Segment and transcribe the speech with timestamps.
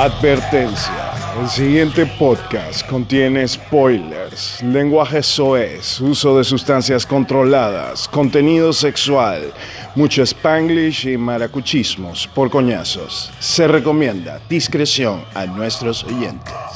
[0.00, 1.12] Advertencia.
[1.42, 9.52] El siguiente podcast contiene spoilers, lenguaje soez, uso de sustancias controladas, contenido sexual,
[9.94, 13.30] mucho spanglish y maracuchismos por coñazos.
[13.40, 16.69] Se recomienda discreción a nuestros oyentes.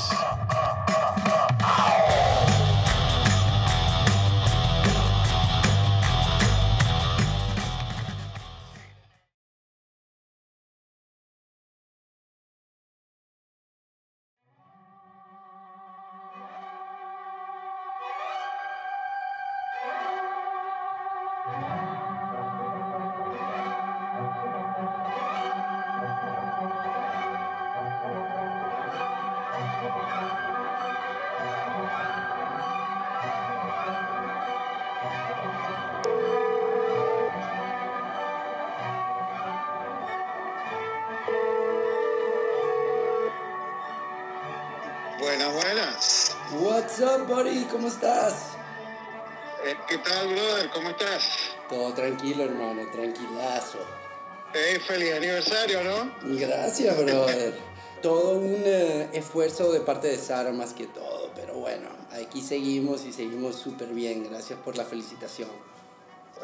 [59.85, 64.29] Parte de Sara más que todo, pero bueno, aquí seguimos y seguimos súper bien.
[64.29, 65.49] Gracias por la felicitación.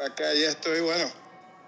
[0.03, 1.05] Acá ya estoy, bueno,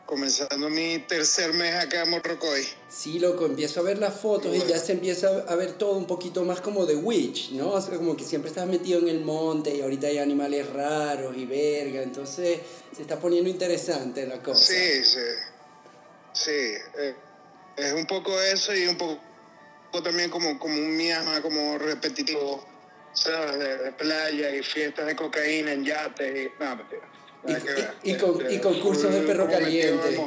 [0.05, 2.65] comenzando mi tercer mes acá en Morrocoy.
[2.89, 6.07] Sí, loco, empiezo a ver las fotos y ya se empieza a ver todo un
[6.07, 7.71] poquito más como The Witch, ¿no?
[7.71, 11.35] O sea, como que siempre estás metido en el monte y ahorita hay animales raros
[11.37, 12.59] y verga, entonces
[12.95, 14.63] se está poniendo interesante la cosa.
[14.63, 15.19] Sí, sí.
[16.33, 17.15] Sí, eh,
[17.77, 19.19] es un poco eso y un poco
[20.01, 22.65] también como, como un miasma como repetitivo,
[23.13, 23.59] ¿sabes?
[23.59, 26.63] De, de playa y fiestas de cocaína en yates y...
[26.63, 26.87] No, Nada
[27.63, 27.93] ver.
[28.03, 30.17] y- y con- Este, y concursos de full perro caliente.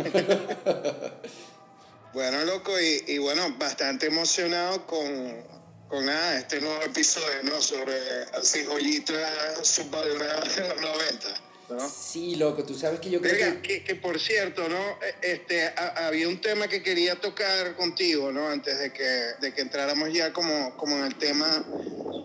[2.12, 5.44] bueno, loco, y, y bueno, bastante emocionado con,
[5.88, 7.60] con nada, este nuevo episodio, ¿no?
[7.60, 7.94] Sobre
[8.38, 11.26] así joyitas subvaloradas de los 90,
[11.74, 11.88] ¿no?
[11.88, 13.60] Sí, loco, tú sabes que yo creo que...
[13.62, 14.78] que, que por cierto, ¿no?
[15.02, 18.48] E- Este, ha- había un tema que quería tocar contigo, ¿no?
[18.48, 19.02] Antes de que,
[19.40, 21.64] de que entráramos ya como, como en el tema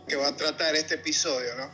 [0.08, 1.70] que va a tratar este episodio, ¿no?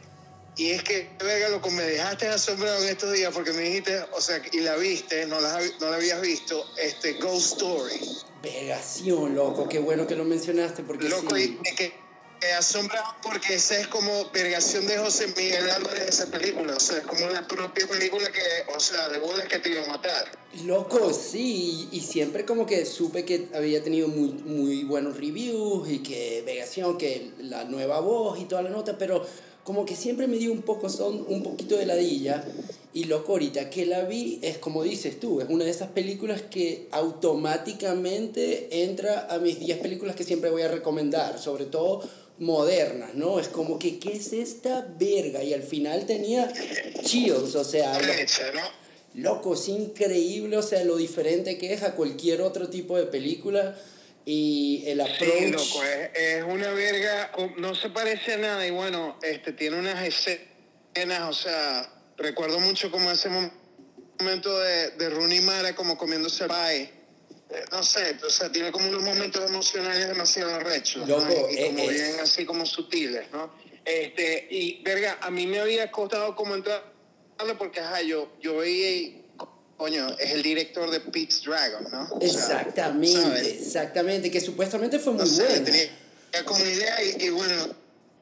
[0.57, 4.19] Y es que, verga, loco, me dejaste asombrado en estos días porque me dijiste, o
[4.19, 7.99] sea, y la viste, no la, no la habías visto, este, Ghost Story.
[8.43, 11.57] Vegación, loco, qué bueno que lo mencionaste porque Loco, sí.
[11.63, 11.93] y que
[12.41, 16.97] me asombrado porque esa es como vergación de José Miguel Álvarez esa película, o sea,
[16.97, 20.25] es como la propia película que, o sea, de bolas que te iba a matar.
[20.65, 25.99] Loco, sí, y siempre como que supe que había tenido muy, muy buenos reviews y
[25.99, 29.25] que Vegación, que la nueva voz y toda la nota, pero
[29.63, 32.43] como que siempre me dio un poco son un poquito de ladilla
[32.93, 36.41] y loco ahorita que la vi es como dices tú, es una de esas películas
[36.41, 42.07] que automáticamente entra a mis 10 películas que siempre voy a recomendar, sobre todo
[42.39, 43.39] modernas, ¿no?
[43.39, 45.43] Es como que ¿qué es esta verga?
[45.43, 46.51] Y al final tenía
[47.03, 48.81] chills, o sea, lo-.
[49.13, 53.77] Loco, es increíble, o sea, lo diferente que es a cualquier otro tipo de película
[54.25, 55.39] y el approach.
[55.39, 59.79] Sí, loco, es, es una verga, no se parece a nada y bueno, este, tiene
[59.79, 63.51] unas escenas, o sea, recuerdo mucho como ese mom-
[64.19, 66.81] momento de, de Rooney Mara como comiéndose el pie.
[67.49, 71.17] Eh, No sé, o sea, tiene como unos momentos emocionales demasiado rechos, ¿no?
[71.19, 73.51] Loco, y, y como es- bien así como sutiles, ¿no?
[73.83, 76.91] Este, y verga, a mí me había costado como entrar
[77.57, 79.25] porque, ajá, yo, yo veía y,
[79.75, 82.03] coño, es el director de Pete's Dragon, ¿no?
[82.11, 85.65] O sea, Exactamente, exactamente, que supuestamente fue muy No sé, buena.
[85.65, 87.55] tenía como una idea y, y bueno,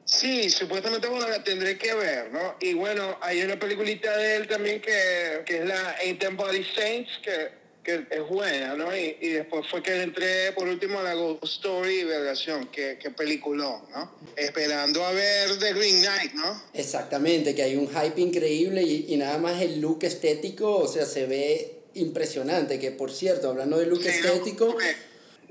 [0.09, 2.56] sí, supuestamente bueno, la tendré que ver, ¿no?
[2.59, 6.64] Y bueno, hay una peliculita de él también que, que es la Ain't Them Body
[6.75, 7.50] Saints, que,
[7.84, 8.96] que es buena, ¿no?
[8.96, 12.98] Y, y después fue que entré por último a la Ghost Story y Vergación, que,
[12.98, 14.16] que peliculón, ¿no?
[14.36, 16.64] Esperando a ver The Green Knight, ¿no?
[16.74, 21.06] Exactamente, que hay un hype increíble y, y nada más el look estético, o sea,
[21.06, 24.30] se ve impresionante, que por cierto, hablando de look Sí, ¿no?
[24.30, 24.78] estético,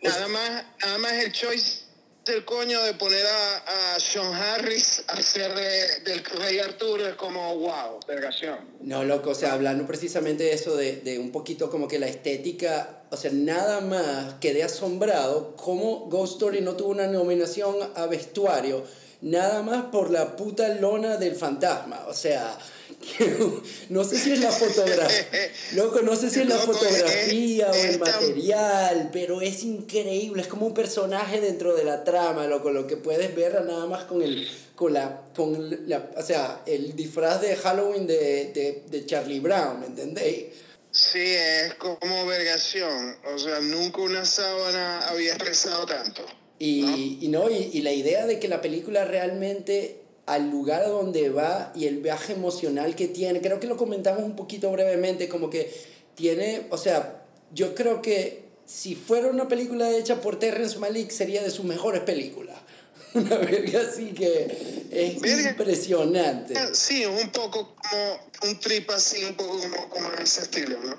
[0.01, 1.88] Nada más, nada más el choice
[2.29, 7.15] del coño de poner a, a Sean Harris a hacer de- del Rey Arturo es
[7.15, 8.59] como wow, vergación.
[8.81, 12.07] No, loco, o sea, hablando precisamente de eso, de, de un poquito como que la
[12.07, 18.07] estética, o sea, nada más quedé asombrado cómo Ghost Story no tuvo una nominación a
[18.07, 18.85] vestuario,
[19.23, 22.57] nada más por la puta lona del fantasma, o sea,
[23.91, 25.27] no sé si es la fotografía,
[25.75, 29.41] loco, no sé si es la Loco, fotografía o es- el es tan- material, pero
[29.41, 33.53] es increíble, es como un personaje dentro de la trama, loco, lo que puedes ver
[33.65, 38.53] nada más con el, con la, con la, o sea, el disfraz de Halloween de,
[38.53, 40.47] de, de Charlie Brown, ¿me entendéis?
[40.91, 43.17] Sí, es como vergación.
[43.35, 46.25] O sea, nunca una sábana había expresado tanto.
[46.59, 50.89] Y, y no, y, y la idea de que la película realmente al lugar a
[50.89, 55.29] donde va y el viaje emocional que tiene, creo que lo comentamos un poquito brevemente,
[55.29, 55.73] como que
[56.15, 57.23] tiene, o sea,
[57.55, 62.03] yo creo que si fuera una película hecha por Terrence Malick sería de sus mejores
[62.03, 62.57] películas.
[63.15, 65.51] Una verga así que es Verga.
[65.51, 66.55] impresionante.
[66.75, 70.95] Sí, un poco como un trip así, un poco como, como ese estilo, ¿no?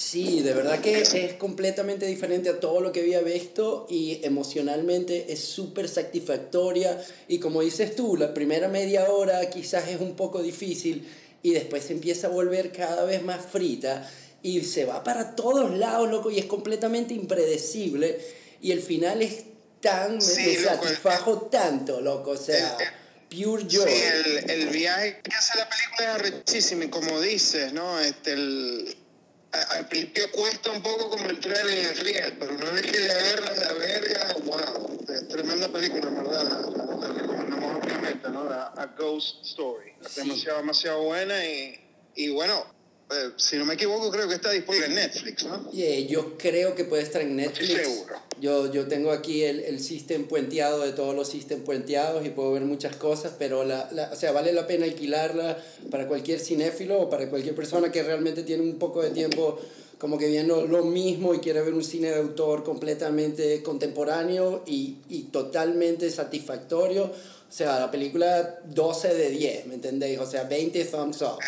[0.00, 5.30] Sí, de verdad que es completamente diferente a todo lo que había visto y emocionalmente
[5.30, 6.98] es súper satisfactoria
[7.28, 11.06] y como dices tú, la primera media hora quizás es un poco difícil
[11.42, 14.10] y después se empieza a volver cada vez más frita
[14.42, 18.18] y se va para todos lados, loco, y es completamente impredecible
[18.62, 19.44] y el final es
[19.82, 22.74] tan, me- Sí, me loco, satisfajo tanto, loco, o sea,
[23.30, 23.90] pure joy.
[23.90, 24.02] Sí,
[24.46, 28.00] el, el viaje que hace la película es arrechísimo y como dices, ¿no?
[28.00, 28.96] Este, el,
[29.52, 32.82] a- al principio cuesta un poco como el tren en el riel, pero una vez
[32.82, 37.74] que le agarras la verga, wow, es tremenda película, en verdad, la, la, la recomendamos
[37.74, 38.44] ampliamente, ¿no?
[38.48, 40.20] La, A Ghost Story, es Sí.
[40.22, 41.80] demasiado, demasiado buena y,
[42.14, 42.64] y bueno,
[43.12, 45.70] eh, si no me equivoco creo que está disponible en Netflix, ¿no?
[45.72, 47.70] Yeah, yo creo que puede estar en Netflix.
[47.70, 48.14] Estoy seguro.
[48.40, 52.52] Yo, yo tengo aquí el, el system puenteado de todos los system puenteados y puedo
[52.52, 57.00] ver muchas cosas, pero la, la, o sea, vale la pena alquilarla para cualquier cinéfilo
[57.00, 59.60] o para cualquier persona que realmente tiene un poco de tiempo
[59.98, 64.96] como que viendo lo mismo y quiere ver un cine de autor completamente contemporáneo y,
[65.10, 67.04] y totalmente satisfactorio.
[67.04, 70.18] O sea, la película 12 de 10, ¿me entendéis?
[70.18, 71.38] O sea, 20 thumbs up.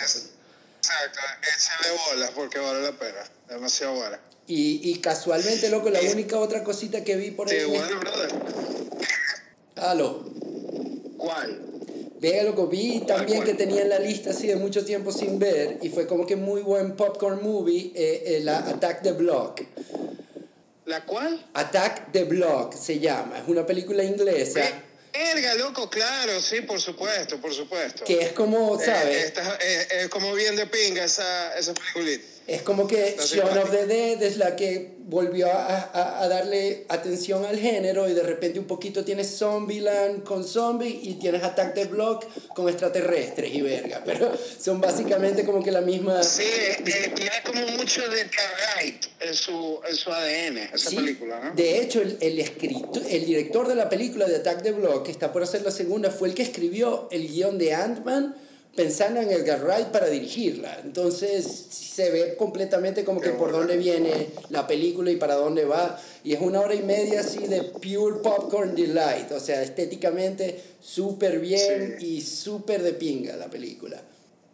[0.83, 4.19] Exacto, échale bolas porque vale la pena, demasiado buena.
[4.49, 7.61] Y, y casualmente, loco, la única otra cosita que vi por ahí...
[7.61, 8.31] Sí, en bueno, brother.
[9.77, 10.25] Aló.
[11.17, 11.61] ¿Cuál?
[12.21, 13.51] Vea, loco, vi también cuál?
[13.51, 16.35] que tenía en la lista así de mucho tiempo sin ver y fue como que
[16.35, 19.61] muy buen popcorn movie, eh, eh, la Attack the Block.
[20.87, 21.47] ¿La cuál?
[21.55, 24.63] Attack the Block se llama, es una película inglesa
[25.13, 28.05] Verga, loco, claro, sí, por supuesto, por supuesto.
[28.05, 29.33] que es como, Eh, ¿sabes?
[29.61, 32.25] eh, es como bien de pinga esa, esa peliculita.
[32.47, 36.29] Es como que No Shaun of the Dead es la que volvió a, a, a
[36.29, 41.43] darle atención al género y de repente un poquito tienes Zombieland con zombies y tienes
[41.45, 42.25] Attack the Block
[42.55, 46.23] con extraterrestres y verga, pero son básicamente como que la misma...
[46.23, 46.79] Sí, eh,
[47.15, 51.55] tiene como mucho de Carrite en su, en su ADN, esa Sí, película, ¿no?
[51.55, 55.13] De hecho, el, el, escrito- el director de la película de Attack the Block, que
[55.13, 58.35] está por hacer la segunda, fue el que escribió el guion de Ant-Man
[58.75, 60.81] pensando en Edgar Wright para dirigirla.
[60.83, 66.01] Entonces se ve completamente como que por dónde viene la película y para dónde va.
[66.25, 69.31] Y es una hora y media así de pure popcorn delight.
[69.33, 72.07] O sea, estéticamente súper bien Sí.
[72.17, 74.01] y súper de pinga la película.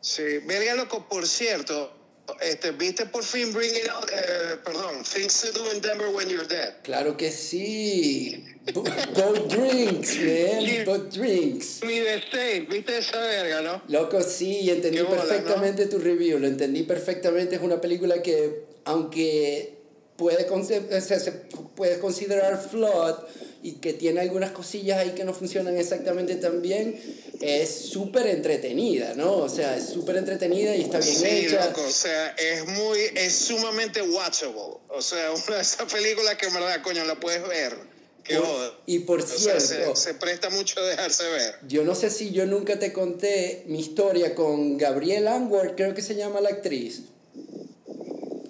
[0.00, 1.92] Sí, verga, loco, por cierto,
[2.40, 6.46] este, ¿viste por fin Bringing Out, eh, perdón, Things to Do in Denver When You're
[6.46, 6.74] Dead?
[6.82, 8.44] Claro que sí.
[8.74, 10.84] Bo- Both drinks, man.
[10.84, 11.80] Both drinks.
[11.84, 13.82] Mi State, ¿viste esa verga, no?
[13.88, 17.56] Loco, sí, entendí bola, perfectamente tu review, lo entendí perfectamente.
[17.56, 19.74] Es una película que, aunque
[20.16, 20.64] puede, o
[21.00, 23.14] sea, se puede considerar flawed
[23.62, 27.00] y que tiene algunas cosillas ahí que no funcionan exactamente tan bien,
[27.40, 29.36] es súper entretenida, ¿no?
[29.38, 31.66] O sea, es súper entretenida y está bien Sí, hecha.
[31.66, 34.78] loco, o sea, es muy, es sumamente watchable.
[34.88, 37.76] O sea, una de esas películas que en verdad, coño, la puedes ver.
[38.24, 38.72] Qué Por- joda.
[38.86, 41.54] y por O sea, cierto, se, se presta mucho a dejarse ver.
[41.66, 46.02] yo no sé si yo nunca te conté mi historia con Gabrielle Anwar, creo que
[46.02, 47.00] se llama la actriz.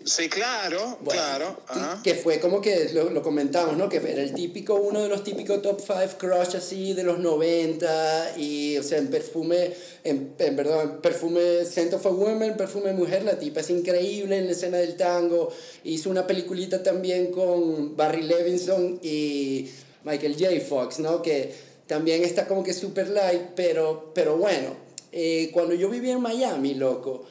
[0.08, 1.56] Sí, claro, Bueno, claro.
[1.66, 2.00] Ajá.
[2.02, 3.88] Que fue como que lo, lo comentamos, ¿no?
[3.88, 8.38] Que era el típico, uno de los típicos top 5 crush así de los 90
[8.38, 9.72] y, o sea, en perfume,
[10.04, 14.38] en, en verdad, en perfume Scent of a Woman, perfume mujer, la tipa es increíble
[14.38, 15.52] en la escena del tango.
[15.84, 19.68] Hizo una peliculita también con Barry Levinson y
[20.04, 20.60] Michael J.
[20.66, 21.20] Fox, ¿no?
[21.20, 21.52] Que
[21.86, 24.74] también está como que super light, pero, pero bueno,
[25.12, 27.24] eh, cuando yo vivía en Miami, loco,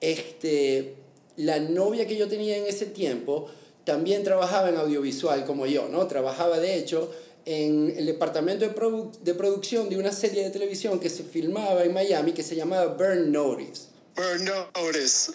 [0.00, 1.03] este,
[1.36, 3.48] la novia que yo tenía en ese tiempo
[3.84, 6.06] también trabajaba en audiovisual como yo, ¿no?
[6.06, 7.10] Trabajaba de hecho
[7.46, 11.84] en el departamento de, produ- de producción de una serie de televisión que se filmaba
[11.84, 13.88] en Miami que se llamaba Burn Notice.
[14.16, 15.32] Burn Notice.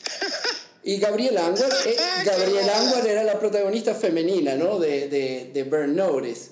[0.84, 4.79] Y Gabriela Anwar, eh, Gabriela Anwar era la protagonista femenina, ¿no?
[4.79, 6.51] De, de, de Burn Notice.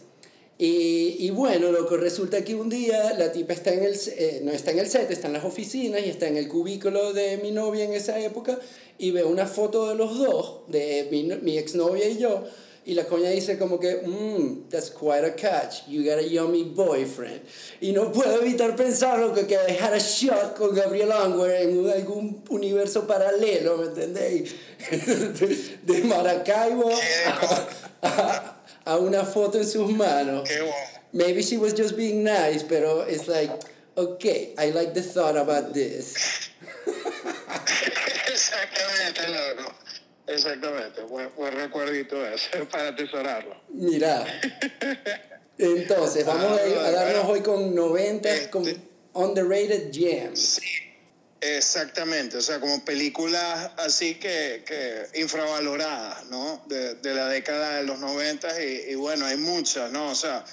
[0.59, 4.41] Y, y bueno, lo que resulta que un día la tipa está en el, eh,
[4.43, 7.37] no está en el set, está en las oficinas y está en el cubículo de
[7.37, 8.57] mi novia en esa época
[8.97, 12.43] y ve una foto de los dos, de mi, mi exnovia y yo,
[12.87, 16.63] Y la coña dice como que, mmm, that's quite a catch, you got a yummy
[16.63, 17.41] boyfriend.
[17.81, 21.89] Y no puedo evitar pensarlo que, que I had a shot con Gabriel Angwer en
[21.89, 24.55] algún universo paralelo, ¿me entendéis?
[25.83, 27.67] de, Maracaibo a,
[28.03, 28.56] a,
[28.95, 30.49] una foto en sus manos.
[31.13, 33.51] Maybe she was just being nice, pero it's like,
[33.95, 36.49] okay, I like the thought about this.
[38.27, 39.73] Exactamente, loco.
[40.27, 43.55] Exactamente, buen, buen recuerdito ese para atesorarlo.
[43.69, 44.25] Mira.
[45.57, 48.81] Entonces, vamos a, darnos hoy con 90 con este
[49.13, 50.59] underrated gems.
[50.61, 50.86] Sí,
[51.41, 56.63] exactamente, o sea, como películas así que, que infravaloradas, ¿no?
[56.67, 60.11] De, de, la década de los 90 y, y, bueno, hay muchas, ¿no?
[60.11, 60.43] O sea,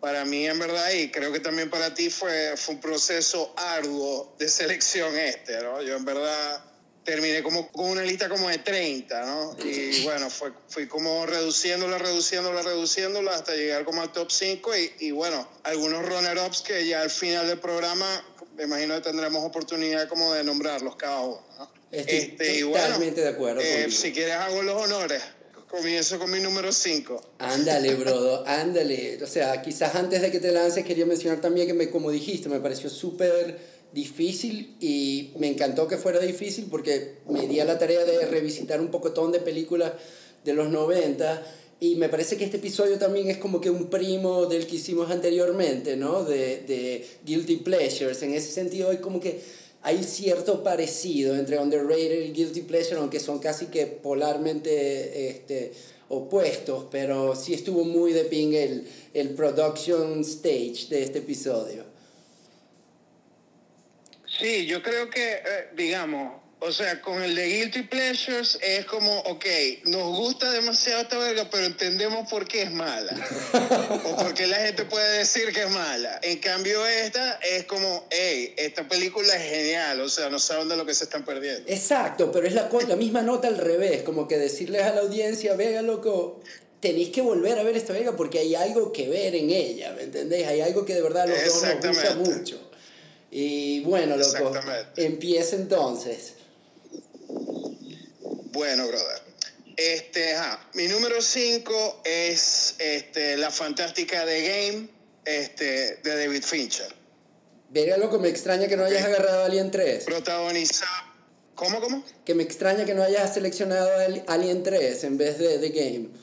[0.00, 4.34] para mí en verdad y creo que también para ti fue, fue un proceso arduo
[4.38, 5.82] de selección este, ¿no?
[5.82, 6.64] Yo en verdad
[7.04, 9.56] terminé como con una lista como de 30, ¿no?
[9.64, 14.92] Y bueno, fue, fui como reduciéndola, reduciéndola, reduciéndola hasta llegar como al top 5 y,
[15.00, 18.24] y bueno, algunos runner-ups que ya al final del programa
[18.56, 21.70] me imagino que tendremos oportunidad como de nombrarlos cada uno, ¿no?
[21.90, 23.60] Estoy este, totalmente de acuerdo.
[23.60, 25.22] Eh, si quieres hago los honores.
[25.68, 27.34] Comienzo con mi número 5.
[27.38, 29.22] Ándale, brodo, ándale.
[29.22, 32.48] O sea, quizás antes de que te lances quería mencionar también que, me, como dijiste,
[32.48, 33.56] me pareció súper
[33.92, 38.80] difícil y me encantó que fuera difícil porque me di a la tarea de revisitar
[38.80, 39.92] un pocotón de películas
[40.44, 41.42] de los 90
[41.80, 45.10] y me parece que este episodio también es como que un primo del que hicimos
[45.10, 46.24] anteriormente, ¿no?
[46.24, 48.22] De, de Guilty Pleasures.
[48.22, 49.40] En ese sentido hay como que
[49.82, 55.72] hay cierto parecido entre underrated y guilty pleasure, aunque son casi que polarmente este,
[56.08, 61.84] opuestos, pero sí estuvo muy de ping el, el production stage de este episodio.
[64.38, 69.18] Sí, yo creo que, eh, digamos, o sea, con el de Guilty Pleasures es como,
[69.20, 69.46] ok,
[69.84, 73.14] nos gusta demasiado esta verga, pero entendemos por qué es mala.
[74.04, 76.20] o por qué la gente puede decir que es mala.
[76.22, 80.76] En cambio, esta es como, hey, esta película es genial, o sea, no saben de
[80.76, 81.62] lo que se están perdiendo.
[81.66, 85.54] Exacto, pero es la, la misma nota al revés, como que decirles a la audiencia,
[85.54, 86.42] vega loco,
[86.80, 90.02] tenéis que volver a ver esta verga porque hay algo que ver en ella, ¿me
[90.02, 90.46] entendéis?
[90.46, 92.70] Hay algo que de verdad los dos nos gusta mucho.
[93.30, 94.52] Y bueno, loco,
[94.96, 96.34] empieza entonces.
[98.52, 99.22] Bueno, brother.
[99.76, 100.34] Este,
[100.74, 104.88] mi número 5 es este, La Fantástica de Game
[105.24, 106.94] este, de David Fincher.
[107.70, 110.04] Verga, loco, me extraña que no hayas agarrado Alien 3.
[110.04, 110.90] Protagonizado.
[111.54, 112.04] ¿Cómo, cómo?
[112.24, 113.90] Que me extraña que no hayas seleccionado
[114.26, 116.08] Alien 3 en vez de The Game.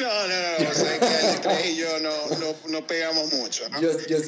[0.00, 3.68] No, no, no, o sea, que Alien 3 y yo no, no, no pegamos mucho,
[3.68, 3.78] ¿no?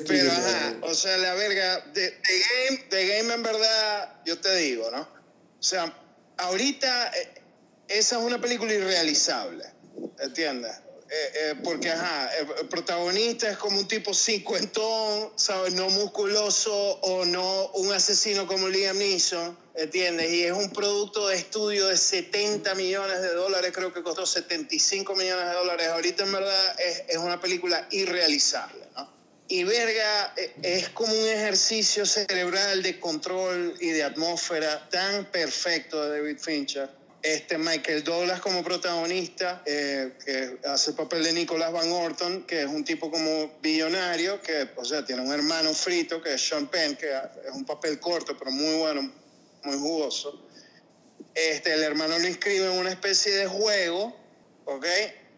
[0.06, 4.90] Pero, ajá, o sea, la verga, The, Game, The Game en verdad, yo te digo,
[4.90, 5.21] ¿no?
[5.62, 5.96] O sea,
[6.38, 7.34] ahorita eh,
[7.86, 9.64] esa es una película irrealizable,
[10.18, 10.72] ¿entiendes?
[11.08, 15.74] Eh, eh, porque, ajá, el protagonista es como un tipo cincuentón, ¿sabes?
[15.74, 20.32] No musculoso o no un asesino como Liam Neeson, ¿entiendes?
[20.32, 25.14] Y es un producto de estudio de 70 millones de dólares, creo que costó 75
[25.14, 25.86] millones de dólares.
[25.88, 29.21] Ahorita en verdad es, es una película irrealizable, ¿no?
[29.52, 36.20] Y verga, es como un ejercicio cerebral de control y de atmósfera tan perfecto de
[36.20, 36.88] David Fincher
[37.20, 42.62] este Michael Douglas como protagonista, eh, que hace el papel de Nicholas Van Orton, que
[42.62, 46.68] es un tipo como billonario, que, o sea, tiene un hermano frito, que es Sean
[46.68, 49.12] Penn, que es un papel corto, pero muy bueno,
[49.64, 50.48] muy jugoso.
[51.34, 54.16] Este, el hermano lo inscribe en una especie de juego,
[54.64, 54.86] ¿ok?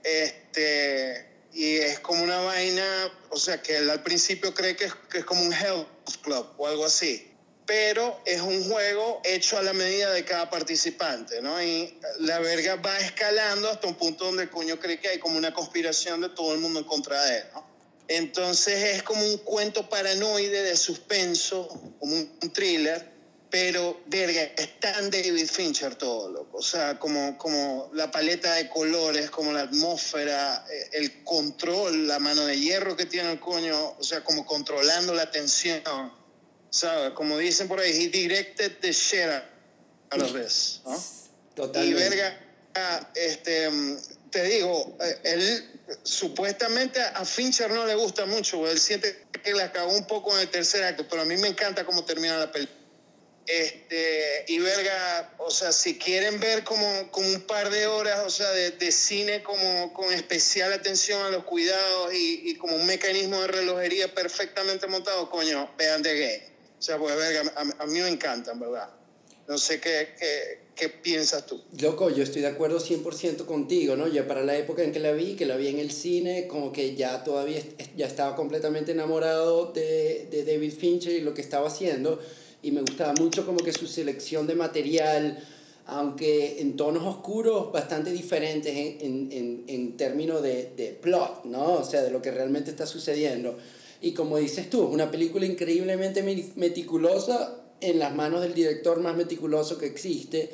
[0.05, 4.95] Este, y es como una vaina, o sea, que él al principio cree que es,
[5.11, 5.87] que es como un health
[6.23, 7.31] club o algo así
[7.67, 11.63] pero es un juego hecho a la medida de cada participante, ¿no?
[11.63, 15.39] Y la verga va escalando hasta un punto donde el coño cree que hay como
[15.39, 17.75] una conspiración de todo el mundo en contra de él, ¿no?
[18.07, 21.69] Entonces es como un cuento paranoide de suspenso,
[21.99, 23.14] como un thriller,
[23.55, 26.59] pero verga, es tan David Fincher todo, loco.
[26.59, 32.19] O sea, como, como la paleta de colores, como la atmósfera, eh, el control, la
[32.19, 35.81] mano de hierro que tiene el coño, o sea, como controlando la tensión
[36.69, 37.13] ¿sabes?
[37.13, 39.31] Como dicen por ahí, he directed the shit
[40.11, 41.01] out of this, ¿no?
[41.55, 41.91] Totalmente.
[41.91, 43.71] Y verga, este,
[44.31, 49.71] te digo, eh, él supuestamente a Fincher no le gusta mucho, él siente que la
[49.71, 52.51] cagó un poco en el tercer acto, pero a mí me encanta cómo termina la
[52.51, 52.84] película.
[53.47, 58.31] Este, y verga, o sea, si quieren ver como, como un par de horas, o
[58.31, 62.87] sea, de, de cine como con especial atención a los cuidados y, y, como un
[62.87, 66.55] mecanismo de relojería perfectamente montado, coño, vean The Game.
[66.79, 68.89] O sea, pues verga, a, mí me encantan, ¿verdad?
[69.47, 71.63] No sé qué, qué, qué piensas tú.
[71.79, 74.09] Loco, yo estoy de acuerdo 100% contigo, ¿no?
[74.09, 76.73] Ya para la época en que la vi, que la vi en el cine, como
[76.73, 77.63] que ya todavía
[77.95, 82.23] ya estaba completamente enamorado de, de David Fincher y lo que estaba haciendo.
[82.65, 85.39] Y me gustaba mucho como que su selección de material,
[85.85, 91.75] aunque en tonos oscuros bastante diferentes en, en, en, términos de, de plot, ¿no?
[91.75, 93.59] O sea, de lo que realmente está sucediendo.
[94.01, 96.23] Y como dices tú, una película increíblemente
[96.57, 100.51] meticulosa en las manos del director más meticuloso que existe.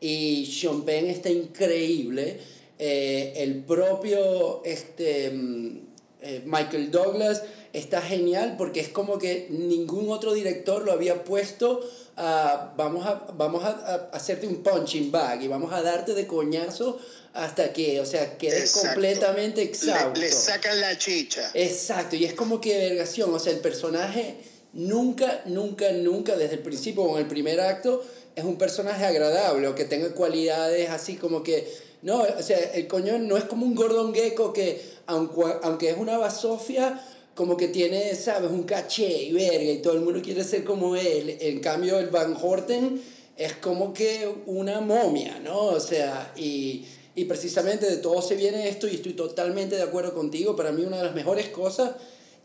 [0.00, 2.38] Y Sean Penn está increíble.
[2.80, 5.78] Eh, el propio este, mm,
[6.22, 7.44] eh, Michael Douglas
[7.74, 11.80] está genial porque es como que ningún otro director lo había puesto
[12.16, 17.00] a, vamos, a, vamos a, hacerte un punching bag y vamos a darte de coñazo
[17.34, 20.20] hasta que, o sea, quedes completamente exhausto.
[20.20, 21.50] Le, le, sacan la chicha.
[21.52, 24.36] Exacto, y es como que vergación, o sea, el personaje
[24.72, 28.04] nunca, nunca, nunca, desde el principio o en el primer acto,
[28.36, 31.68] es un personaje agradable o que tenga cualidades así como que,
[32.02, 35.96] no, o sea, el coño no es como un Gordon Gecko que, aunque, aunque es
[35.96, 37.02] una basofia,
[37.34, 38.50] como que tiene, ¿sabes?
[38.50, 41.36] Un caché y verga y todo el mundo quiere ser como él.
[41.40, 43.00] En cambio, el Van Horten
[43.36, 45.58] es como que una momia, ¿no?
[45.66, 50.14] O sea, y, y precisamente de todo se viene esto y estoy totalmente de acuerdo
[50.14, 50.54] contigo.
[50.54, 51.92] Para mí una de las mejores cosas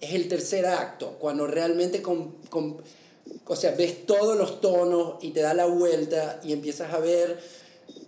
[0.01, 2.77] es el tercer acto, cuando realmente con, con,
[3.45, 7.39] o sea, ves todos los tonos y te da la vuelta y empiezas a ver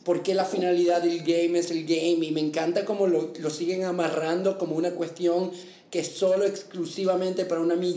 [0.03, 2.25] por qué la finalidad del game es el game.
[2.25, 5.51] Y me encanta cómo lo, lo siguen amarrando como una cuestión
[5.91, 7.93] que es solo exclusivamente para una mi,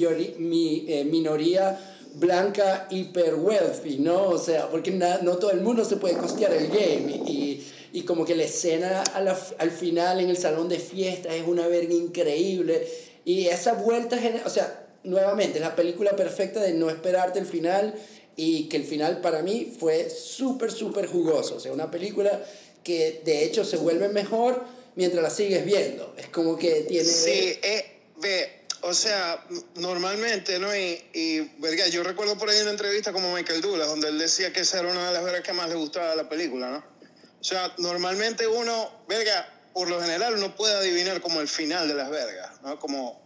[0.89, 1.79] eh, minoría
[2.15, 4.29] blanca hiper wealthy, ¿no?
[4.29, 7.23] O sea, porque no todo el mundo se puede costear el game.
[7.27, 11.35] Y, y como que la escena a la, al final en el salón de fiestas
[11.35, 12.87] es una verga increíble.
[13.25, 17.95] Y esa vuelta, o sea, nuevamente, la película perfecta de no esperarte el final
[18.37, 22.45] y que el final para mí fue súper, súper jugoso, o sea, una película
[22.83, 24.65] que de hecho se vuelve mejor
[24.97, 26.15] mientras la sigues viendo.
[26.17, 27.09] Es como que tiene...
[27.09, 29.45] Sí, eh, ve, o sea,
[29.77, 30.75] normalmente, ¿no?
[30.77, 34.53] Y, y verga, yo recuerdo por ahí una entrevista como Michael Douglas, donde él decía
[34.53, 36.95] que esa era una de las veras que más le gustaba de la película, ¿no?
[37.41, 41.95] O sea, normalmente uno, verga, por lo general uno puede adivinar como el final de
[41.95, 42.79] las vergas, ¿no?
[42.79, 43.21] Como,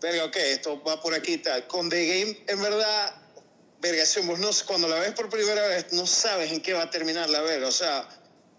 [0.00, 1.66] verga, ok, esto va por aquí y tal.
[1.66, 3.14] Con The Game, en verdad,
[3.80, 6.90] vergación, vos no, cuando la ves por primera vez, no sabes en qué va a
[6.90, 8.08] terminar la verga, o sea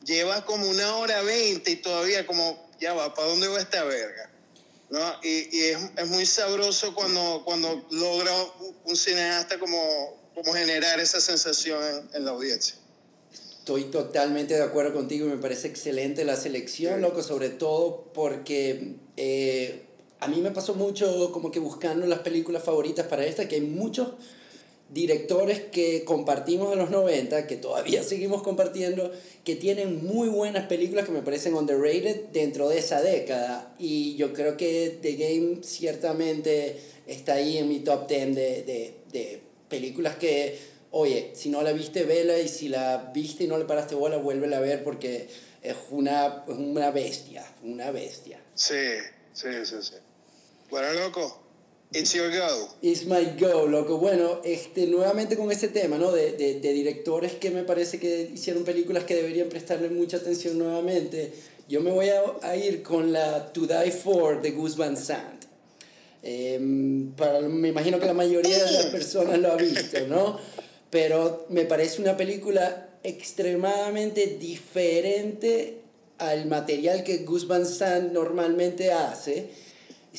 [0.05, 4.31] llevas como una hora veinte y todavía como, ya va, ¿para dónde va esta verga?
[4.89, 4.99] ¿No?
[5.23, 8.31] Y, y es, es, muy sabroso cuando, cuando logra
[8.85, 9.77] un cineasta como,
[10.33, 12.75] como generar esa sensación en, en, la audiencia.
[13.31, 17.01] Estoy totalmente de acuerdo contigo y me parece excelente la selección, sí.
[17.01, 19.85] loco, sobre todo porque eh,
[20.19, 23.61] a mí me pasó mucho como que buscando las películas favoritas para esta, que hay
[23.61, 24.13] muchos
[24.89, 29.11] directores que compartimos de los 90, que todavía seguimos compartiendo,
[29.43, 33.73] que tienen muy buenas películas que me parecen underrated dentro de esa década.
[33.77, 38.93] Y yo creo que The Game ciertamente está ahí en mi top 10 de, de,
[39.11, 40.57] de películas que,
[40.91, 44.17] oye, si no la viste, vela, y si la viste y no le paraste bola,
[44.17, 45.29] vuélvela a ver porque
[45.61, 48.41] es una, una bestia, una bestia.
[48.55, 48.75] Sí,
[49.33, 49.95] sí, sí, sí.
[50.69, 51.48] Bueno, loco.
[51.91, 52.67] It's your go.
[52.83, 53.97] It's my go, loco.
[53.97, 56.11] Bueno, este, nuevamente con este tema, ¿no?
[56.11, 60.59] De, de, de, directores que me parece que hicieron películas que deberían prestarle mucha atención
[60.59, 61.33] nuevamente.
[61.67, 65.45] Yo me voy a, a ir con la To Die For de Gus Van Sant.
[66.21, 66.59] Eh,
[67.17, 70.37] para, me imagino que la mayoría de las personas lo ha visto, ¿no?
[70.91, 75.79] Pero me parece una película extremadamente diferente
[76.19, 79.49] al material que Gus Van Sant normalmente hace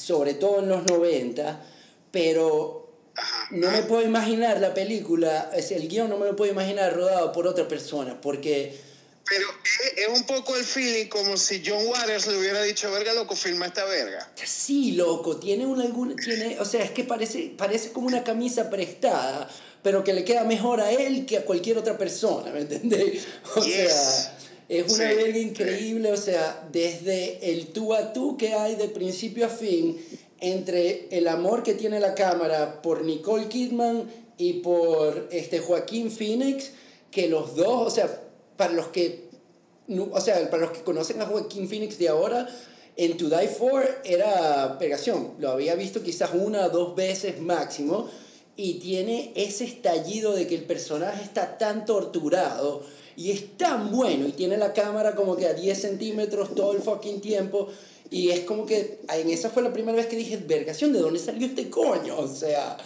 [0.00, 1.62] sobre todo en los 90,
[2.10, 2.90] pero
[3.50, 7.32] no me puedo imaginar la película, es el guion no me lo puedo imaginar rodado
[7.32, 8.90] por otra persona, porque...
[9.28, 9.46] Pero
[9.96, 13.66] es, un poco el feeling como si John Waters le hubiera dicho, verga, loco, filma
[13.66, 14.28] esta verga.
[14.44, 18.70] Sí, loco, tiene una, alguna, tiene, o sea, es que parece, parece como una camisa
[18.70, 19.48] prestada,
[19.84, 23.22] pero que le queda mejor a él que a cualquier otra persona, ¿me entendés?
[23.54, 23.92] O yes.
[23.92, 24.39] sea...
[24.70, 28.88] Es una sí, verga increíble, o sea, desde el tú a tú que hay de
[28.88, 30.00] principio a fin
[30.38, 36.70] entre el amor que tiene la cámara por Nicole Kidman y por este Joaquín Phoenix,
[37.10, 38.22] que los dos, o sea,
[38.56, 39.24] para los que,
[39.88, 42.48] o sea, para los que conocen a Joaquín Phoenix de ahora,
[42.96, 48.08] en To Die For era pegación, lo había visto quizás una o dos veces máximo,
[48.54, 52.84] y tiene ese estallido de que el personaje está tan torturado
[53.16, 56.82] y es tan bueno y tiene la cámara como que a 10 centímetros todo el
[56.82, 57.68] fucking tiempo.
[58.10, 61.20] Y es como que en esa fue la primera vez que dije, vergación, ¿de dónde
[61.20, 62.18] salió este coño?
[62.18, 62.76] O sea,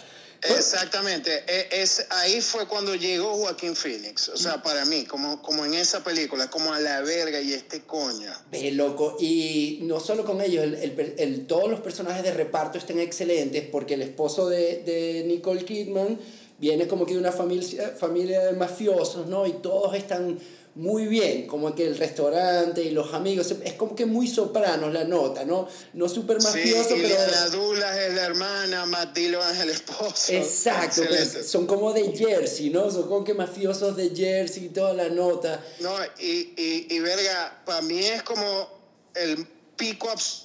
[0.41, 5.65] Exactamente, e, es, ahí fue cuando llegó Joaquín Phoenix, o sea, para mí, como, como
[5.65, 8.31] en esa película, como a la verga y este coño.
[8.51, 12.77] Ve, loco, y no solo con ellos, el, el, el, todos los personajes de reparto
[12.77, 16.19] están excelentes porque el esposo de, de Nicole Kidman
[16.65, 19.45] viene como que de una familia, familia de mafiosos, ¿no?
[19.45, 20.39] Y todos están
[20.73, 25.03] muy bien, como que el restaurante y los amigos, es como que muy soprano la
[25.03, 25.67] nota, ¿no?
[25.93, 27.15] No súper mafioso, sí, pero...
[27.31, 30.33] La Dula es la hermana, Matt Dillon es el esposo.
[30.33, 32.89] Exacto, pues, son como de Jersey, ¿no?
[32.89, 35.63] Son como que mafiosos de Jersey y toda la nota.
[35.81, 38.67] No, y, y, y verga, para mí es como
[39.13, 39.47] el
[39.77, 40.44] pico absoluto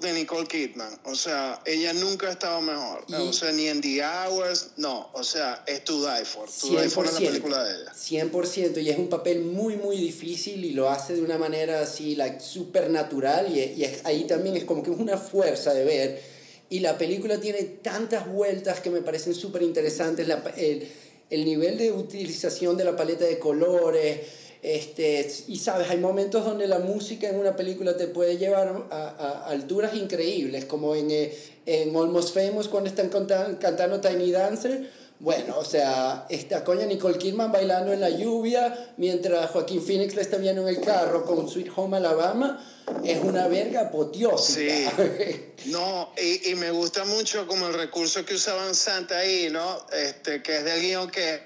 [0.00, 0.98] de Nicole Kidman.
[1.04, 3.04] O sea, ella nunca ha estado mejor.
[3.12, 5.10] O sea, ni en The Hours, no.
[5.12, 6.48] O sea, es To Die For.
[6.48, 7.92] To Die For es la película de ella.
[7.92, 8.82] 100%.
[8.82, 12.40] Y es un papel muy, muy difícil y lo hace de una manera así, like,
[12.40, 13.54] súper natural.
[13.54, 16.22] Y, y ahí también es como que es una fuerza de ver.
[16.70, 20.26] Y la película tiene tantas vueltas que me parecen súper interesantes.
[20.26, 20.88] La, el,
[21.28, 24.20] el nivel de utilización de la paleta de colores
[24.62, 29.08] este, y sabes, hay momentos donde la música en una película te puede llevar a,
[29.08, 34.90] a alturas increíbles, como en, eh, en Almost Famous cuando están cantando, cantando Tiny Dancer.
[35.18, 40.22] Bueno, o sea, esta coña Nicole Kidman bailando en la lluvia mientras Joaquín Phoenix le
[40.22, 42.66] está viendo en el carro con Sweet Home Alabama.
[43.04, 44.92] Es una verga apoteósica.
[44.96, 45.46] Sí.
[45.66, 49.86] No, y, y, me gusta mucho como el recurso que usaban Santa ahí, ¿no?
[49.92, 51.38] Este, que es del guion que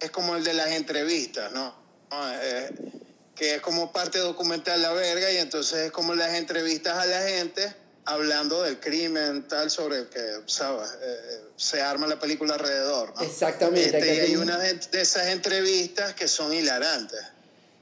[0.00, 1.79] es como el de las entrevistas, ¿no?
[2.12, 2.70] Eh,
[3.36, 7.22] que es como parte documental la verga y entonces es como las entrevistas a la
[7.22, 13.22] gente hablando del crimen tal sobre que sabes eh, se arma la película alrededor ¿no?
[13.22, 17.20] exactamente este, y hay una de, de, esas entrevistas que son hilarantes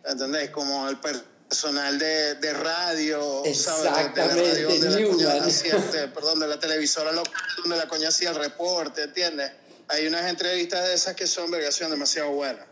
[0.04, 0.50] ¿entendés?
[0.50, 4.36] como el personal de, de radio exactamente ¿sabes?
[4.36, 7.88] de, de la radio donde la hacía, este, perdón de la televisora local donde la
[7.88, 9.50] coña hacía el reporte ¿entiendes?
[9.88, 12.67] hay unas entrevistas de esas que son vergación demasiado buenas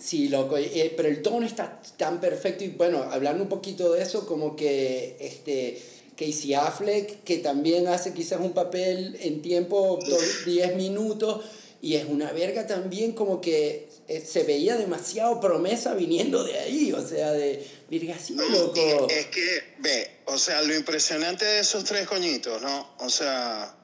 [0.00, 4.02] Sí, loco, eh, pero el tono está tan perfecto y bueno, hablando un poquito de
[4.02, 5.80] eso, como que este,
[6.16, 9.98] Casey Affleck, que también hace quizás un papel en tiempo
[10.44, 11.44] 10 minutos
[11.80, 16.92] y es una verga también como que eh, se veía demasiado promesa viniendo de ahí,
[16.92, 19.08] o sea, de verga así, loco.
[19.10, 22.94] Es que, ve, o sea, lo impresionante de esos tres coñitos, ¿no?
[22.98, 23.74] O sea,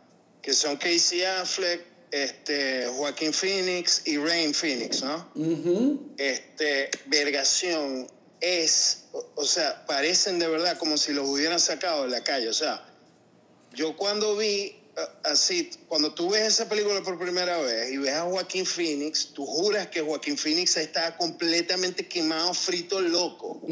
[0.40, 5.29] que son Casey Affleck, este, Joaquín Phoenix y Rain Phoenix, ¿no?
[6.18, 8.07] Este, Vergación
[8.40, 12.48] es, o, o, sea, parecen de verdad como si los hubieran sacado de la calle.
[12.48, 12.87] O sea,
[13.75, 14.79] yo cuando vi
[15.25, 19.46] así, cuando tú ves esa película por primera vez y ves a Joaquín Phoenix, tú
[19.46, 23.62] juras que Joaquín Phoenix está completamente quemado, frito, loco.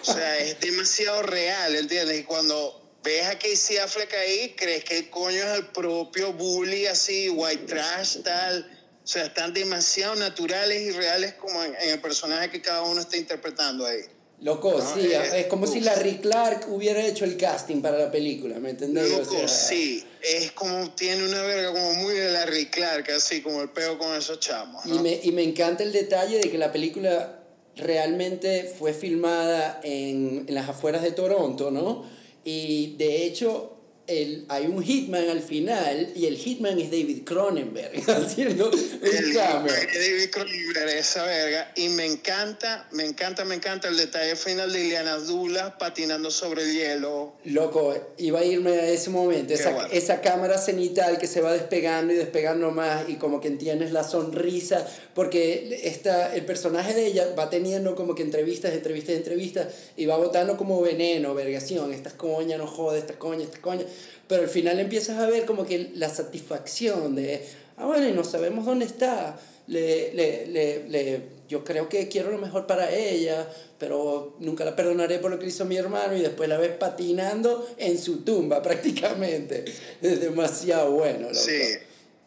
[0.00, 2.20] O sea, es demasiado real, ¿entiendes?
[2.20, 6.86] Y cuando ves a Casey Affleck ahí, crees que el coño es el propio bully,
[6.86, 8.70] así, white trash, tal.
[9.02, 13.00] O sea, están demasiado naturales y reales como en, en el personaje que cada uno
[13.00, 14.02] está interpretando ahí.
[14.40, 14.94] Loco, ¿no?
[14.94, 15.72] sí, es, es como uf.
[15.72, 19.10] si Larry Clark hubiera hecho el casting para la película, ¿me entendés?
[19.10, 23.40] Loco, o sea, sí, es como, tiene una verga como muy de Larry Clark, así
[23.40, 24.84] como el peo con esos chamos.
[24.84, 24.94] ¿no?
[24.94, 27.40] Y, me, y me encanta el detalle de que la película
[27.74, 32.17] realmente fue filmada en, en las afueras de Toronto, ¿no?
[32.50, 33.72] Y de hecho,
[34.08, 39.34] el, hay un hitman al final y el hitman es David Cronenberg haciendo el.
[39.34, 41.72] David Cronenberg, esa verga.
[41.76, 46.62] Y me encanta, me encanta, me encanta el detalle final de Ileana Dula patinando sobre
[46.62, 47.34] el hielo.
[47.44, 49.52] Loco, iba a irme a ese momento.
[49.52, 49.88] Esa, bueno.
[49.92, 54.04] esa, cámara cenital que se va despegando y despegando más y como que entiendes la
[54.04, 54.86] sonrisa.
[55.14, 59.66] Porque esta, el personaje de ella va teniendo como que entrevistas, entrevistas, entrevistas
[59.98, 61.92] y va botando como veneno, vergación.
[61.92, 63.84] Estas coña no jode, esta coña, esta coña
[64.26, 68.24] pero al final empiezas a ver como que la satisfacción de, ah, bueno, y no
[68.24, 73.48] sabemos dónde está, le, le, le, le, yo creo que quiero lo mejor para ella,
[73.78, 77.68] pero nunca la perdonaré por lo que hizo mi hermano y después la ves patinando
[77.78, 79.64] en su tumba prácticamente.
[80.00, 81.34] Es demasiado bueno, loco.
[81.34, 81.60] Sí.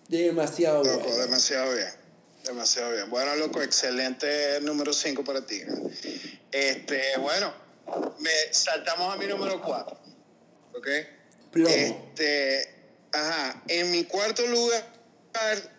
[0.08, 1.18] Demasiado loco, bueno.
[1.18, 1.88] demasiado bien.
[2.46, 3.10] Demasiado bien.
[3.10, 5.62] Bueno, loco, excelente número 5 para ti.
[6.52, 7.54] Este, bueno,
[8.20, 9.98] me saltamos a mi número 4.
[10.74, 10.88] ¿Ok?
[11.52, 11.70] Plomo.
[11.70, 12.76] Este,
[13.12, 14.84] ajá, en mi cuarto lugar,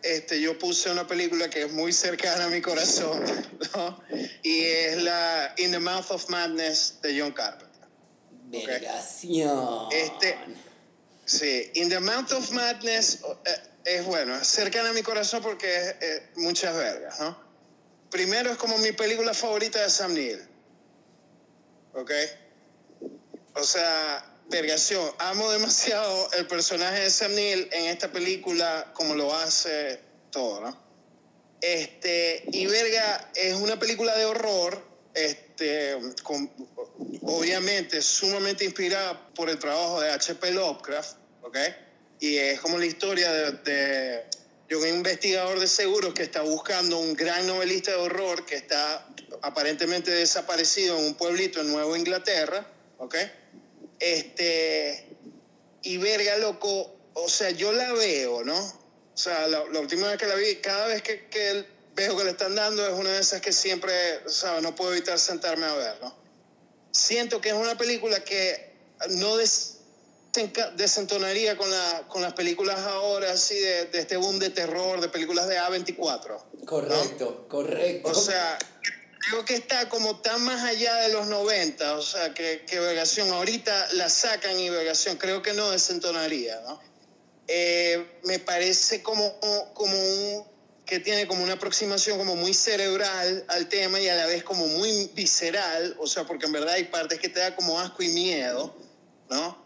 [0.03, 3.23] este, yo puse una película que es muy cercana a mi corazón,
[3.75, 4.03] ¿no?
[4.43, 7.69] Y es la In the Mouth of Madness de John Carpenter.
[8.45, 9.89] Vergación.
[9.91, 10.37] Este,
[11.25, 13.51] sí, In the Mouth of Madness eh,
[13.85, 17.37] es bueno, es cercana a mi corazón porque es eh, muchas vergas, ¿no?
[18.11, 20.47] Primero es como mi película favorita de Sam Neill.
[21.95, 22.11] ¿Ok?
[23.55, 25.11] O sea, vergación.
[25.19, 30.01] Amo demasiado el personaje de Sam Neill en esta película como lo hace
[30.31, 30.83] todo, ¿no?
[31.61, 34.83] Este, y verga, es una película de horror,
[35.15, 35.97] este,
[37.23, 40.51] obviamente sumamente inspirada por el trabajo de H.P.
[40.51, 41.59] Lovecraft, ¿ok?
[42.19, 44.25] Y es como la historia de, de,
[44.69, 49.07] de un investigador de seguros que está buscando un gran novelista de horror que está
[49.43, 52.67] aparentemente desaparecido en un pueblito en Nueva Inglaterra,
[52.99, 53.17] ¿ok?
[54.03, 55.07] Este,
[55.83, 58.59] y verga, loco, o sea, yo la veo, ¿no?
[58.59, 62.31] O sea, la, última vez que la vi, cada vez que, que, veo que le
[62.31, 63.93] están dando es una de esas que siempre,
[64.57, 66.13] o no puedo evitar sentarme a ver, ¿no?
[66.91, 68.73] Siento que es una película que
[69.11, 69.79] no des,
[70.75, 75.11] desentonaría con, la, con las películas ahora, así de, de, este boom de terror, de
[75.11, 76.43] películas de A24.
[76.67, 78.11] Correcto, correcto.
[78.11, 78.59] O sea,
[79.29, 83.31] creo que está como tan más allá de los 90, o sea, que, que Vergación
[83.31, 86.81] ahorita la sacan y Vergación creo que no desentonaría, ¿no?
[87.49, 89.39] Eh, me parece como,
[89.75, 90.45] como un,
[90.87, 94.67] que tiene como una aproximación como muy cerebral al tema y a la vez como
[94.67, 98.09] muy visceral, o sea, porque en verdad hay partes que te da como asco y
[98.09, 98.75] miedo,
[99.31, 99.63] ¿no?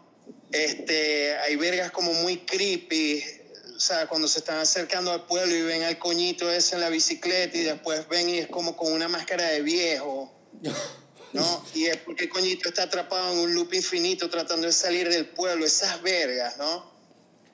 [0.51, 3.23] Este, hay vergas como muy creepy,
[3.77, 6.89] o sea, cuando se están acercando al pueblo y ven al coñito ese en la
[6.89, 10.33] bicicleta y después ven y es como con una máscara de viejo,
[11.33, 11.65] ¿no?
[11.75, 15.27] Y es porque el coñito está atrapado en un loop infinito tratando de salir del
[15.27, 16.91] pueblo, esas vergas, ¿no?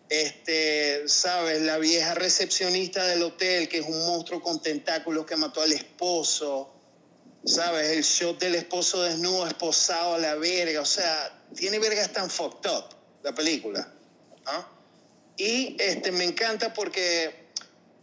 [0.08, 1.62] Este, ¿sabes?
[1.62, 6.74] La vieja recepcionista del hotel, que es un monstruo con tentáculos que mató al esposo,
[7.44, 7.90] ¿sabes?
[7.90, 12.72] El shot del esposo desnudo, esposado a la verga, o sea, tiene vergas tan fucked
[12.72, 13.94] up la película,
[14.46, 14.73] ¿no?
[15.38, 17.44] Y este, me encanta porque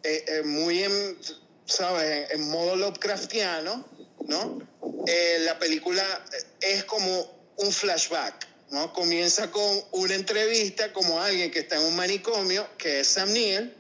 [0.03, 1.19] eh, eh, muy en,
[1.67, 2.31] ¿sabes?
[2.31, 3.87] En modo Lovecraftiano,
[4.27, 4.59] ¿no?
[5.07, 6.03] Eh, la película
[6.61, 8.93] es como un flashback, ¿no?
[8.93, 13.75] Comienza con una entrevista como alguien que está en un manicomio, que es Sam Neill,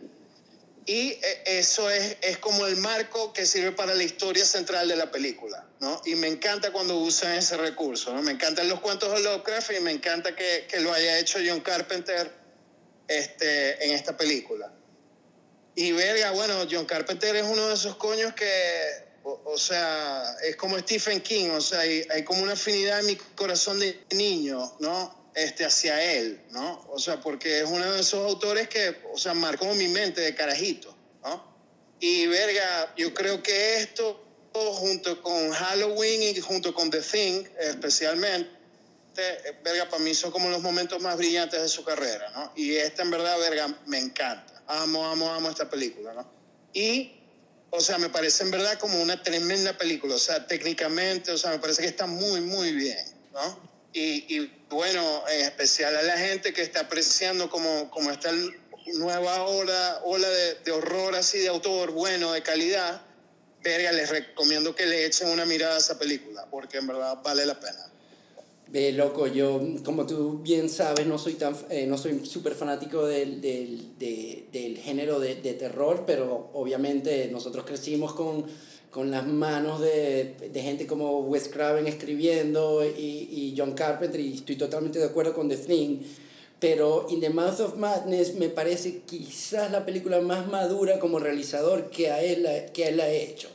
[0.86, 5.10] y eso es, es como el marco que sirve para la historia central de la
[5.10, 6.00] película, ¿no?
[6.04, 8.22] Y me encanta cuando usan ese recurso, ¿no?
[8.22, 11.60] Me encantan los cuentos de Lovecraft y me encanta que, que lo haya hecho John
[11.60, 12.39] Carpenter
[13.10, 14.72] este, en esta película.
[15.74, 20.78] Y verga, bueno, John Carpenter es uno de esos coños que, o, sea, es como
[20.78, 25.30] Stephen King, o sea, hay, hay, como una afinidad en mi corazón de niño, ¿no?
[25.34, 26.86] Este, hacia él, ¿no?
[26.88, 30.34] O sea, porque es uno de esos autores que, o sea, marcó mi mente de
[30.34, 30.94] carajito,
[31.24, 31.44] ¿no?
[31.98, 38.59] Y verga, yo creo que esto, junto con Halloween y junto con The Thing, especialmente,
[39.20, 42.52] este, verga, para mí son como los momentos más brillantes de su carrera, ¿no?
[42.56, 44.62] Y esta, en verdad, verga, me encanta.
[44.66, 46.30] Amo, amo, amo esta película, ¿no?
[46.72, 47.12] Y,
[47.70, 51.50] o sea, me parece en verdad como una tremenda película, o sea, técnicamente, o sea,
[51.50, 53.70] me parece que está muy, muy bien, ¿no?
[53.92, 58.30] Y, y bueno, en especial a la gente que está apreciando como, como esta
[58.94, 63.02] nueva ola, ola de, de horror así de autor bueno, de calidad,
[63.62, 67.44] verga, les recomiendo que le echen una mirada a esa película, porque en verdad vale
[67.46, 67.89] la pena.
[68.72, 73.04] Ve, loco, yo, como tú bien sabes, no soy tan eh, no soy súper fanático
[73.04, 78.44] del, del, del género de, de, terror, pero obviamente nosotros crecimos con,
[78.88, 84.34] con las manos de, de, gente como Wes Craven escribiendo y, y, John Carpenter, y
[84.34, 85.98] estoy totalmente de acuerdo con The Thing.
[86.60, 91.90] Pero In the Mouth of Madness me parece quizás la película más madura como realizador
[91.90, 93.48] que, a él, que él ha hecho.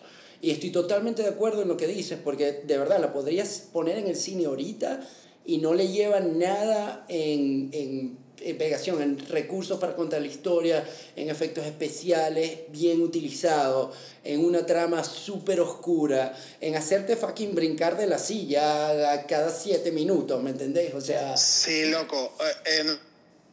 [0.46, 3.98] Y estoy totalmente de acuerdo en lo que dices, porque de verdad la podrías poner
[3.98, 5.00] en el cine ahorita
[5.44, 10.88] y no le lleva nada en, en, en pegación, en recursos para contar la historia,
[11.16, 18.06] en efectos especiales bien utilizados, en una trama súper oscura, en hacerte fucking brincar de
[18.06, 20.94] la silla cada siete minutos, ¿me entendés?
[20.94, 21.36] O sea...
[21.38, 22.34] Sí, loco.
[22.66, 22.98] Eh,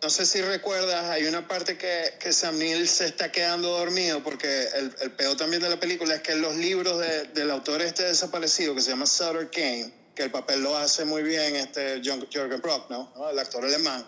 [0.03, 4.21] no sé si recuerdas, hay una parte que, que Sam Neill se está quedando dormido
[4.23, 7.81] porque el, el peor también de la película es que los libros de, del autor
[7.83, 12.01] este desaparecido que se llama Sutter Kane, que el papel lo hace muy bien este
[12.03, 13.13] Jürgen Prock, ¿no?
[13.31, 14.05] el actor alemán,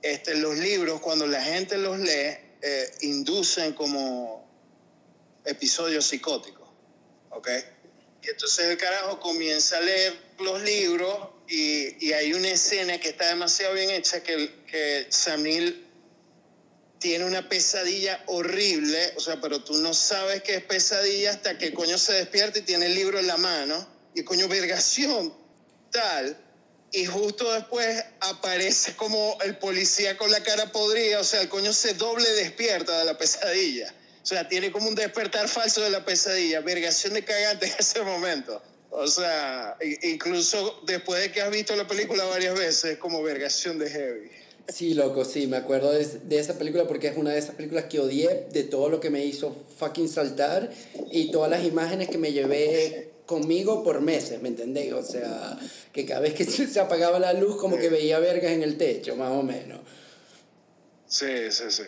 [0.00, 4.48] este, los libros cuando la gente los lee eh, inducen como
[5.44, 6.66] episodios psicóticos,
[7.30, 7.48] ¿ok?
[8.22, 13.10] Y entonces el carajo comienza a leer los libros y, y, hay una escena que
[13.10, 15.86] está demasiado bien hecha que, que Samil
[16.98, 21.72] tiene una pesadilla horrible, o sea, pero tú no sabes que es pesadilla hasta que
[21.72, 25.32] coño se despierta y tiene el libro en la mano y coño vergación
[25.90, 26.36] tal
[26.92, 31.72] y justo después aparece como el policía con la cara podrida, o sea, el coño
[31.72, 33.92] se doble despierta de la pesadilla.
[34.22, 38.02] O sea, tiene como un despertar falso de la pesadilla, vergación de cagante en ese
[38.02, 38.62] momento.
[38.90, 43.78] O sea, incluso después de que has visto la película varias veces, es como vergación
[43.78, 44.30] de heavy.
[44.68, 47.84] Sí, loco, sí, me acuerdo de, de, esa película porque es una de esas películas
[47.84, 50.72] que odié, de todo lo que me hizo fucking saltar
[51.12, 54.92] y todas las imágenes que me llevé conmigo por meses, ¿me entendéis?
[54.92, 55.58] O sea,
[55.92, 59.16] que cada vez que se apagaba la luz como que veía vergas en el techo,
[59.16, 59.80] más o menos.
[61.06, 61.82] Sí, sí, sí.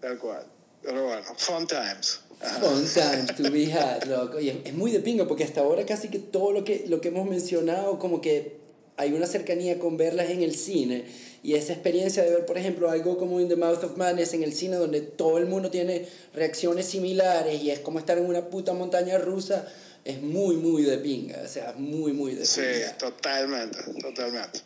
[0.00, 0.46] Tal cual.
[0.82, 2.20] Pero bueno, fun times.
[2.40, 4.38] Fun times to be had, loco.
[4.40, 7.08] Y es, muy de pingo porque hasta ahora casi que todo lo que, lo que
[7.08, 8.58] hemos mencionado como que
[8.96, 11.06] hay una cercanía con verlas en el cine
[11.42, 14.42] y esa experiencia de ver, por ejemplo, algo como In the Mouth of Madness en
[14.42, 18.48] el cine donde todo el mundo tiene reacciones similares y es como estar en una
[18.48, 19.66] puta montaña rusa,
[20.04, 22.46] es muy, muy de pinga, o sea, muy, muy de pinga.
[22.46, 24.60] Sí, totalmente, totalmente.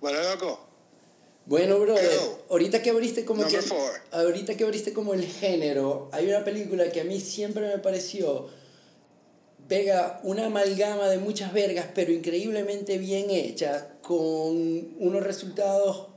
[0.00, 0.68] Bueno, loco.
[1.46, 2.08] Bueno, brother,
[2.48, 3.58] ahorita que abriste como que
[4.12, 8.48] ahorita que abriste como el género, hay una película que a mí siempre me pareció
[9.68, 16.08] pega una amalgama de muchas vergas, pero increíblemente bien hecha, con unos resultados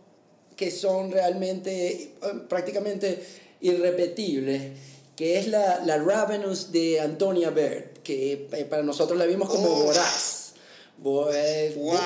[0.56, 2.12] que son realmente eh,
[2.50, 3.24] prácticamente
[3.62, 4.72] irrepetibles,
[5.16, 9.70] que es la, la Ravenous de Antonia Bird, que eh, para nosotros la vimos como
[9.70, 10.48] voraz.
[11.06, 11.98] Eh, wow.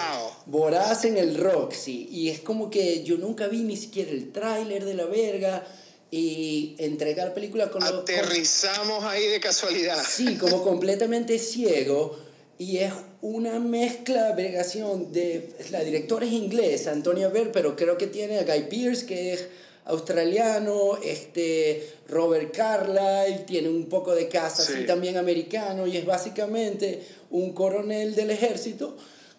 [0.48, 2.08] Voraz en el Roxy.
[2.12, 5.66] Y es como que yo nunca vi ni siquiera el tráiler de la verga
[6.12, 10.04] y entregar películas con Aterrizamos ahí de casualidad.
[10.06, 12.20] Sí, como completamente ciego.
[12.58, 15.50] Y es una mezcla, vegación de...
[15.70, 19.48] La directora es inglesa, Antonia Ver, pero creo que tiene a Guy Pearce, que es
[19.86, 27.02] australiano, este Robert Carlyle, tiene un poco de casa así también americano, y es básicamente
[27.30, 28.96] un coronel del ejército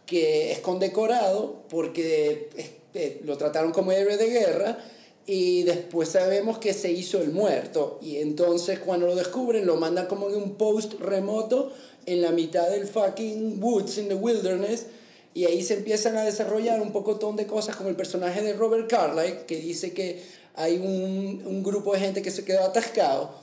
[0.06, 2.48] que es condecorado porque
[2.94, 4.78] eh, lo trataron como héroe de guerra
[5.26, 7.98] y después sabemos que se hizo el muerto.
[8.02, 11.72] Y entonces cuando lo descubren lo mandan como en un post remoto
[12.06, 14.86] en la mitad del fucking woods in the wilderness.
[15.34, 18.88] Y ahí se empiezan a desarrollar un pocotón de cosas como el personaje de Robert
[18.90, 20.22] Carlyle que dice que
[20.54, 23.34] hay un, un grupo de gente que se quedó atascado.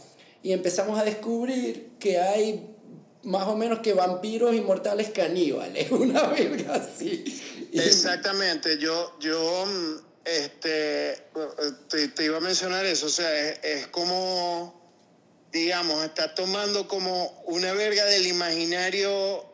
[0.43, 2.69] Y empezamos a descubrir que hay
[3.23, 7.23] más o menos que vampiros inmortales caníbales, una verga así.
[7.73, 11.23] Exactamente, yo, yo mm, este,
[12.15, 14.79] te, iba a mencionar eso, o sea, es, como,
[15.51, 19.45] digamos, está tomando como una verga del imaginario,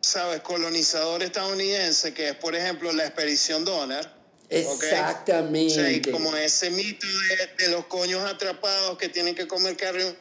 [0.00, 4.18] ¿sabes?, colonizador estadounidense, que es, por ejemplo, la expedición Donner.
[4.50, 6.10] Exactamente.
[6.10, 10.16] como ese mito de, de, los coños atrapados que tienen que comer carne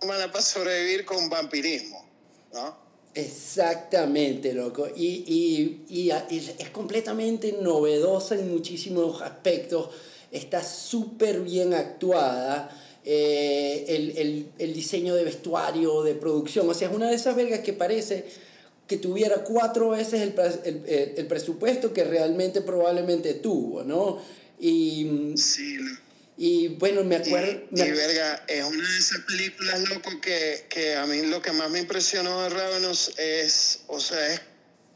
[0.00, 2.08] humana para sobrevivir con vampirismo,
[2.52, 2.81] ¿no?
[3.14, 4.88] Exactamente, loco.
[4.96, 9.90] Y, y, y, es completamente novedosa en muchísimos aspectos.
[10.30, 12.70] Está súper bien actuada.
[13.04, 16.68] Eh, el, el, el, diseño de vestuario, de producción.
[16.68, 18.24] O sea, es una de esas vergas que parece
[18.86, 24.18] que tuviera cuatro veces el, el, presupuesto que realmente probablemente tuvo, ¿no?
[24.60, 25.78] Y, sí,
[26.44, 27.52] y bueno, me acuerdo...
[27.70, 31.70] Y, verga, es una de esas películas, loco, que, que a mí lo que más
[31.70, 34.40] me impresionó de Ravenous es, o sea, es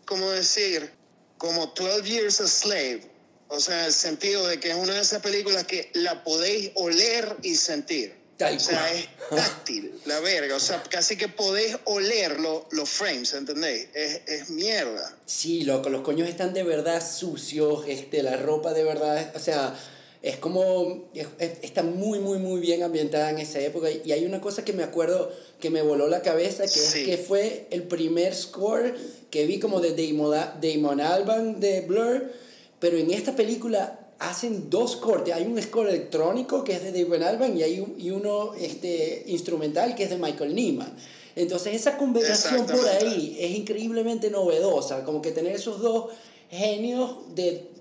[0.06, 0.90] como decir,
[1.38, 3.02] como 12 Years a Slave.
[3.46, 7.36] O sea, el sentido de que es una de esas películas que la podéis oler
[7.44, 8.16] y sentir.
[8.40, 10.56] o sea, es táctil, la verga.
[10.56, 13.86] O sea, casi que podéis oler los frames, ¿entendéis?
[13.94, 15.16] Es, es, mierda.
[15.26, 19.78] Sí, loco, los coños están de verdad sucios, este, la ropa de verdad, o sea
[20.26, 21.04] es como,
[21.62, 23.86] está muy, muy, muy bien ambientada en esa época.
[24.04, 27.16] Y hay una cosa que me acuerdo que me voló la cabeza, que es que
[27.16, 28.96] fue el primer score
[29.30, 32.32] que vi como de Damon, Damon Alban de Blur,
[32.80, 35.32] pero en esta película hacen dos cortes.
[35.32, 39.94] Hay un score electrónico que es de Damon Alban y hay y uno este, instrumental
[39.94, 40.92] que es de Michael Nyman.
[41.36, 46.06] Entonces esa combinación por ahí es increíblemente novedosa, como que tener esos dos
[46.50, 47.75] genios de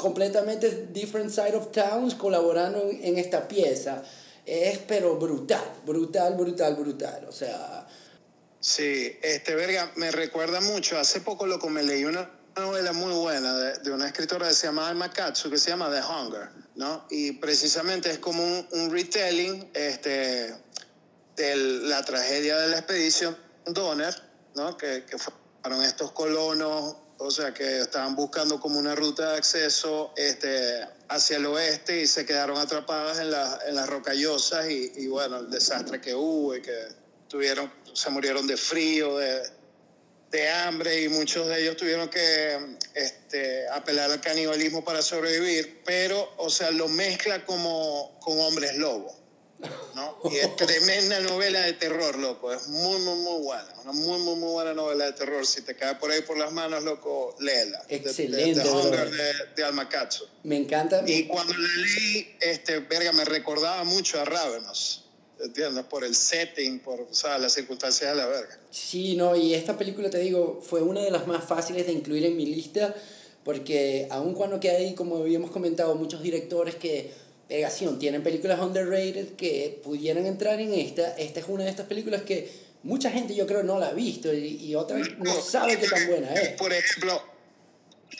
[0.00, 4.02] completamente different side of towns colaborando en, esta pieza.
[4.46, 7.26] Es pero brutal, brutal, brutal, brutal.
[7.28, 7.86] O sea...
[8.58, 10.98] Sí, este verga me recuerda mucho.
[10.98, 14.66] Hace poco loco me leí una novela muy buena de, de una escritora que se
[14.66, 17.06] llama Alma Katsu que se llama The Hunger, ¿no?
[17.10, 20.54] Y precisamente es como un, un retelling este,
[21.36, 23.36] de la tragedia de la expedición
[23.66, 24.14] Donner,
[24.54, 24.76] ¿no?
[24.76, 30.12] Que, que fueron estos colonos o sea que estaban buscando como una ruta de acceso
[30.16, 33.26] este, hacia el oeste y se quedaron atrapadas en,
[33.68, 36.88] en las rocallosas y, bueno, el desastre que hubo y que
[37.28, 39.42] tuvieron, se murieron de frío, de,
[40.30, 46.32] de hambre y muchos de ellos tuvieron que este, apelar al canibalismo para sobrevivir, pero,
[46.38, 49.19] o sea, lo mezcla como con hombres lobo.
[49.94, 50.18] ¿No?
[50.30, 52.52] Y es tremenda novela de terror, loco.
[52.52, 53.68] Es muy, muy, muy buena.
[53.82, 55.46] Una muy, muy, muy buena novela de terror.
[55.46, 57.84] Si te cae por ahí por las manos, loco, léela.
[57.88, 58.60] Excelente.
[58.60, 60.28] De, de, Hunger de, de Almacazo.
[60.44, 61.02] Me encanta.
[61.06, 65.04] Y cuando la leí, este, verga, me recordaba mucho a Ravenous.
[65.42, 65.84] ¿Entiendes?
[65.86, 68.58] Por el setting, por o sea, las circunstancias de la verga.
[68.70, 72.26] Sí, no, y esta película, te digo, fue una de las más fáciles de incluir
[72.26, 72.94] en mi lista,
[73.42, 77.14] porque aun cuando que hay, como habíamos comentado, muchos directores que,
[77.50, 82.22] pegación, tienen películas underrated que pudieran entrar en esta, esta es una de estas películas
[82.22, 82.48] que
[82.84, 86.06] mucha gente yo creo no la ha visto y, y otra no sabe qué tan
[86.06, 86.50] buena es.
[86.50, 87.20] Por ejemplo,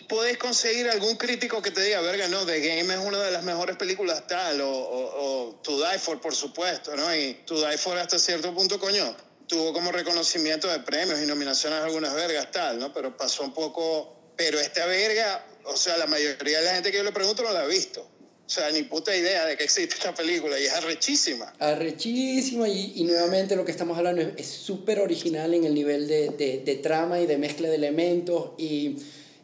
[0.09, 3.45] puedes conseguir algún crítico que te diga, verga, no, The Game es una de las
[3.45, 7.15] mejores películas tal, o, o, o To Die For, por supuesto, ¿no?
[7.15, 9.17] Y To Die For hasta cierto punto, coño,
[9.47, 12.93] tuvo como reconocimiento de premios y nominaciones a algunas vergas tal, ¿no?
[12.93, 16.97] Pero pasó un poco, pero esta verga, o sea, la mayoría de la gente que
[16.97, 18.11] yo le pregunto no la ha visto.
[18.51, 21.55] O sea, ni puta idea de que existe esta película y es arrechísima.
[21.61, 26.31] Arrechísima y, y nuevamente lo que estamos hablando es súper original en el nivel de,
[26.31, 28.97] de, de trama y de mezcla de elementos y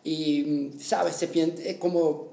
[0.07, 1.17] y, ¿sabes?
[1.17, 2.33] Se siente como,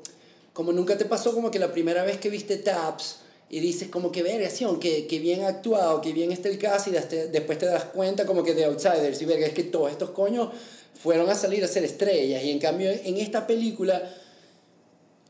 [0.53, 3.17] como nunca te pasó como que la primera vez que viste Taps
[3.49, 6.93] y dices como que vergación, que, que bien actuado, que bien está el caso y
[6.93, 10.49] después te das cuenta como que de Outsiders y verga, es que todos estos coños
[11.01, 14.07] fueron a salir a ser estrellas y en cambio en esta película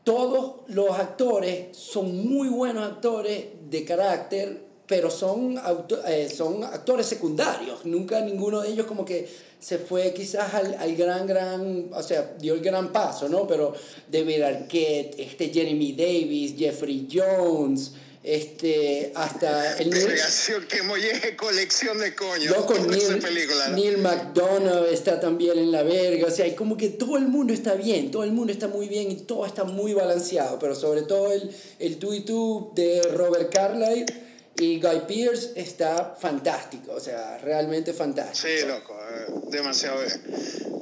[0.04, 5.58] todos los actores son muy buenos actores de carácter, pero son,
[6.06, 7.86] eh, son actores secundarios.
[7.86, 9.26] Nunca ninguno de ellos como que
[9.58, 13.46] se fue quizás al, al, gran, gran, o sea, dio el gran paso, ¿no?
[13.46, 13.72] Pero
[14.12, 17.92] David Arquette, este Jeremy Davis, Jeffrey Jones,
[18.24, 19.90] este, hasta el...
[19.90, 22.50] Creación, que molle colección de coño.
[22.50, 23.76] Loco, Neil, película, ¿no?
[23.76, 27.52] Neil McDonough está también en la verga, o sea, hay como que todo el mundo
[27.52, 31.02] está bien, todo el mundo está muy bien y todo está muy balanceado, pero sobre
[31.02, 34.06] todo el, el tú y tú de Robert Carlyle
[34.56, 38.48] y Guy Pearce está fantástico, o sea, realmente fantástico.
[38.48, 40.22] Sí, loco, eh, demasiado bien.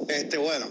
[0.07, 0.67] Este, bueno,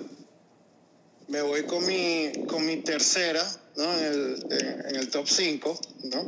[1.28, 3.44] me voy con mi, con mi tercera,
[3.76, 3.98] ¿no?
[3.98, 4.46] En el,
[4.88, 6.22] en el top 5, ¿no?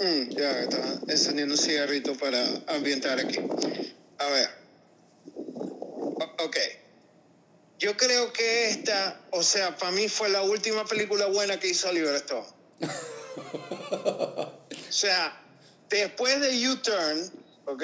[0.00, 3.38] Mm, ya está encendiendo un cigarrito para ambientar aquí.
[4.18, 4.50] A ver.
[6.44, 6.56] Ok.
[7.78, 11.88] Yo creo que esta, o sea, para mí fue la última película buena que hizo
[11.88, 12.46] Oliver Stone.
[13.90, 14.52] o
[14.90, 15.40] sea,
[15.88, 17.32] después de U-Turn,
[17.66, 17.82] ¿ok?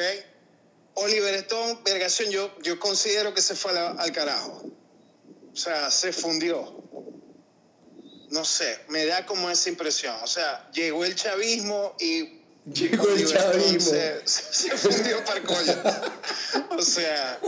[0.95, 4.65] Oliver Stone, vergación, yo, yo considero que se fue al, al carajo.
[5.61, 6.75] O sea, se fundió.
[8.31, 10.17] No sé, me da como esa impresión.
[10.23, 12.41] O sea, llegó el chavismo y
[12.73, 13.91] Llegó el chavismo.
[14.25, 15.75] Se, se, fundió para coño.
[16.71, 17.39] o sea,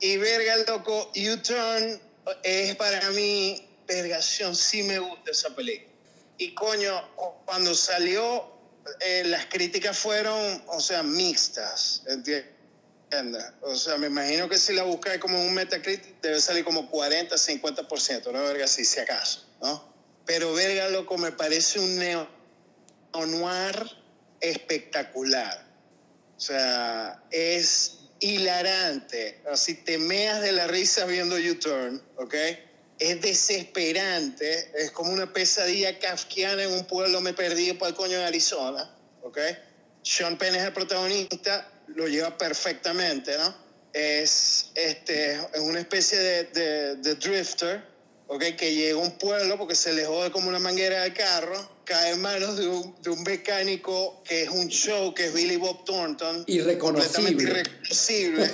[0.00, 2.00] y verga, loco, U-Turn
[2.42, 5.90] es para mí, vergación, sí me gusta esa película.
[6.38, 7.02] Y coño,
[7.44, 8.50] cuando salió,
[9.00, 12.55] eh, las críticas fueron, o sea, mixtas, ¿entiendes?
[13.62, 17.34] O sea, me imagino que si la buscas como un Metacritic, debe salir como 40,
[17.34, 18.42] 50%, ¿no?
[18.44, 19.94] Verga, si, si acaso, ¿no?
[20.24, 22.28] Pero verga, loco, me parece un neo
[23.14, 23.90] noir
[24.40, 25.64] espectacular.
[26.36, 29.40] O sea, es hilarante.
[29.50, 32.34] Así te meas de la risa viendo U-Turn, ¿ok?
[32.98, 38.18] es desesperante, es como una pesadilla kafkiana en un pueblo me perdí para el coño
[38.18, 38.90] de Arizona,
[39.22, 39.38] ¿ok?
[40.02, 43.54] Sean Penn es el protagonista, lo lleva perfectamente, ¿no?
[43.92, 47.82] Es, este, es una especie de, de, de drifter,
[48.26, 48.42] ¿ok?
[48.56, 52.12] Que llega a un pueblo porque se le jode como una manguera de carro, cae
[52.12, 55.84] en manos de un, de un mecánico que es un show, que es Billy Bob
[55.84, 56.44] Thornton.
[56.46, 57.42] Irreconocible.
[57.42, 58.50] Irreconocible.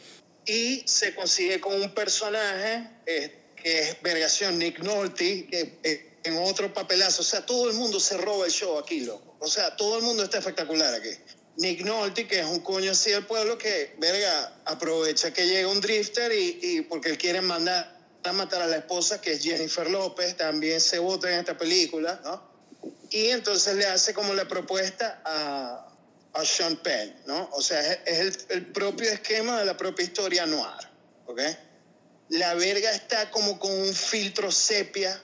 [0.46, 2.88] y se consigue con un personaje...
[3.04, 7.22] Este, que es vergación, Nick Nolte, que eh, en otro papelazo.
[7.22, 9.34] O sea, todo el mundo se roba el show aquí, loco.
[9.40, 11.10] O sea, todo el mundo está espectacular aquí.
[11.56, 15.80] Nick Nolte, que es un coño así del pueblo que, verga, aprovecha que llega un
[15.80, 19.88] drifter y, y porque él quiere mandar a matar a la esposa, que es Jennifer
[19.88, 22.42] López, también se vota en esta película, ¿no?
[23.10, 25.88] Y entonces le hace como la propuesta a,
[26.32, 27.48] a Sean Penn, ¿no?
[27.52, 30.88] O sea, es, el, el propio esquema de la propia historia noir,
[31.26, 31.40] ¿ok?
[32.28, 35.20] la verga está como con un filtro sepia,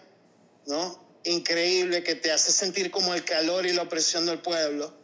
[0.67, 1.01] ¿no?
[1.25, 4.95] Increíble, que te hace sentir como el calor y la opresión del pueblo.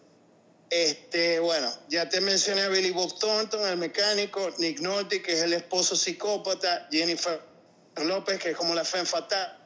[0.71, 5.43] Este, bueno, ya te mencioné a Billy Bob Thornton, el mecánico, Nick Nolte, que es
[5.43, 7.41] el esposo psicópata, Jennifer
[7.97, 9.57] López, que es como la fe fatal.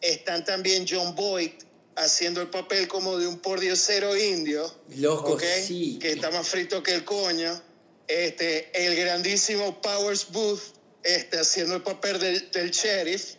[0.00, 1.52] Están también John Boyd
[1.96, 4.72] haciendo el papel como de un pordiosero indio.
[4.96, 5.64] Loco, ¿okay?
[5.64, 5.98] sí.
[6.00, 7.60] Que está más frito que el coño.
[8.08, 10.60] Este, el grandísimo Powers Booth,
[11.02, 13.36] este, haciendo el papel del, del sheriff,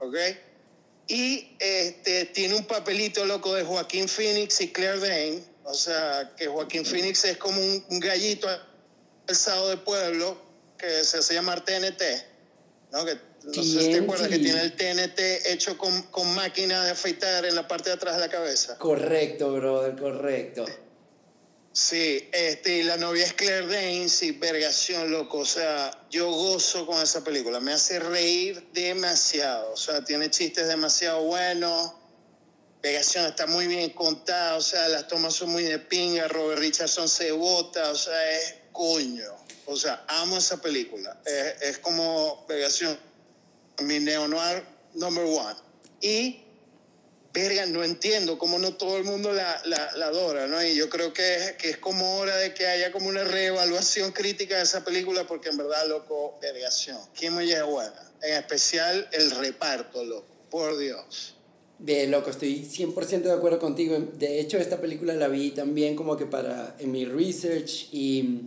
[0.00, 0.16] ¿ok?
[1.06, 5.44] Y este, tiene un papelito loco de Joaquín Phoenix y Claire Dane.
[5.64, 8.48] O sea, que Joaquín Phoenix es como un, un gallito
[9.28, 10.38] alzado de pueblo
[10.78, 12.02] que se hace llamar TNT.
[12.92, 13.04] ¿no?
[13.04, 16.92] Que, no sé si te acuerdas que tiene el TNT hecho con, con máquina de
[16.92, 18.78] afeitar en la parte de atrás de la cabeza.
[18.78, 20.64] Correcto, brother, correcto.
[21.76, 25.38] Sí, este, la novia es Claire Danes y vergación, loco.
[25.38, 27.58] O sea, yo gozo con esa película.
[27.58, 29.72] Me hace reír demasiado.
[29.72, 31.94] O sea, tiene chistes demasiado buenos.
[32.80, 34.54] Vergación está muy bien contada.
[34.54, 36.28] O sea, las tomas son muy de pinga.
[36.28, 37.90] Robert Richardson se bota.
[37.90, 39.34] O sea, es coño.
[39.66, 41.20] O sea, amo esa película.
[41.26, 42.96] Es, es como Vergación,
[43.80, 44.64] mi neo-noir
[44.94, 45.56] number one.
[46.00, 46.43] Y
[47.34, 50.64] verga, no entiendo cómo no todo el mundo la, la, la adora, ¿no?
[50.64, 54.12] Y yo creo que es, que es como hora de que haya como una reevaluación
[54.12, 56.96] crítica de esa película, porque en verdad, loco, vergación.
[57.18, 58.12] ¿Quién me es buena?
[58.22, 61.34] En especial el reparto, loco, por Dios.
[61.80, 63.98] De loco, estoy 100% de acuerdo contigo.
[63.98, 68.42] De hecho, esta película la vi también como que para en mi research y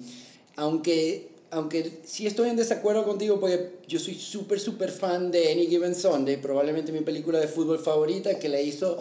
[0.55, 5.67] aunque aunque sí estoy en desacuerdo contigo porque yo soy súper, súper fan de Any
[5.67, 8.97] Given Sunday, probablemente mi película de fútbol favorita que la hizo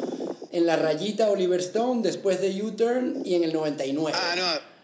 [0.53, 4.17] en la rayita Oliver Stone después de U-Turn y en el 99.
[4.19, 4.77] Ah, no.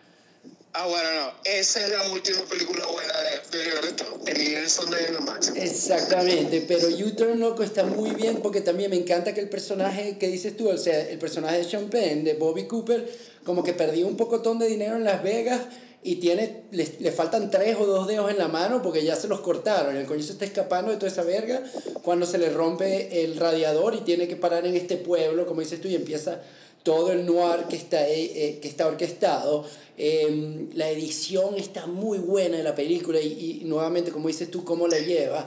[0.74, 1.32] Ah, bueno, no.
[1.44, 4.30] Esa es la última película buena de, de Oliver Stone.
[4.30, 5.56] Any Given Sunday es lo máximo.
[5.56, 10.28] Exactamente, pero U-Turn, loco, está muy bien porque también me encanta que el personaje que
[10.28, 13.08] dices tú, o sea, el personaje de Sean Penn, de Bobby Cooper,
[13.44, 15.60] como que perdió un pocotón de dinero en Las Vegas
[16.05, 19.28] y tiene, le, le, faltan tres o dos dedos en la mano porque ya se
[19.28, 19.96] los cortaron.
[19.96, 21.62] El coño se está escapando de toda esa verga
[22.03, 25.80] cuando se le rompe el radiador y tiene que parar en este pueblo, como dices
[25.80, 26.42] tú, y empieza
[26.82, 29.64] todo el noir que está, eh, que está orquestado.
[29.96, 34.64] Eh, la edición está muy buena de la película y, y nuevamente, como dices tú,
[34.64, 35.46] cómo la lleva.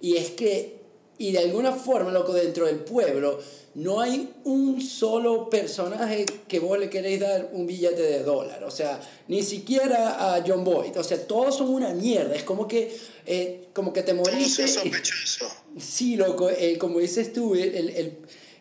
[0.00, 0.75] Y es que,
[1.18, 3.38] y de alguna forma, loco, dentro del pueblo,
[3.74, 8.64] no hay un solo personaje que vos le queréis dar un billete de dólar.
[8.64, 10.96] O sea, ni siquiera a John Boyd.
[10.98, 12.34] O sea, todos son una mierda.
[12.34, 12.96] Es como que,
[13.26, 14.64] eh, como que te moriste.
[14.64, 15.46] Es sospechoso.
[15.78, 16.48] Sí, loco.
[16.50, 18.18] Eh, como dices tú, el, el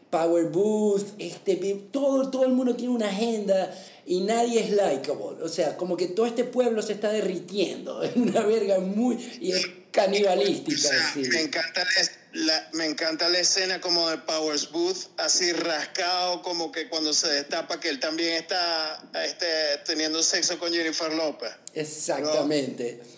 [0.10, 1.56] Power Booth, este,
[1.92, 3.74] todo, todo el mundo tiene una agenda
[4.06, 5.44] y nadie es likable.
[5.44, 8.02] O sea, como que todo este pueblo se está derritiendo.
[8.04, 9.18] Es una verga muy...
[9.42, 10.76] Y es canibalística.
[10.76, 11.22] O sea, sí.
[11.30, 11.88] me, encanta
[12.34, 17.30] la, me encanta la escena como de Powers Booth, así rascado, como que cuando se
[17.30, 19.46] destapa que él también está este,
[19.86, 21.52] teniendo sexo con Jennifer López.
[21.74, 23.00] Exactamente.
[23.02, 23.16] ¿no?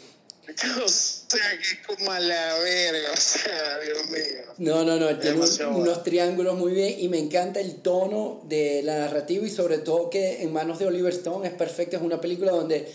[0.86, 4.54] O sea, que es como a la verga, o sea, Dios mío.
[4.60, 9.00] No, no, no, tiene unos triángulos muy bien y me encanta el tono de la
[9.00, 12.52] narrativa y sobre todo que en manos de Oliver Stone es perfecto, es una película
[12.52, 12.90] donde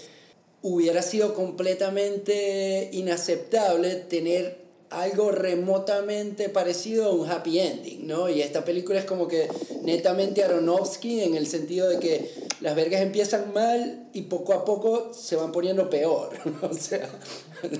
[0.62, 8.28] hubiera sido completamente inaceptable tener algo remotamente parecido a un happy ending, ¿no?
[8.28, 9.48] Y esta película es como que
[9.82, 15.12] netamente Aronofsky en el sentido de que las vergas empiezan mal y poco a poco
[15.14, 16.30] se van poniendo peor,
[16.62, 17.08] o sea...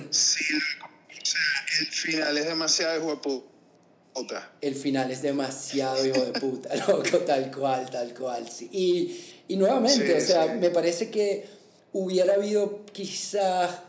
[0.09, 0.43] Sí,
[0.79, 0.91] loco.
[1.21, 1.39] o sea,
[1.79, 4.51] el final es demasiado hijo de puta.
[4.61, 8.49] el final es demasiado hijo de puta, loco, tal cual, tal cual.
[8.49, 8.69] Sí.
[8.71, 10.59] Y, y nuevamente, Sí, o sea, sí.
[10.59, 11.45] me parece que
[11.93, 13.79] hubiera habido quizás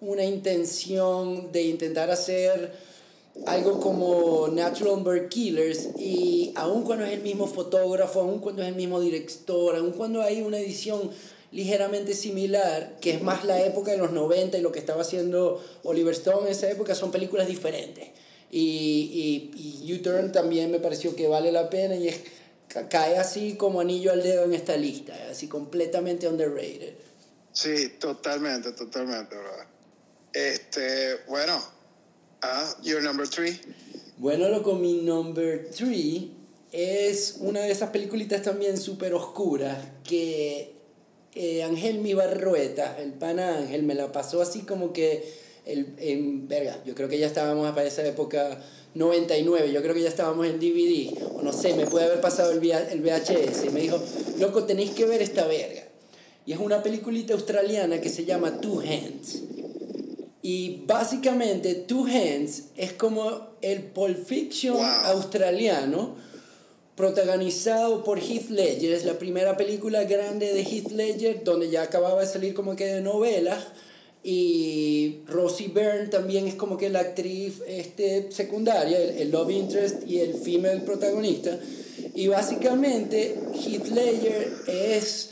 [0.00, 2.72] una intención de intentar hacer
[3.46, 8.68] algo como Natural Bird Killers y aun cuando es el mismo fotógrafo, aun cuando es
[8.68, 11.10] el mismo director, aun cuando hay una edición
[11.52, 15.62] ligeramente similar, que es más la época de los 90 y lo que estaba haciendo
[15.84, 18.08] Oliver Stone en esa época, son películas diferentes.
[18.52, 22.20] Y, y, y U-Turn también me pareció que vale la pena y es,
[22.68, 26.94] ca- cae así como anillo al dedo en esta lista, así completamente underrated.
[27.52, 29.50] Sí, totalmente, totalmente, bro.
[30.32, 31.60] Este, bueno,
[32.42, 33.60] ah, your number three.
[34.18, 36.32] Bueno, loco, mi number three
[36.72, 40.74] es una de esas peliculitas también súper oscuras que
[41.34, 45.32] eh, Ángel Mi Barrueta, el pana Ángel, me la pasó así como que,
[45.64, 48.60] el, en, verga, yo creo que ya estábamos para esa época
[48.94, 52.52] 99, yo creo que ya estábamos en DVD, o no sé, me puede haber pasado
[52.52, 54.00] el, el VHS, y me dijo,
[54.38, 55.89] loco, tenéis que ver esta verga.
[56.46, 59.42] Y es una peliculita australiana que se llama Two Hands.
[60.42, 64.84] Y básicamente Two Hands es como el Pulp Fiction Wow.
[64.84, 66.16] australiano
[66.96, 68.92] protagonizado por Heath Ledger.
[68.92, 72.86] Es la primera película grande de Heath Ledger donde ya acababa de salir como que
[72.86, 73.64] de novelas.
[74.22, 80.06] Y Rosie Byrne también es como que la actriz este, secundaria, el, el love interest
[80.06, 81.58] y el female protagonista.
[82.14, 85.30] Y básicamente Heath Ledger es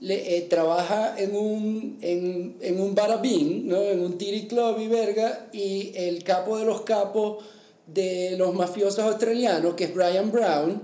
[0.00, 3.82] le, eh, trabaja en un, en, en un barabín, ¿no?
[3.82, 7.44] en un tiri club y verga, y el capo de los capos
[7.86, 10.82] de los mafiosos australianos, que es Brian Brown,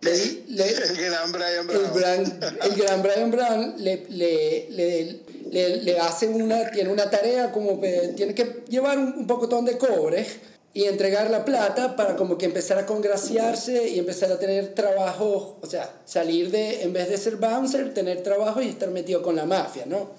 [0.00, 0.12] le,
[0.48, 1.84] el gran Brian Brown.
[1.84, 7.52] El gran, el gran Brian Brown le, le, le, le, hace una, tiene una tarea
[7.52, 10.26] como que tiene que llevar un, un pocotón de cobre
[10.72, 15.58] y entregar la plata para como que empezar a congraciarse y empezar a tener trabajo,
[15.60, 19.34] o sea, salir de, en vez de ser bouncer, tener trabajo y estar metido con
[19.34, 20.10] la mafia, ¿no?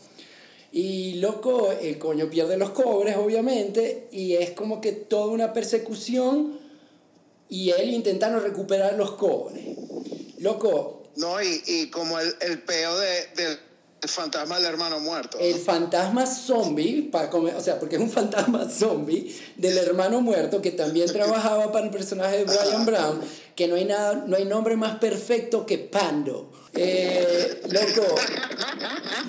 [0.73, 6.59] Y loco, el coño pierde los cobres, obviamente, y es como que toda una persecución
[7.49, 9.77] y él intentando recuperar los cobres.
[10.39, 11.03] Loco.
[11.17, 13.57] No, y, y como el, el peo de,
[14.01, 15.37] el fantasma del hermano muerto.
[15.39, 20.61] El fantasma zombie, para comer, o sea, porque es un fantasma zombie del hermano muerto
[20.61, 23.21] que también trabajaba para el personaje de Brian Brown,
[23.55, 26.51] que no hay, nada, no hay nombre más perfecto que Pando.
[26.73, 28.15] Eh, loco,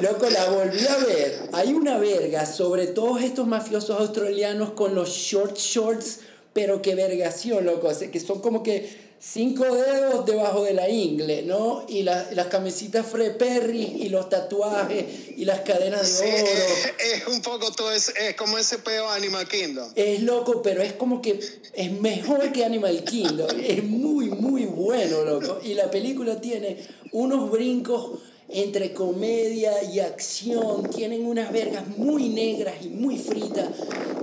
[0.01, 1.51] loco, la volví a ver.
[1.53, 6.21] Hay una verga sobre todos estos mafiosos australianos con los short shorts,
[6.53, 11.85] pero que vergación, loco, que son como que cinco dedos debajo de la ingle, ¿no?
[11.89, 15.05] Y las camisitas Fre Perry y los tatuajes
[15.37, 16.93] y las cadenas de oro.
[16.99, 19.93] Es, un poco todo, es, es, como ese peo Animal Kingdom.
[19.95, 21.39] Es loco, pero es como que
[21.73, 23.49] es mejor que Animal Kingdom.
[23.61, 25.61] es muy, muy bueno, loco.
[25.63, 28.19] Y la película tiene unos brincos
[28.53, 33.69] entre comedia y acción, tienen unas vergas muy negras y muy fritas.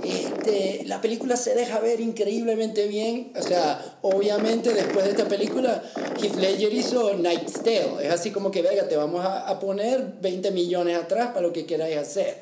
[0.04, 3.32] Este, la película se deja ver increíblemente bien.
[3.36, 5.82] O sea, obviamente después de esta película,
[6.22, 8.06] Heath Ledger hizo Night's Tale.
[8.06, 11.52] Es así como que, verga, te vamos a, a poner 20 millones atrás para lo
[11.52, 12.38] que queráis hacer.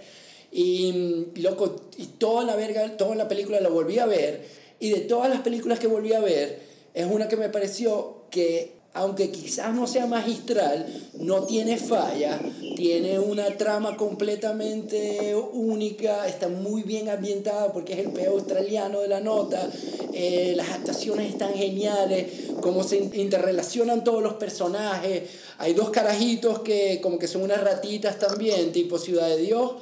[0.53, 4.45] Y, loco, y toda la verga, toda la película la volví a ver.
[4.79, 6.61] Y de todas las películas que volví a ver,
[6.93, 12.41] es una que me pareció que aunque quizás no sea magistral, no tiene falla,
[12.75, 19.09] tiene una trama completamente única, está muy bien ambientada porque es el peo australiano de
[19.09, 19.69] la nota,
[20.13, 22.27] eh, las actuaciones están geniales,
[22.61, 25.23] cómo se interrelacionan todos los personajes,
[25.59, 29.73] hay dos carajitos que como que son unas ratitas también, tipo Ciudad de Dios,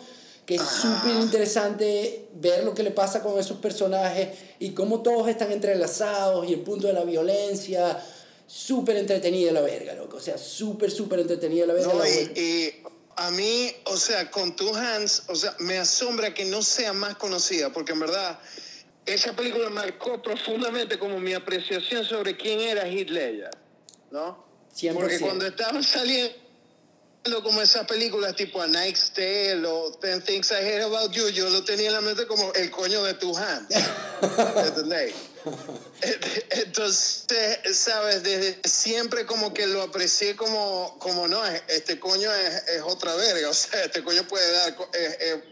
[0.44, 4.28] que es súper interesante ver lo que le pasa con esos personajes
[4.60, 7.98] y cómo todos están entrelazados y el punto de la violencia
[8.46, 10.16] súper entretenida la verga, loco.
[10.18, 11.92] O sea, súper, súper entretenida la verga.
[11.92, 12.74] No, y,
[13.16, 17.16] a mí, o sea, con Two Hands, o sea, me asombra que no sea más
[17.16, 18.38] conocida, porque en verdad
[19.06, 23.50] esa película marcó profundamente como mi apreciación sobre quién era Heath Ledger,
[24.10, 24.44] ¿no?
[24.76, 24.94] 100%.
[24.94, 26.36] Porque cuando estaba saliendo
[27.42, 31.48] como esas películas tipo A Night's Tale o Ten Things I Hate About You, yo
[31.48, 33.68] lo tenía en la mente como el coño de Two Hands.
[34.66, 35.14] ¿Entendéis?
[36.50, 37.26] Entonces,
[37.72, 43.14] sabes, desde siempre como que lo aprecié como, como no, este coño es, es otra
[43.14, 44.76] verga, o sea, este coño puede dar,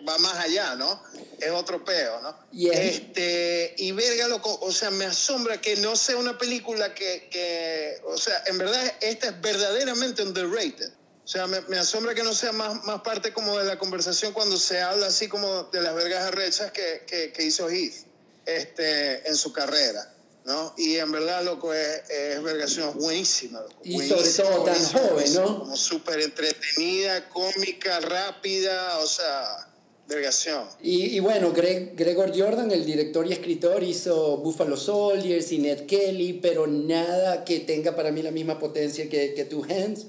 [0.09, 1.03] va más allá, ¿no?
[1.38, 2.36] Es otro peo, ¿no?
[2.53, 8.01] Este, y verga, loco, o sea, me asombra que no sea una película que, que
[8.05, 10.90] o sea, en verdad esta es verdaderamente underrated.
[11.24, 14.34] O sea, me, me, asombra que no sea más, más parte como de la conversación
[14.34, 18.14] cuando se habla así como de las vergas arrechas que, que, que hizo Heath
[18.47, 20.14] este, en su carrera.
[20.45, 20.74] ¿no?
[20.76, 23.62] Y en verdad, loco, es, es vergación buenísima.
[23.82, 25.59] Y sobre todo tan joven, ¿no?
[25.61, 29.70] Como súper entretenida, cómica, rápida, o sea,
[30.07, 30.68] vergación.
[30.82, 35.86] Y, y bueno, Greg, Gregor Jordan, el director y escritor, hizo Buffalo Soldiers y Ned
[35.86, 40.07] Kelly, pero nada que tenga para mí la misma potencia que, que Two Hands.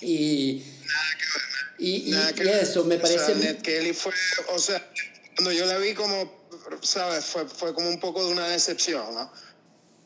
[0.00, 0.64] Y,
[1.78, 2.14] y, y,
[2.60, 3.32] eso me parece...
[3.32, 4.12] O Ned Kelly fue,
[4.54, 4.82] o sea,
[5.36, 6.37] cuando yo la vi como
[6.82, 7.24] ¿sabes?
[7.24, 9.30] Fue, fue como un poco de una decepción, ¿no?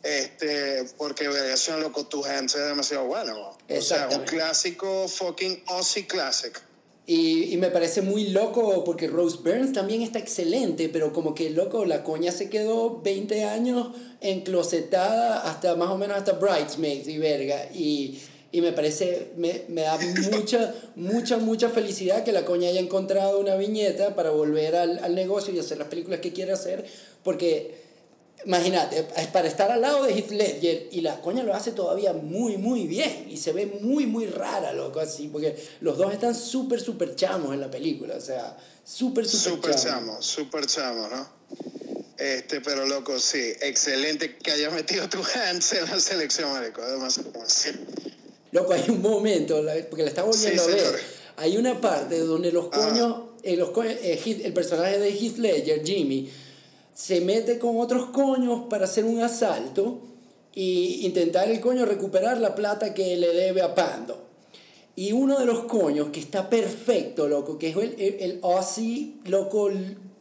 [0.03, 3.57] Este, porque Variación Loco Tu Hands es demasiado bueno.
[3.69, 6.61] O sea, un clásico fucking Aussie classic.
[7.05, 11.51] Y, y, me parece muy loco porque Rose Burns también está excelente, pero como que
[11.51, 13.89] loco, la coña se quedó 20 años
[14.21, 17.67] enclosetada hasta más o menos hasta Bridesmaids y verga.
[17.73, 18.21] Y
[18.53, 19.99] y me parece, me, me, da
[20.31, 25.15] mucha, mucha, mucha felicidad que la coña haya encontrado una viñeta para volver al, al
[25.15, 26.85] negocio y hacer las películas que quiere hacer,
[27.25, 27.83] porque
[28.45, 32.13] imagínate, es para estar al lado de Heath Ledger y la coña lo hace todavía
[32.13, 36.35] muy, muy bien y se ve muy, muy rara, loco, así, porque los dos están
[36.35, 39.85] súper, súper chamos en la película, o sea, súper, súper chamos.
[39.85, 40.27] chamos.
[40.27, 41.29] Súper chamos, ¿no?
[42.19, 47.21] Este, pero loco, sí, excelente que hayas metido tu hands en la selección, marico, además,
[48.53, 51.01] Loco, hay un momento, porque la estaba volviendo a ver,
[51.37, 56.31] hay una parte donde los coños, eh, los eh, el personaje de Heath Ledger, Jimmy,
[56.95, 60.01] se mete con otros coños para hacer un asalto
[60.55, 64.23] y intentar el coño recuperar la plata que le debe a Pando.
[64.95, 69.71] Y uno de los coños que está perfecto, loco, que es el, el, Aussie, loco,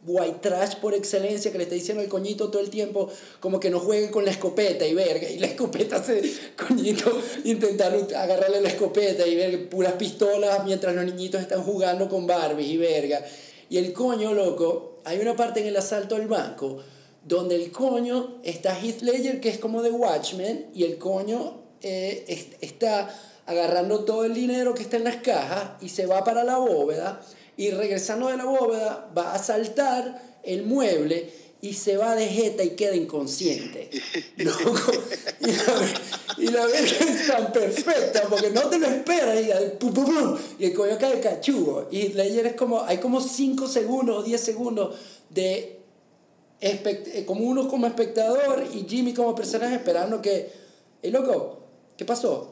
[0.04, 3.70] white trash por excelencia que le está diciendo al coñito todo el tiempo como que
[3.70, 6.22] no juegue con la escopeta y verga y la escopeta se
[6.68, 12.26] coñito intentando agarrarle la escopeta y ver puras pistolas mientras los niñitos están jugando con
[12.26, 13.24] Barbie y verga.
[13.70, 16.78] Y el coño loco hay una parte en el asalto al banco
[17.24, 22.56] donde el coño está Heath Ledger que es como de Watchmen y el coño eh,
[22.60, 23.08] está
[23.46, 27.20] agarrando todo el dinero que está en las cajas y se va para la bóveda
[27.56, 32.64] y regresando de la bóveda va a saltar el mueble y se va de jeta
[32.64, 33.88] y queda inconsciente.
[34.38, 34.92] Loco,
[36.38, 39.48] y la, y es tan perfecta porque no te lo esperas y,
[40.58, 41.88] y el coño cae cachugo.
[41.90, 44.96] Y Ledger es como, hay como 5 segundos o 10 segundos
[45.30, 45.82] de
[46.64, 50.48] eh, como uno como espectador y Jimmy como personaje esperando que,
[51.02, 51.58] el loco,
[51.96, 52.51] ¿qué pasó?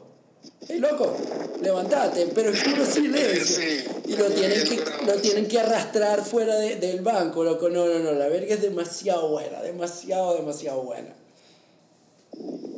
[0.67, 1.17] ¡Hey, loco!
[1.61, 3.63] Levantate, pero es puro silencio.
[4.05, 7.69] y lo tienen, que, lo tienen que arrastrar fuera de, del banco, loco.
[7.69, 11.13] No, no, no, la verga es demasiado buena, demasiado, demasiado buena.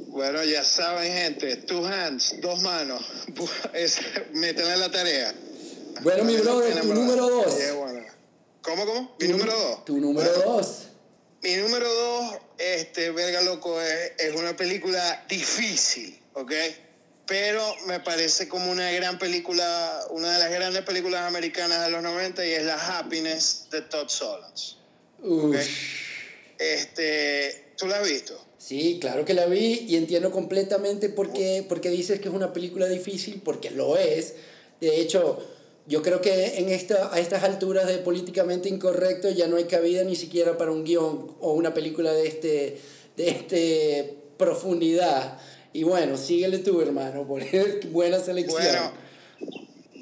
[0.08, 3.02] Bueno, ya saben, gente, two hands, dos manos,
[4.34, 5.34] métele la tarea.
[6.02, 7.54] Bueno, mi brother, tu número dos.
[8.62, 9.16] ¿Cómo, cómo?
[9.20, 9.86] Mi número dos.
[9.86, 10.88] Tu número dos.
[11.42, 16.52] Mi número dos, este, verga loco, es, es una película difícil, ¿ok?
[17.26, 22.04] Pero me parece como una gran película, una de las grandes películas americanas de los
[22.04, 24.76] 90 y es La Happiness de Todd Solondz.
[26.60, 28.40] Este, ¿Tú la has visto?
[28.58, 32.54] Sí, claro que la vi y entiendo completamente por qué, porque dices que es una
[32.54, 34.36] película difícil, porque lo es.
[34.80, 35.46] De hecho,
[35.86, 40.04] yo creo que en esta, a estas alturas de políticamente incorrecto ya no hay cabida
[40.04, 42.78] ni siquiera para un guion o una película de este,
[43.18, 45.40] de este profundidad.
[45.74, 47.42] Y bueno, síguele tú, hermano, por
[47.92, 48.62] buena selección.
[48.62, 48.94] Bueno,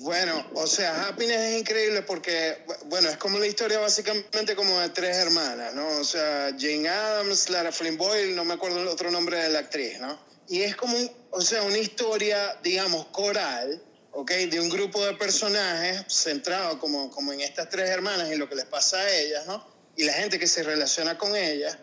[0.01, 4.89] bueno, o sea, Happiness es increíble porque, bueno, es como la historia básicamente como de
[4.89, 5.87] tres hermanas, ¿no?
[5.99, 9.59] O sea, Jane Adams, Lara Flynn Boyle, no me acuerdo el otro nombre de la
[9.59, 10.19] actriz, ¿no?
[10.47, 10.97] Y es como,
[11.29, 13.79] o sea, una historia, digamos, coral,
[14.11, 14.31] ¿ok?
[14.31, 18.55] De un grupo de personajes centrado como, como en estas tres hermanas y lo que
[18.55, 19.63] les pasa a ellas, ¿no?
[19.95, 21.77] Y la gente que se relaciona con ellas.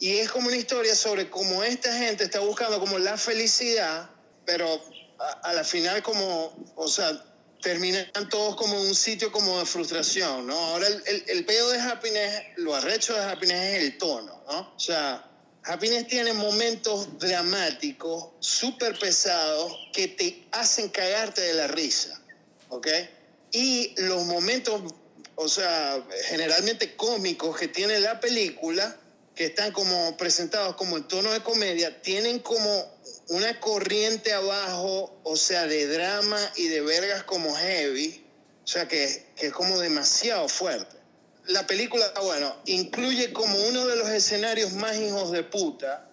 [0.00, 4.10] Y es como una historia sobre cómo esta gente está buscando como la felicidad,
[4.46, 4.82] pero
[5.42, 7.22] a, la final como, o sea,
[7.60, 10.56] terminan todos como en un sitio como de frustración, ¿no?
[10.56, 14.72] Ahora el, el, el pedo de Happiness, lo arrecho de Happiness es el tono, ¿no?
[14.74, 15.30] O sea,
[15.64, 22.18] Happiness tiene momentos dramáticos, súper pesados, que te hacen cagarte de la risa,
[22.70, 22.88] ¿ok?
[23.52, 24.80] Y los momentos,
[25.34, 28.96] o sea, generalmente cómicos que tiene la película,
[29.40, 32.94] que están como presentados como el tono de comedia, tienen como
[33.28, 38.22] una corriente abajo, o sea, de drama y de vergas como heavy,
[38.62, 40.94] o sea, que, que es como demasiado fuerte.
[41.46, 46.06] La película, bueno, incluye como uno de los escenarios más hijos de puta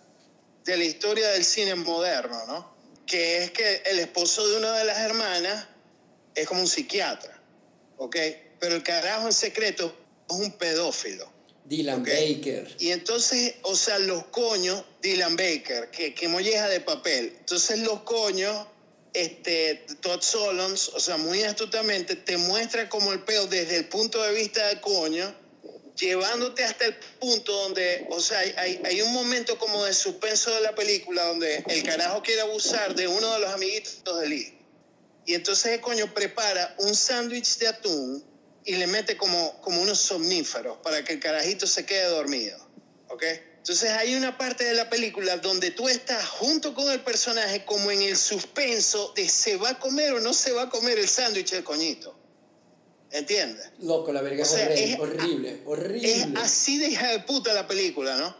[0.63, 2.73] de la historia del cine moderno, ¿no?
[3.05, 5.67] Que es que el esposo de una de las hermanas
[6.33, 7.37] es como un psiquiatra,
[7.97, 8.15] ¿ok?
[8.57, 9.93] Pero el carajo en secreto
[10.29, 11.36] es un pedófilo.
[11.67, 12.75] Dylan Baker.
[12.79, 17.33] Y entonces, o sea, los coños, Dylan Baker, que, que molleja de papel.
[17.39, 18.67] Entonces los coños,
[19.13, 24.21] este, Todd Solons, o sea, muy astutamente, te muestra como el peo desde el punto
[24.23, 25.35] de vista del coño,
[25.97, 30.61] llevándote hasta el punto donde, o sea, hay, hay un momento como de suspenso de
[30.61, 34.55] la película donde el carajo quiere abusar de uno de los amiguitos del hijo.
[35.25, 38.23] Y entonces el coño prepara un sándwich de atún
[38.67, 42.59] y le mete como, como unos somníferos para que el carajito se quede dormido.
[43.07, 43.23] ¿Ok?
[43.57, 47.89] Entonces hay una parte de la película donde tú estás junto con el personaje como
[47.91, 51.07] en el suspenso de se va a comer o no se va a comer el
[51.07, 52.13] sándwich del coñito.
[53.11, 53.71] ¿Entiendes?
[53.79, 56.11] Loco, la verga es, horrible, horrible.
[56.11, 58.35] Es así de hija de puta la película, ¿no?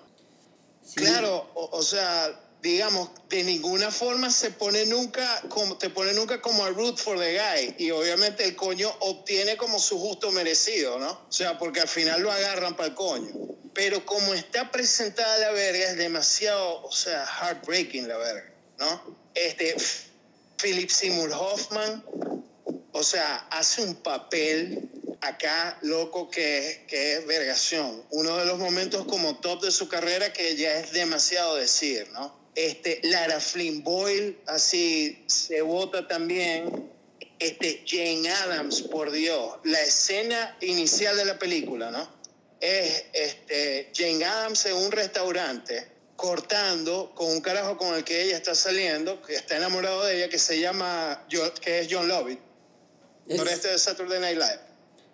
[0.94, 6.64] Claro, o sea, digamos, de ninguna forma se pone nunca, como, te pone nunca como
[6.66, 7.76] a root for the guy.
[7.78, 11.12] Y obviamente el coño obtiene como su justo merecido, ¿no?
[11.12, 13.32] O sea, porque al final lo agarran para el coño.
[13.74, 19.18] Pero como está presentada la verga, es demasiado, o sea, heartbreaking la verga, ¿no?
[19.36, 19.76] Este,
[20.58, 22.04] Philip Seymour Hoffman,
[22.92, 24.90] o sea, hace un papel
[25.22, 28.04] acá, loco, que, que es vergación.
[28.10, 32.47] Uno de los momentos como top de su carrera que ya es demasiado decir, ¿no?
[32.58, 36.90] Este, Lara Flynn Boyle, así se vota también.
[37.38, 42.10] Este, Jane Adams, por Dios, la escena inicial de la película, ¿no?
[42.60, 48.36] Es este, Jane Adams en un restaurante cortando con un carajo con el que ella
[48.36, 51.28] está saliendo, que está enamorado de ella, que se llama,
[51.62, 52.40] que es John Lovett,
[53.38, 54.62] por este de Saturday Night Live.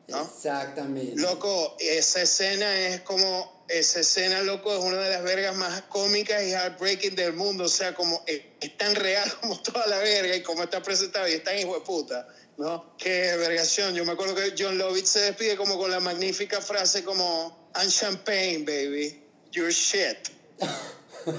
[0.08, 1.22] Exactamente.
[1.22, 6.44] Loco, esa escena es como, esa escena, loco, es una de las vergas más cómicas
[6.44, 7.66] y heartbreaking del mundo.
[7.66, 8.42] O sea, como es,
[8.78, 11.82] tan real como toda la verga y como está presentado y es tan hijo de
[11.82, 12.96] puta, ¿no?
[12.98, 13.96] Qué vergación.
[13.96, 17.90] Yo me acuerdo que John Lovitz se despide como con la magnífica frase como, I'm
[17.90, 20.30] champagne, baby, you're shit.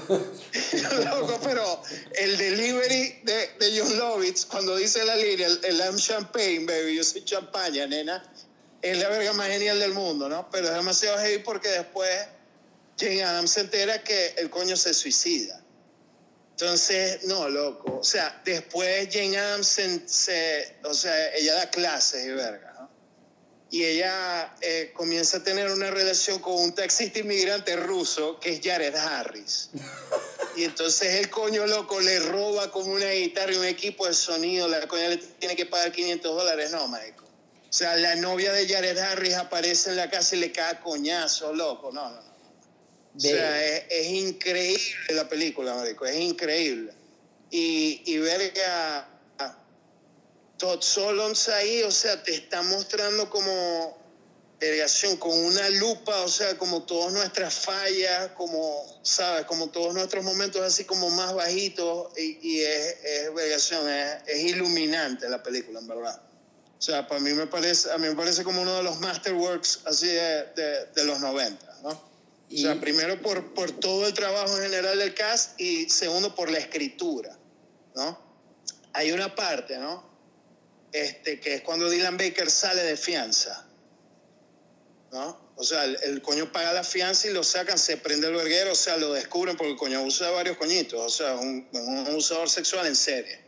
[1.05, 1.81] Loco, pero
[2.15, 6.95] el delivery de, de John Lovitz, cuando dice la línea, el, el I'm champagne, baby,
[6.95, 8.23] yo soy champaña, nena
[8.85, 10.47] es la verga más genial del mundo, ¿no?
[10.51, 12.27] Pero es demasiado heavy porque después
[12.99, 15.59] Jane Adams se entera que el coño se suicida.
[16.51, 17.97] Entonces, no, loco.
[17.99, 19.67] O sea, después Jane Adams
[20.05, 22.89] se, o sea, ella da clases y verga, ¿no?
[23.71, 28.61] Y ella eh, comienza a tener una relación con un taxista inmigrante ruso que es
[28.63, 29.71] Jared Harris.
[30.55, 34.67] Y entonces el coño loco le roba como una guitarra y un equipo de sonido.
[34.67, 36.71] La coña le tiene que pagar 500 dólares.
[36.71, 37.24] No, marico.
[37.75, 41.51] O sea, la novia de Jared Harris aparece en la casa y le cae coñazo,
[41.51, 41.91] loco.
[41.91, 42.33] No, no, no.
[43.17, 46.05] O sea, es, increíble la película, marico.
[46.05, 46.93] Es increíble.
[47.51, 49.09] Y, y ver que a,
[50.57, 53.97] Todd Solons ahí, o sea, te está mostrando como
[54.57, 59.45] delegación con una lupa, o sea, como todas nuestras fallas, como, ¿sabes?
[59.47, 63.73] Como todos nuestros momentos así como más bajitos y, y es, es, es,
[64.27, 66.21] es iluminante la película, en verdad.
[66.77, 69.81] O sea, para mí me parece, a mí me parece como uno de los masterworks
[69.85, 71.89] así de, de, los 90, ¿no?
[71.89, 76.51] O sea, primero por, por todo el trabajo en general del cast y segundo por
[76.51, 77.35] la escritura,
[77.95, 78.19] ¿no?
[78.93, 80.03] Hay una parte, ¿no?
[80.91, 83.65] Este, que es cuando Dylan Baker sale de fianza,
[85.11, 85.45] ¿no?
[85.57, 88.75] O sea, el, coño paga la fianza y lo sacan, se prende el verguero, o
[88.75, 92.85] sea, lo descubren porque el coño usa varios coñitos, o sea, un, un usador sexual
[92.85, 93.44] en serie.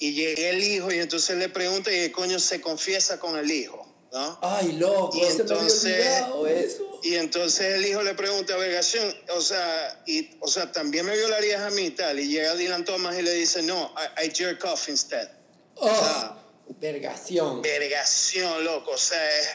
[0.00, 3.50] Y llega el hijo y entonces le pregunta y el coño se confiesa con el
[3.50, 4.38] hijo, ¿no?
[4.40, 6.06] Ay, loco, y entonces,
[6.46, 7.00] eso.
[7.02, 11.60] Y entonces el hijo le pregunta, vergación, o sea, y, o sea, también me violarías
[11.60, 12.18] a mí y tal.
[12.18, 13.92] Y llega Dylan Thomas y le dice, no,
[14.24, 15.28] I, jerk off instead.
[15.76, 16.34] Oh,
[16.80, 17.60] vergación.
[17.60, 19.48] Vergación, loco, o sea, es,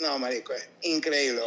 [0.00, 1.42] no, marico, es increíble.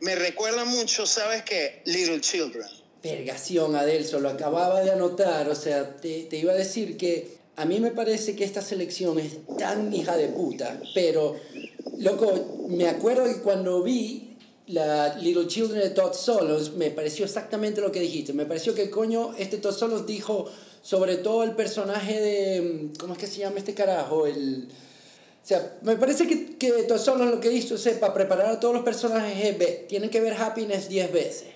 [0.00, 1.82] Me recuerda mucho, ¿sabes qué?
[1.84, 2.66] Little Children.
[3.02, 7.64] Vergación, Adelso, lo acababa de anotar, o sea, te, te iba a decir que a
[7.64, 11.36] mí me parece que esta selección es tan hija de puta, pero,
[11.98, 14.34] loco, me acuerdo que cuando vi
[14.66, 18.32] la Little Children de Todd Solos, me pareció exactamente lo que dijiste.
[18.32, 20.46] Me pareció que coño, este Todd Solos dijo
[20.82, 22.88] sobre todo el personaje de.
[22.98, 24.26] ¿Cómo es que se llama este carajo?
[24.26, 24.68] El.
[25.42, 28.60] O sea, me parece que, que Todd Solos lo que hizo es para preparar a
[28.60, 31.53] todos los personajes es, tienen que ver Happiness 10 veces.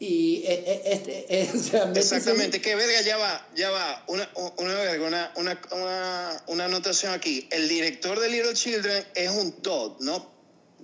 [0.00, 1.48] Y eh, eh, este, eh,
[1.96, 7.12] Exactamente, qué verga, ya va, ya va, una, una verga, una, una, una, una, anotación
[7.12, 7.48] aquí.
[7.50, 10.30] El director de Little Children es un Todd, ¿no?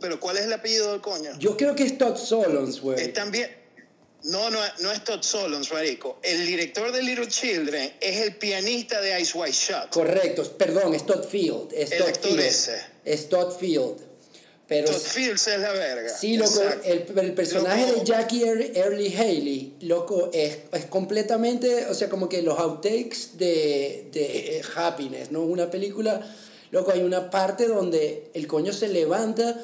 [0.01, 1.31] Pero ¿cuál es el apellido del coño?
[1.39, 3.01] Yo creo que es Todd Solons, güey.
[3.01, 3.49] Es también,
[4.25, 6.19] no, no, no es Todd Solons, Marico.
[6.23, 9.91] El director de Little Children es el pianista de Ice White Shut.
[9.91, 11.73] Correcto, perdón, es Todd Field.
[11.73, 12.41] Es el Todd actor Field.
[12.41, 12.81] ese.
[13.05, 13.97] Es Todd Field.
[14.67, 16.09] Pero, Fields es la verga.
[16.09, 22.09] Sí, loco, el, el, personaje de Jackie Early Haley, loco, es, es, completamente, o sea,
[22.09, 25.43] como que los outtakes de, de Happiness, ¿no?
[25.43, 26.23] Una película,
[26.71, 29.63] loco, hay una parte donde el coño se levanta,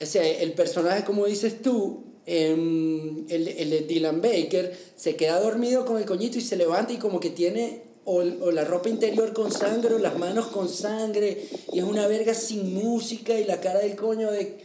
[0.00, 5.84] o sea, el personaje, como dices tú, el, el de Dylan Baker, se queda dormido
[5.84, 9.52] con el coñito y se levanta y como que tiene o, la ropa interior con
[9.52, 13.80] sangre, o las manos con sangre, y es una verga sin música y la cara
[13.80, 14.58] del coño de...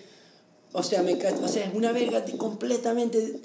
[0.72, 3.40] O sea, me, o sea es una verga completamente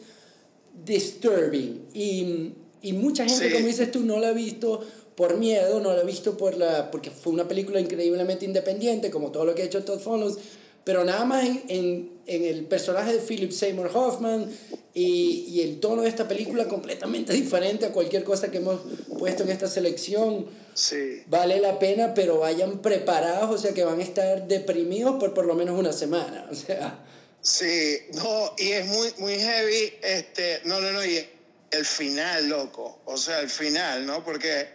[0.84, 1.86] disturbing.
[1.94, 4.80] Y, y mucha gente, como dices tú, no la ha visto
[5.14, 9.30] por miedo, no la ha visto por la, porque fue una película increíblemente independiente, como
[9.30, 10.38] todo lo que ha hecho Todd Follows,
[10.84, 14.50] pero nada más en, en, en el personaje de Philip Seymour Hoffman
[14.94, 18.80] y, y, el tono de esta película completamente diferente a cualquier cosa que hemos
[19.18, 20.46] puesto en esta selección.
[20.74, 21.22] Sí.
[21.26, 25.46] Vale la pena, pero vayan preparados, o sea que van a estar deprimidos por por
[25.46, 27.04] lo menos una semana, o sea.
[27.42, 31.26] Sí, no, y es muy, muy heavy, este, no, no, no, y
[31.70, 34.22] el final, loco, o sea, el final, ¿no?
[34.24, 34.68] Porque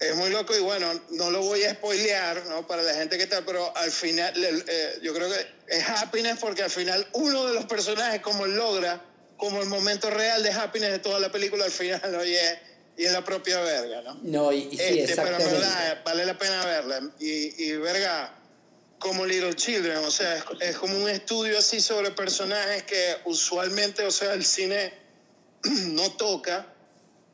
[0.00, 2.66] es muy loco y bueno, no lo voy a spoilear, ¿no?
[2.66, 6.62] Para la gente que está, pero al final, eh, yo creo que es happiness porque
[6.62, 9.02] al final uno de los personajes como logra,
[9.36, 12.60] como el momento real de happiness de toda la película, al final, oye,
[12.96, 14.18] y es la propia verga, ¿no?
[14.22, 17.00] No, y, sí, este, Pero en verdad, vale la pena verla.
[17.20, 18.34] Y, y verga,
[18.98, 24.04] como Little Children, o sea, es, es, como un estudio así sobre personajes que usualmente,
[24.04, 24.92] o sea, el cine
[25.62, 26.74] no toca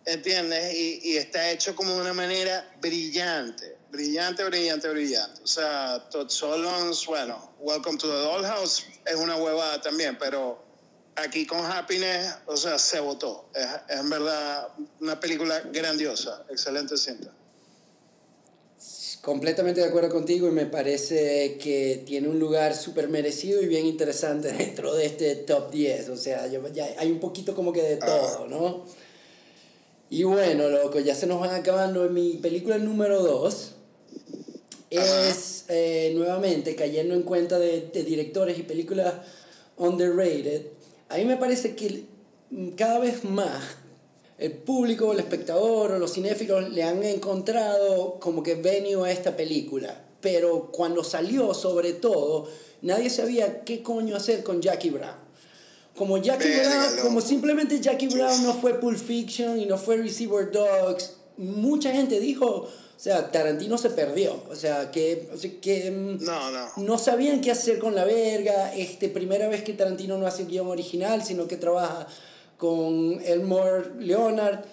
[0.07, 0.75] ¿entiendes?
[0.75, 5.43] Y, y, está hecho como de una manera brillante, brillante, brillante, brillante.
[5.43, 10.63] O sea, Todd Solondz, bueno, Welcome to the Dollhouse es una huevada también, pero
[11.17, 13.49] aquí con Happiness, o sea, se votó.
[13.55, 14.69] Es, es en verdad
[15.01, 17.33] una película grandiosa, excelente cinta.
[19.25, 23.87] Completamente de acuerdo contigo y me parece que tiene un lugar súper merecido y bien
[23.87, 26.11] interesante dentro de este top 10.
[26.11, 28.85] O sea, yo, ya hay un poquito como que de todo, ¿no?
[30.15, 32.09] Y bueno, loco, ya se nos van acabando.
[32.09, 33.73] Mi película número 2
[34.89, 39.13] es eh, nuevamente cayendo en cuenta de, de directores y películas
[39.77, 40.67] underrated.
[41.09, 42.05] A mí me parece que
[42.77, 43.61] cada vez más
[44.39, 49.37] el público, el espectador o los cinéfilos le han encontrado como que venue a esta
[49.37, 50.01] película.
[50.21, 52.47] Pero cuando salió, sobre todo,
[52.83, 55.24] nadie sabía qué coño hacer con Jackie Brown.
[55.95, 60.51] Como Jackie Brown, como simplemente Jackie Brown no fue Pulp Fiction y no fue Receiver
[60.51, 64.43] Dogs, mucha gente dijo, o sea, Tarantino se perdió.
[64.51, 65.29] O sea, que,
[65.61, 66.69] que mm, no, no.
[66.77, 68.75] no sabían qué hacer con la verga.
[68.75, 72.07] Este, primera vez que Tarantino no hace guion original, sino que trabaja
[72.57, 74.65] con Elmore Leonard,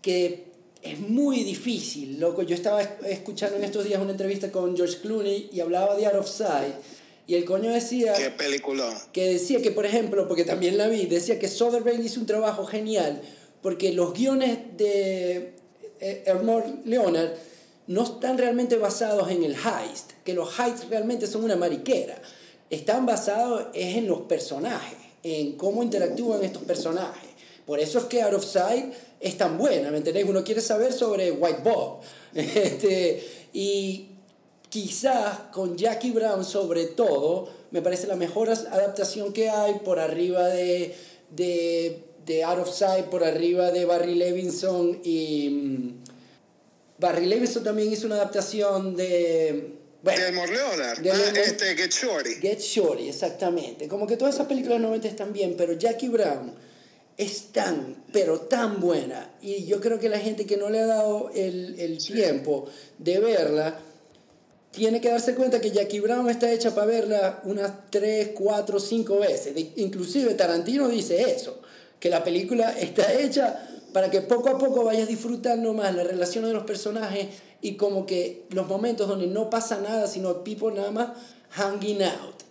[0.00, 0.44] que
[0.82, 2.42] es muy difícil, loco.
[2.42, 6.16] Yo estaba escuchando en estos días una entrevista con George Clooney y hablaba de Out
[6.16, 6.74] of Sight.
[7.26, 8.14] Y el coño decía...
[8.14, 8.92] ¿Qué película?
[9.12, 12.66] Que decía que, por ejemplo, porque también la vi, decía que Soderbergh hizo un trabajo
[12.66, 13.22] genial
[13.64, 15.54] porque los guiones de
[15.98, 17.30] eh, Elmore Leonard
[17.86, 22.20] no están realmente basados en el heist, que los heists realmente son una mariquera.
[22.68, 27.30] Están basados en los personajes en cómo interactúan estos personajes.
[27.64, 30.26] Por eso es que Out of Sight es tan buena, ¿me entendéis?
[30.28, 32.00] Uno quiere saber sobre White Bob.
[32.34, 34.08] Este, y
[34.74, 40.48] quizás con Jackie Brown sobre todo, me parece la mejor adaptación que hay por arriba
[40.48, 40.92] de,
[41.30, 45.48] de, de Out of Sight, por arriba de Barry Levinson y...
[45.48, 46.04] Mm,
[46.98, 51.06] Barry Levinson también hizo una adaptación de bueno, de Leonard.
[51.06, 52.34] Ah, este, Get Shorty.
[52.40, 53.86] Get Shorty, exactamente.
[53.86, 56.52] Como que todas esas películas 90 están bien, pero Jackie Brown
[57.16, 59.34] es tan, pero tan buena.
[59.40, 62.66] Y yo creo que la gente que no le ha dado el, el tiempo
[62.98, 63.80] de verla,
[64.74, 69.18] tiene que darse cuenta que Jackie Brown está hecha para verla unas 3, 4, 5
[69.18, 69.54] veces.
[69.76, 71.60] inclusive Tarantino dice eso,
[72.00, 76.44] que la película está hecha para que poco a poco vayas disfrutando más la relación
[76.44, 77.28] de los personajes
[77.60, 81.10] y como que los momentos donde no pasa nada, sino people nada más
[81.50, 82.42] hanging out.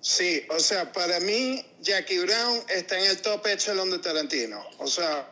[0.00, 4.62] Sí, o sea, para mí Jackie Brown está en el top echelon de Tarantino.
[4.78, 5.28] O sea,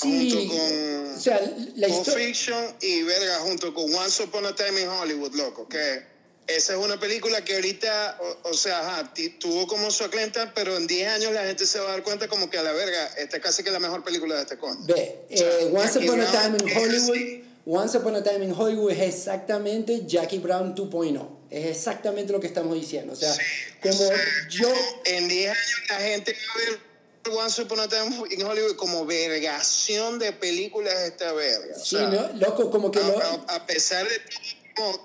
[0.00, 1.40] junto con o sea,
[1.76, 6.02] la Fiction y verga junto con Once Upon a Time in Hollywood, loco, que
[6.46, 11.08] esa es una película que ahorita, o, sea, tuvo como su aclenta, pero en 10
[11.08, 13.42] años la gente se va a dar cuenta como que a la verga, esta es
[13.42, 14.80] casi que la mejor película de este coño.
[14.82, 19.00] Ve, eh, Once Upon a Time in Hollywood, Once Upon a Time in Hollywood es
[19.00, 21.28] exactamente Jackie Brown 2.0.
[21.50, 23.12] Es exactamente lo que estamos diciendo.
[23.12, 23.34] O sea,
[23.82, 24.10] como
[24.48, 24.72] yo...
[25.04, 26.89] En 10 años la gente va a ver
[27.28, 31.78] Once Upon a Time in Hollywood como vergación de películas de esta verga.
[31.78, 32.28] Sí, ¿no?
[32.34, 33.00] Loco, como que...
[33.00, 34.20] A, a pesar de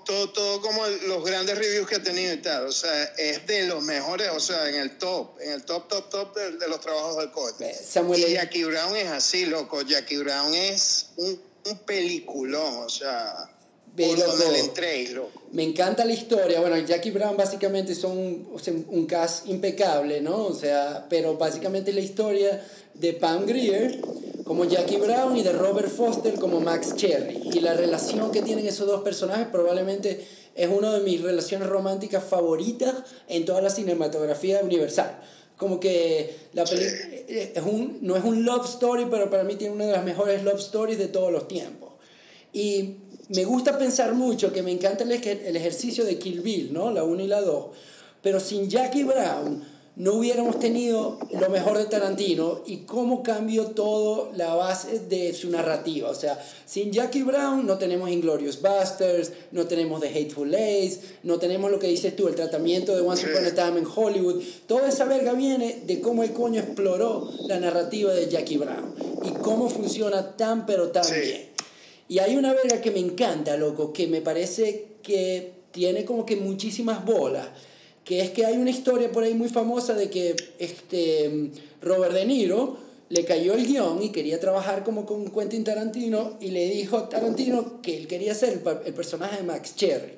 [0.04, 2.66] todo, todo como los grandes reviews que ha tenido y tal.
[2.66, 6.08] O sea, es de los mejores, o sea, en el top, en el top, top,
[6.08, 7.74] top de, los trabajos del coche.
[7.74, 9.82] Samuel y Jackie Brown es así, loco.
[9.82, 13.50] Jackie Brown es un, un peliculón, o sea.
[15.52, 16.60] Me encanta la historia.
[16.60, 20.44] Bueno, Jackie Brown básicamente son un, un cast impecable, ¿no?
[20.44, 22.62] O sea, pero básicamente la historia
[22.94, 24.00] de Pam Grier
[24.46, 27.50] como Jackie Brown y de Robert Foster como Max Cherry.
[27.52, 30.24] Y la relación que tienen esos dos personajes probablemente
[30.54, 32.94] es una de mis relaciones románticas favoritas
[33.28, 35.20] en toda la cinematografía universal.
[35.56, 39.86] Como que la es un, no es un love story, pero para mí tiene una
[39.86, 41.94] de las mejores love stories de todos los tiempos.
[42.52, 42.98] Y
[43.28, 46.90] me gusta pensar mucho que me encanta el, el ejercicio de Kill Bill, ¿no?
[46.90, 47.66] La 1 y la 2.
[48.22, 49.62] Pero sin Jackie Brown
[49.96, 55.48] no hubiéramos tenido lo mejor de Tarantino y cómo cambió todo la base de su
[55.48, 56.10] narrativa.
[56.10, 61.38] O sea, sin Jackie Brown no tenemos Inglorious Busters, no tenemos The Hateful Eight, no
[61.38, 64.42] tenemos lo que dices tú, el tratamiento de Once Upon a Time en Hollywood.
[64.66, 69.30] Toda esa verga viene de cómo el coño exploró la narrativa de Jackie Brown y
[69.30, 71.55] cómo funciona tan pero tan bien.
[72.08, 76.36] Y hay una verga que me encanta, loco, que me parece que tiene como que
[76.36, 77.48] muchísimas bolas
[78.06, 81.50] que es que hay una historia por ahí muy famosa de que este,
[81.82, 82.76] Robert De Niro
[83.08, 87.08] le cayó el guion y quería trabajar como con Quentin Tarantino y le dijo a
[87.08, 90.12] Tarantino que él quería ser el, personaje de Max Cherry.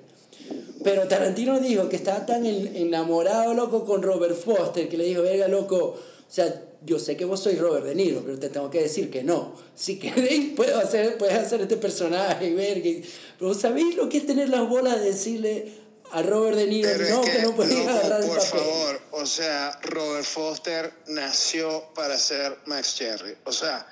[0.84, 5.48] Pero Tarantino dijo que estaba tan enamorado, loco, con Robert Foster, que le dijo, verga,
[5.48, 5.96] loco, o
[6.28, 9.22] sea, yo sé que vos sois Robert De Niro, pero te tengo que decir que
[9.22, 9.54] no.
[9.74, 13.04] Si queréis, puedo hacer, puedes hacer este personaje, ver que...
[13.38, 15.72] Pero ¿sabéis lo que es tener las bolas de decirle
[16.12, 18.28] a Robert De Niro no, que, no podía agarrar el papel?
[18.28, 23.36] Por favor, o sea, Robert Foster nació para ser Max Cherry.
[23.44, 23.86] O sea,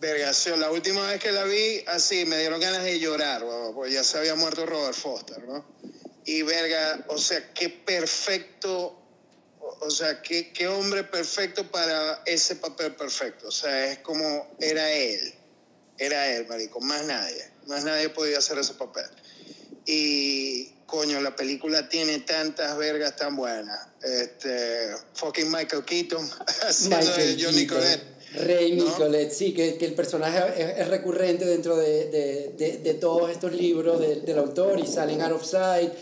[0.00, 0.60] vergación.
[0.60, 3.44] La última vez que la vi, así, me dieron ganas de llorar,
[3.74, 5.64] porque ya se había muerto Robert Foster, ¿no?
[6.24, 8.99] Y verga, o sea, qué perfecto
[9.80, 13.48] o sea, qué, qué, hombre perfecto para ese papel perfecto.
[13.48, 15.34] O sea, es como era él.
[15.98, 16.80] Era él, marico.
[16.80, 17.44] Más nadie.
[17.66, 19.06] Más nadie podía hacer ese papel.
[19.86, 23.88] Y, coño, la película tiene tantas vergas tan buenas.
[24.02, 26.28] Este, fucking Michael Keaton
[26.62, 28.20] haciendo de Johnny Colette.
[28.32, 33.28] Rey Nicolet, sí, que, que, el personaje es, recurrente dentro de, de, de, de, todos
[33.28, 35.92] estos libros del autor y salen Out of Sight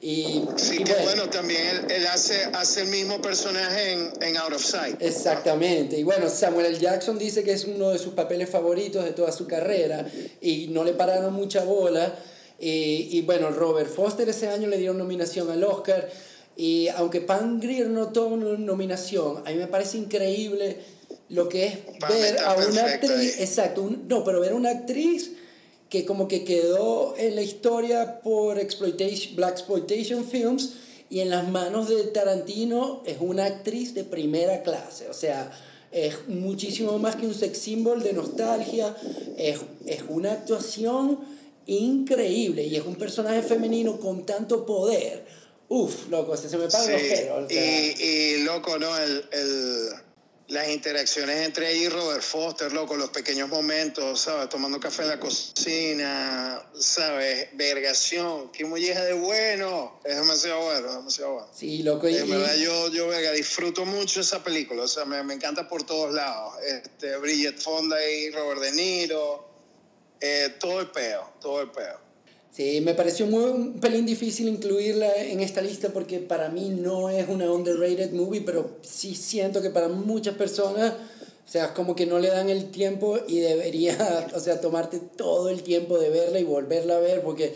[0.00, 4.64] y, sí, que bueno, también él, hace, hace, el mismo personaje en, en, Out of
[4.64, 5.02] Sight.
[5.02, 5.98] Exactamente.
[5.98, 6.78] Y bueno, Samuel L.
[6.78, 10.06] Jackson dice que es uno de sus papeles favoritos de toda su carrera
[10.40, 12.14] y no le pararon mucha bola.
[12.60, 16.08] Y, y bueno, Robert Foster ese año le dieron nominación al Oscar.
[16.56, 20.78] Y aunque Pam Grier no tuvo una nominación, a mí me parece increíble
[21.28, 21.78] lo que es
[22.08, 23.40] ver a una actriz.
[23.40, 25.32] Exacto, no, pero ver a una actriz
[25.88, 30.74] que como que quedó en la historia por exploitation, Black Exploitation Films
[31.10, 35.50] y en las manos de Tarantino es una actriz de primera clase, o sea,
[35.90, 38.94] es muchísimo más que un sex symbol de nostalgia,
[39.38, 41.18] es, es una actuación
[41.66, 45.24] increíble y es un personaje femenino con tanto poder.
[45.70, 47.52] Uf, loco, se, me pagan los pelos.
[47.52, 48.96] y, y, loco, ¿no?
[48.98, 49.88] el, el
[50.48, 54.48] las interacciones entre y Robert Foster, loco, los pequeños momentos, ¿sabes?
[54.48, 57.48] Tomando café en la cocina, ¿sabes?
[57.52, 60.00] Vergación, qué molleja de bueno.
[60.04, 61.48] Es demasiado bueno, demasiado bueno.
[61.52, 62.08] Sí, loco.
[62.08, 65.82] Y, verdad, yo, yo verga, disfruto mucho esa película, o sea, me, me encanta por
[65.82, 66.54] todos lados.
[66.64, 69.46] Este, Bridget Fonda y Robert De Niro,
[70.18, 72.07] eh, todo el peo, todo el peo.
[72.50, 77.08] Sí, me pareció muy, un pelín difícil incluirla en esta lista porque para mí no
[77.08, 80.94] es una underrated movie, pero sí siento que para muchas personas,
[81.46, 85.50] o sea, como que no le dan el tiempo y debería, o sea, tomarte todo
[85.50, 87.54] el tiempo de verla y volverla a ver porque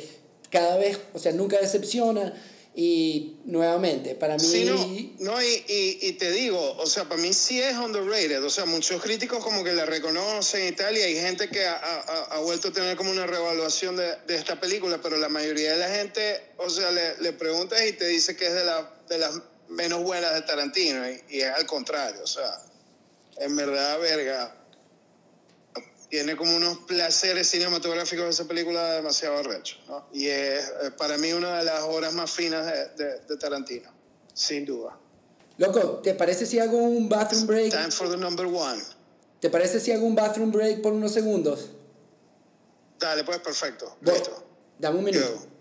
[0.51, 2.35] cada vez, o sea, nunca decepciona
[2.75, 4.41] y nuevamente, para mí...
[4.41, 8.43] Sí, no, no y, y, y, te digo, o sea, para mí sí es underrated.
[8.43, 11.75] O sea, muchos críticos como que la reconocen y tal, y hay gente que ha,
[11.75, 15.73] ha, ha vuelto a tener como una revaluación de, de, esta película, pero la mayoría
[15.73, 18.91] de la gente, o sea, le, le preguntas y te dice que es de, la,
[19.07, 22.59] de las menos buenas de Tarantino, y, y es al contrario, o sea,
[23.37, 24.62] en verdad, verga
[26.13, 29.79] tiene como unos placeres cinematográficos esa película demasiado arrecho.
[29.89, 30.07] ¿no?
[30.13, 33.91] Y es, para mí una de las obras más finas de, de, de, Tarantino,
[34.35, 34.99] sin duda.
[35.57, 37.71] Loco, ¿te parece si hago un bathroom break?
[37.71, 38.83] Time for the number one.
[39.41, 41.71] ¿Te parece si hago un bathroom break por unos segundos?
[43.01, 43.97] Dale, pues perfecto.
[44.03, 44.45] Listo.
[44.79, 45.27] Dame un minuto.
[45.27, 45.52] Yo.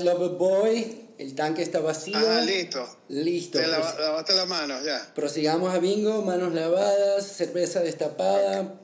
[0.00, 1.06] Alright, Lover Boy.
[1.18, 2.16] El tanque está vacío.
[2.16, 2.98] Ah, listo.
[3.08, 3.58] Listo.
[3.58, 5.12] Te lava, lavaste las manos, ya.
[5.14, 8.74] Prosigamos a bingo, manos lavadas, cerveza destapada.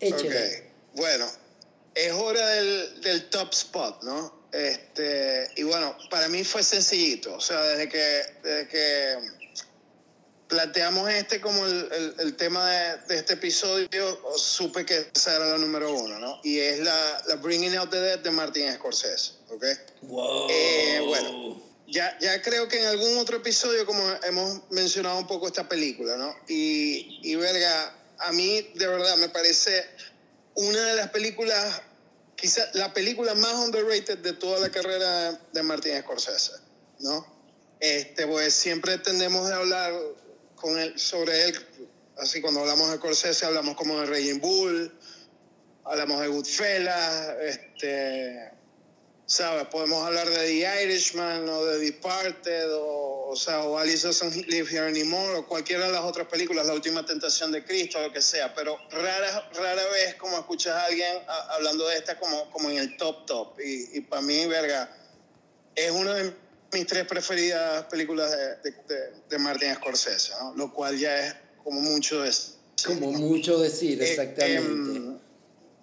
[0.00, 0.28] Échale.
[0.28, 1.26] Ok, bueno.
[1.94, 4.40] Es hora del, del top spot, ¿no?
[4.52, 7.34] Este, y bueno, para mí fue sencillito.
[7.34, 9.16] O sea, desde que, desde que
[10.50, 15.46] planteamos este como el, el, el tema de, de, este episodio, supe que esa era
[15.46, 16.40] la número uno, ¿no?
[16.42, 19.64] Y es la, la Bringing Out the Dead de Martin Scorsese, ¿ok?
[20.02, 20.46] Wow.
[20.50, 25.46] Eh, bueno, ya, ya creo que en algún otro episodio como hemos mencionado un poco
[25.46, 26.34] esta película, ¿no?
[26.48, 29.84] Y, y verga, a mí de verdad me parece
[30.54, 31.82] una de las películas,
[32.36, 36.52] quizás la película más underrated de toda la carrera de Martin Scorsese,
[37.00, 37.26] ¿no?
[37.80, 39.92] Este, pues siempre tendemos a hablar
[40.54, 41.66] con él, sobre él,
[42.18, 44.92] así cuando hablamos de Scorsese hablamos como de Raging Bull,
[45.84, 48.49] hablamos de Goodfellas, este,
[49.30, 49.64] ¿sabes?
[49.68, 54.68] Podemos hablar de The Irishman o de Departed o, o sea, o Alice Doesn't Live
[54.68, 58.20] Here Anymore o cualquiera de las otras películas, La Última Tentación de Cristo, lo que
[58.20, 62.70] sea, pero rara, rara vez como escuchas a alguien a, hablando de esta como, como
[62.70, 64.92] en el top top y, y para mí, verga,
[65.76, 66.34] es uno de
[66.72, 70.56] mis tres preferidas películas de, de, de Martin Scorsese, ¿no?
[70.56, 72.56] lo cual ya es como mucho decir.
[72.84, 74.98] Como mucho decir, exactamente.
[74.98, 75.18] Eh, eh,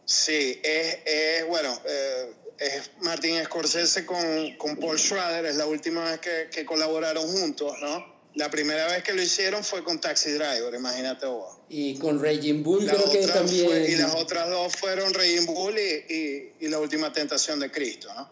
[0.03, 6.03] sí, es, es bueno, eh, es Martin Scorsese con, con Paul Schrader, es la última
[6.03, 8.17] vez que, que colaboraron juntos, ¿no?
[8.37, 11.57] La primera vez que lo hicieron fue con Taxi Driver, imagínate vos.
[11.69, 13.85] Y con Raging Bull creo que también...
[13.89, 18.29] y las otras dos fueron Raging Bull y, y, La Última Tentación de Cristo, ¿no?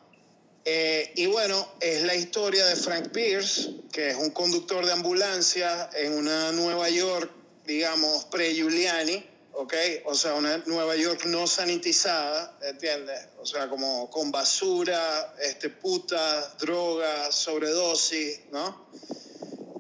[0.64, 5.90] Eh, y bueno, es la historia de Frank Pierce, que es un conductor de ambulancia
[5.96, 7.32] en una Nueva York,
[7.66, 9.26] digamos, pre-Giuliani,
[9.56, 9.74] ¿ok?
[10.06, 13.28] O sea, una Nueva York no sanitizada, ¿entiendes?
[13.38, 18.86] O sea, como con basura, este, putas, drogas, sobredosis, ¿no?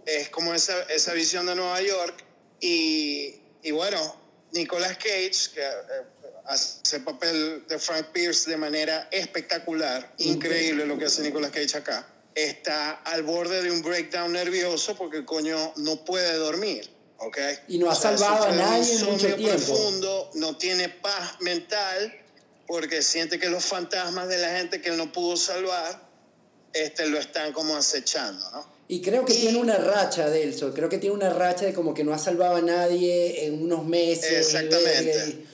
[0.05, 2.23] es como esa, esa visión de Nueva York.
[2.59, 4.15] Y, y bueno,
[4.51, 6.03] Nicolas Cage, que eh,
[6.45, 11.77] hace el papel de Frank Pierce de manera espectacular, increíble lo que hace Nicolas Cage
[11.77, 16.89] acá, está al borde de un breakdown nervioso porque el coño no puede dormir.
[17.19, 17.55] ¿Okay?
[17.67, 19.57] Y no ha salvado a nadie en mucho tiempo.
[19.65, 22.13] profundo, no tiene paz mental
[22.67, 26.01] porque siente que los fantasmas de la gente que él no pudo salvar
[26.73, 28.75] este, lo están como acechando, ¿no?
[28.87, 30.71] Y creo que tiene una racha, Delso.
[30.73, 33.83] Creo que tiene una racha de como que no ha salvado a nadie en unos
[33.83, 34.53] meses.
[34.53, 35.45] Exactamente.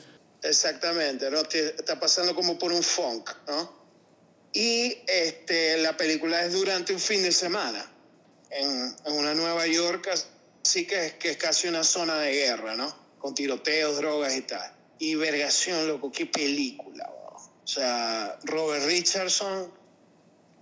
[0.44, 1.42] Exactamente, ¿no?
[1.42, 3.82] Está pasando como por un funk, ¿no?
[4.52, 7.90] Y este, la película es durante un fin de semana
[8.50, 10.10] en, en una Nueva York,
[10.66, 12.94] así que es, que es casi una zona de guerra, ¿no?
[13.20, 14.74] Con tiroteos, drogas y tal.
[15.00, 17.10] Y vergación, loco, qué película,
[17.64, 19.72] O sea, Robert Richardson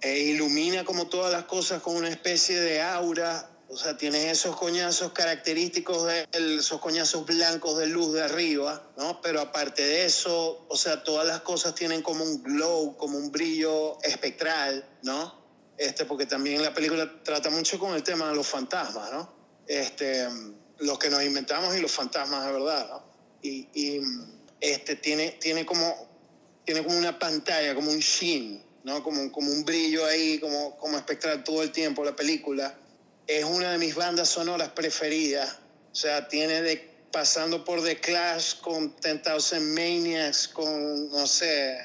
[0.01, 3.49] e ilumina como todas las cosas con una especie de aura.
[3.67, 9.21] O sea, tiene esos coñazos característicos de esos coñazos blancos de luz de arriba, ¿no?
[9.21, 13.31] Pero aparte de eso, o sea, todas las cosas tienen como un glow, como un
[13.31, 15.37] brillo espectral, ¿no?
[15.77, 19.38] Este, porque también la película trata mucho con el tema de los fantasmas, ¿no?
[19.69, 20.27] Este,
[20.79, 23.03] los que nos inventamos y los fantasmas de verdad, ¿no?
[23.43, 24.01] Y, y
[24.59, 26.09] este, tiene, tiene, como,
[26.65, 29.03] tiene como una pantalla, como un sheen, ¿no?
[29.03, 32.75] Como, como un brillo ahí, como, como espectral todo el tiempo la película.
[33.27, 35.59] Es una de mis bandas sonoras preferidas.
[35.91, 41.77] O sea, tiene de pasando por The Clash con Ten Thousand Maniacs, con, no sé,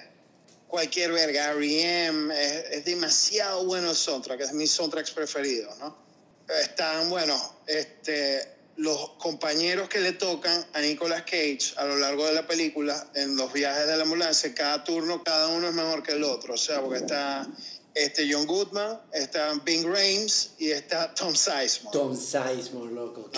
[0.68, 6.03] cualquier verga, R.E.M., es, es, demasiado bueno el soundtrack, es mi soundtrack preferido, ¿no?
[6.48, 12.34] Están, bueno, este, los compañeros que le tocan a Nicolas Cage a lo largo de
[12.34, 16.12] la película, en los viajes de la ambulancia, cada turno, cada uno es mejor que
[16.12, 16.54] el otro.
[16.54, 17.46] O sea, porque está
[17.94, 21.96] este John Goodman, está Bing Rames y está Tom Sizemore.
[21.96, 23.30] Tom Sizemore, loco.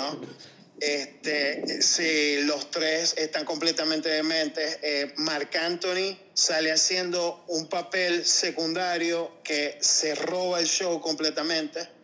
[0.80, 4.78] Este, sí, los tres están completamente dementes.
[4.82, 11.95] Eh, Mark Anthony sale haciendo un papel secundario que se roba el show completamente.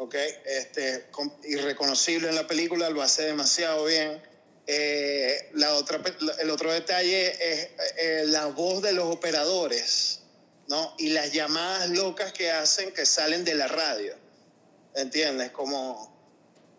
[0.00, 0.14] ¿Ok?
[0.46, 1.10] Este,
[1.44, 4.22] irreconocible en la película, lo hace demasiado bien.
[4.66, 6.00] Eh, la otra,
[6.40, 7.68] el otro detalle es
[7.98, 10.20] eh, la voz de los operadores,
[10.68, 10.94] ¿no?
[10.96, 14.14] Y las llamadas locas que hacen que salen de la radio,
[14.94, 15.50] ¿entiendes?
[15.50, 16.10] Como,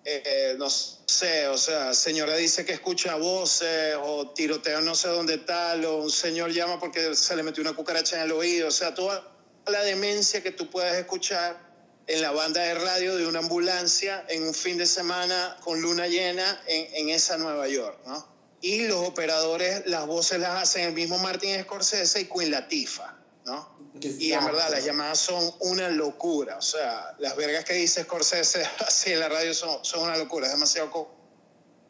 [0.04, 5.38] eh, no sé, o sea, señora dice que escucha voces o tiroteo no sé dónde
[5.38, 8.72] tal, o un señor llama porque se le metió una cucaracha en el oído, o
[8.72, 9.32] sea, toda
[9.68, 11.71] la demencia que tú puedes escuchar
[12.08, 16.08] en la banda de radio de una ambulancia en un fin de semana con luna
[16.08, 18.28] llena en, en esa Nueva York, ¿no?
[18.62, 23.76] Y los operadores, las voces las hacen el mismo Martin Scorsese y Queen Latifah, ¿no?
[24.02, 28.64] Y en verdad las llamadas son una locura, o sea, las vergas que dice Scorsese
[28.88, 31.20] así en la radio son, son una locura, es demasiado...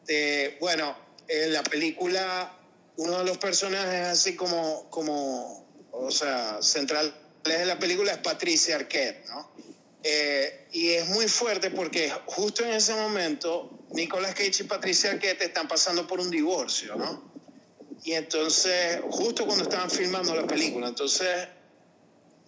[0.06, 0.96] De, bueno,
[1.28, 2.58] en la película,
[2.96, 7.14] uno de los personajes así como, como o sea, central
[7.44, 9.52] de la película es Patricia Arquette, ¿no?
[10.04, 15.42] Eh, y es muy fuerte porque justo en ese momento Nicolas Cage y Patricia Arquette
[15.42, 17.30] están pasando por un divorcio, ¿no?
[18.04, 21.46] Y entonces, justo cuando estaban filmando la película, entonces,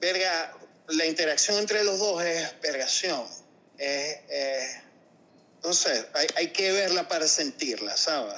[0.01, 0.57] verga,
[0.89, 3.25] la interacción entre los dos es vergación.
[5.63, 8.35] no sé, hay, hay, que verla para sentirla, ¿sabes?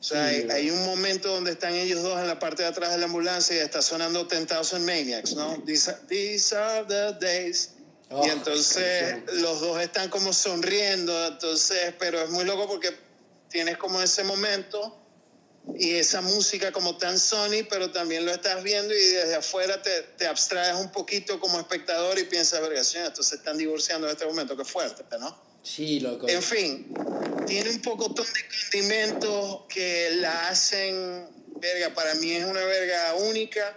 [0.00, 2.90] O sea, hay, hay, un momento donde están ellos dos en la parte de atrás
[2.90, 5.62] de la ambulancia y está sonando Ten Thousand Maniacs, ¿no?
[5.64, 7.77] These, these are the days
[8.10, 12.90] y oh, entonces los dos están como sonriendo, entonces, pero es muy loco porque
[13.50, 14.96] tienes como ese momento
[15.76, 20.02] y esa música como tan Sony, pero también lo estás viendo y desde afuera te,
[20.16, 24.56] te abstraes un poquito como espectador y piensas, vergación, entonces están divorciando en este momento,
[24.56, 25.38] qué fuerte, ¿no?
[25.62, 26.26] Sí, loco.
[26.28, 26.94] En fin,
[27.46, 28.24] tiene un poco de
[28.70, 31.28] condimentos que la hacen,
[31.60, 33.76] verga, para mí es una verga única.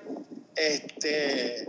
[0.56, 1.66] Este,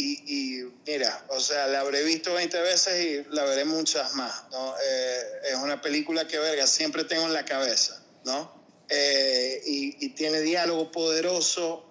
[0.00, 4.74] y, mira, o sea, la habré visto 20 veces y la veré muchas más, ¿no?
[4.82, 8.52] Eh, es una película que, verga, siempre tengo en la cabeza, ¿no?
[8.88, 11.84] Eh, y, tiene diálogo poderoso,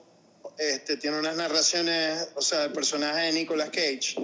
[0.57, 4.15] este, tiene unas narraciones, o sea, el personaje de Nicolas Cage,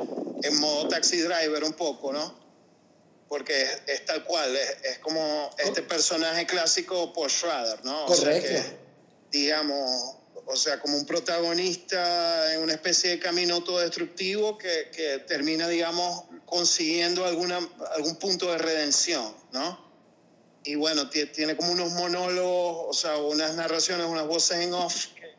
[0.44, 2.44] en modo taxi driver un poco, ¿no?
[3.34, 8.06] porque es, tal cual, es, como este personaje clásico por Schrader, ¿no?
[8.06, 8.48] Correcto.
[8.48, 8.78] O sea que,
[9.32, 15.68] digamos, o sea, como un protagonista en una especie de camino autodestructivo que, que termina,
[15.68, 17.60] digamos, consiguiendo alguna,
[17.96, 19.92] algún punto de redención, ¿no?
[20.66, 25.34] Y bueno, tiene como unos monólogos, o sea, unas narraciones, unas voces en off que,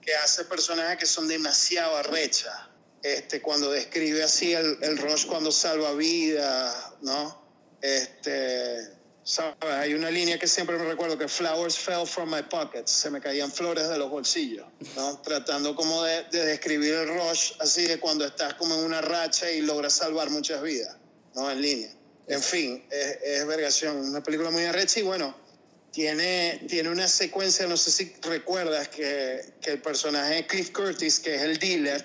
[0.00, 2.54] que hace personajes que son demasiado arrechas.
[3.02, 7.42] Este, cuando describe así el, el Rush cuando salva vidas, ¿no?
[7.80, 8.99] Este,
[9.30, 9.54] ¿sabes?
[9.60, 13.20] Hay una línea que siempre me recuerdo que flowers fell from my pockets, se me
[13.20, 14.66] caían flores de los bolsillos,
[14.96, 15.18] ¿no?
[15.24, 19.50] Tratando como de, de describir el Rush así de cuando estás como en una racha
[19.50, 20.96] y logras salvar muchas vidas,
[21.34, 21.50] ¿no?
[21.50, 21.90] En línea.
[22.26, 25.34] En fin, es, es vergación, una película muy arrecha y bueno,
[25.92, 31.20] tiene, tiene una secuencia, no sé si recuerdas, que, que el personaje de Cliff Curtis,
[31.20, 32.04] que es el dealer,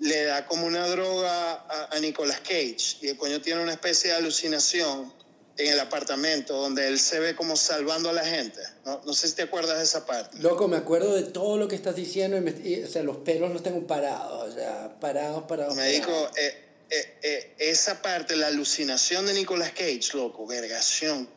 [0.00, 4.10] le da como una droga a, a, Nicolas Cage y el coño tiene una especie
[4.10, 5.12] de alucinación
[5.58, 8.60] en el apartamento donde él se ve como salvando a la gente.
[8.84, 10.38] No, no sé si te acuerdas de esa parte.
[10.38, 13.18] Loco, me acuerdo de todo lo que estás diciendo y, me, y o sea, los
[13.18, 15.74] pelos los tengo parados, o sea, parados, parados.
[15.74, 21.28] Me dijo, eh, eh, eh, esa parte, la alucinación de Nicolas Cage, loco, vergación.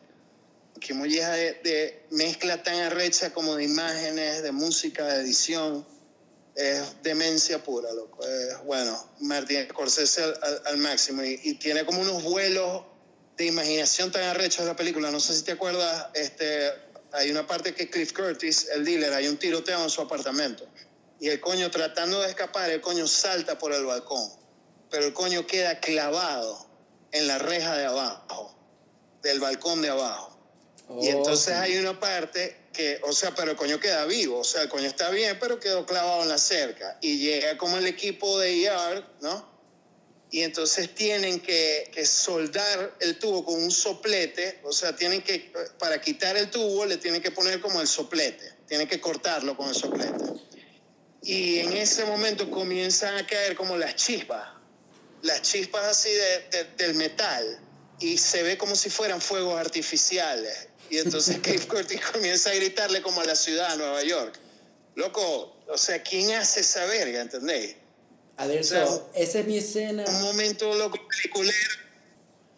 [0.80, 5.86] Que molleja de, de mezcla tan arrecha como de imágenes, de música, de edición
[6.54, 8.24] es demencia pura, loco.
[8.66, 12.82] Bueno, Martín Scorsese al, al, al máximo y, y, tiene como unos vuelos
[13.42, 15.10] de imaginación tan arrechos de la película.
[15.10, 16.70] No sé si te acuerdas, este,
[17.12, 20.66] hay una parte que Cliff Curtis, el dealer, hay un tiroteo en su apartamento
[21.20, 24.28] y el coño tratando de escapar, el coño salta por el balcón,
[24.90, 26.66] pero el coño queda clavado
[27.12, 28.52] en la reja de abajo,
[29.22, 30.36] del balcón de abajo.
[30.88, 31.60] Oh, y entonces sí.
[31.60, 34.86] hay una parte que, o sea, pero el coño queda vivo, o sea, el coño
[34.86, 36.98] está bien, pero quedó clavado en la cerca.
[37.00, 39.51] Y llega como el equipo de ER, ¿no?
[40.32, 45.52] Y entonces tienen que, que, soldar el tubo con un soplete, o sea, tienen que,
[45.78, 49.68] para quitar el tubo, le tienen que poner como el soplete, tienen que cortarlo con
[49.68, 50.24] el soplete.
[51.22, 54.48] Y en ese momento comienzan a caer como las chispas,
[55.20, 57.60] las chispas así de, de, del metal,
[58.00, 63.00] y se ve como si fueran fuegos artificiales y entonces Cliff Curtis comienza a gritarle
[63.00, 64.38] como a la ciudad de Nueva York.
[64.94, 67.76] Loco, o sea, ¿quién hace esa verga, entendéis?
[68.36, 70.04] A ver, o sea, esa es mi escena.
[70.08, 71.56] Un momento loco peliculero.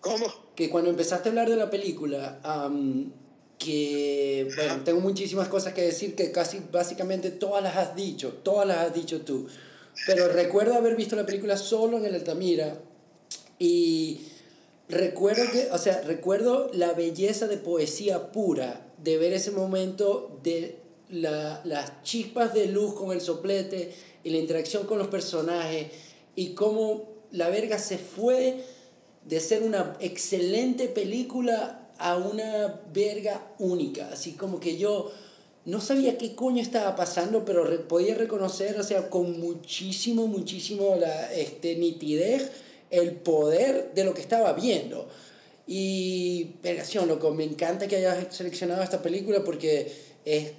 [0.01, 0.27] ¿Cómo?
[0.55, 3.11] Que cuando empezaste a hablar de la película, um,
[3.59, 8.67] que, bueno, tengo muchísimas cosas que decir que casi básicamente todas las has dicho, todas
[8.67, 9.49] las has dicho tú.
[10.07, 12.79] Pero recuerdo haber visto la película solo en el Altamira
[13.59, 14.21] y
[14.89, 20.79] recuerdo que, o sea, recuerdo la belleza de poesía pura de ver ese momento de
[21.09, 23.95] la, las chispas de luz con el soplete
[24.25, 25.89] y la interacción con los personajes
[26.35, 28.65] y cómo la verga se fue
[29.25, 35.13] de ser una excelente película a una verga única, así como que yo
[35.65, 40.97] no sabía qué coño estaba pasando, pero re podía reconocer, o sea, con muchísimo, muchísimo
[40.97, 42.51] la este, nitidez
[42.91, 45.09] el poder de lo que estaba viendo.
[45.67, 49.91] Y, vergación, loco, me encanta que hayas seleccionado esta película porque
[50.27, 50.53] es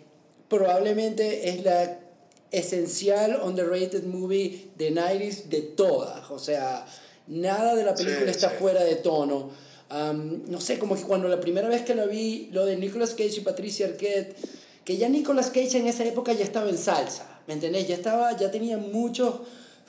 [0.49, 1.99] probablemente es la
[2.51, 6.29] esencial underrated movie de 90 de todas.
[6.31, 6.85] O sea,
[7.27, 8.55] nada de la película sí, está sí.
[8.59, 9.49] fuera de tono.
[9.89, 13.11] Um, no sé, como que cuando la primera vez que la vi, lo de Nicolas
[13.11, 14.35] Cage y Patricia Arquette,
[14.83, 17.87] que ya Nicolas Cage en esa época ya estaba en salsa, ¿me entendés?
[17.87, 19.41] Ya estaba, ya tenía muchos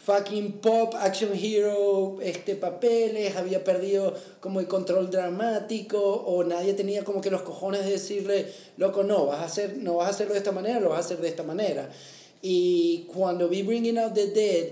[0.06, 7.02] fucking pop, action hero, este, papeles, había perdido como el control dramático, o nadie tenía
[7.02, 8.46] como que los cojones de decirle,
[8.76, 11.00] loco, no, vas a hacer, no vas a hacerlo de esta manera, lo vas a
[11.00, 11.90] hacer de esta manera.
[12.48, 14.68] Y cuando vi Bringing Out the Dead,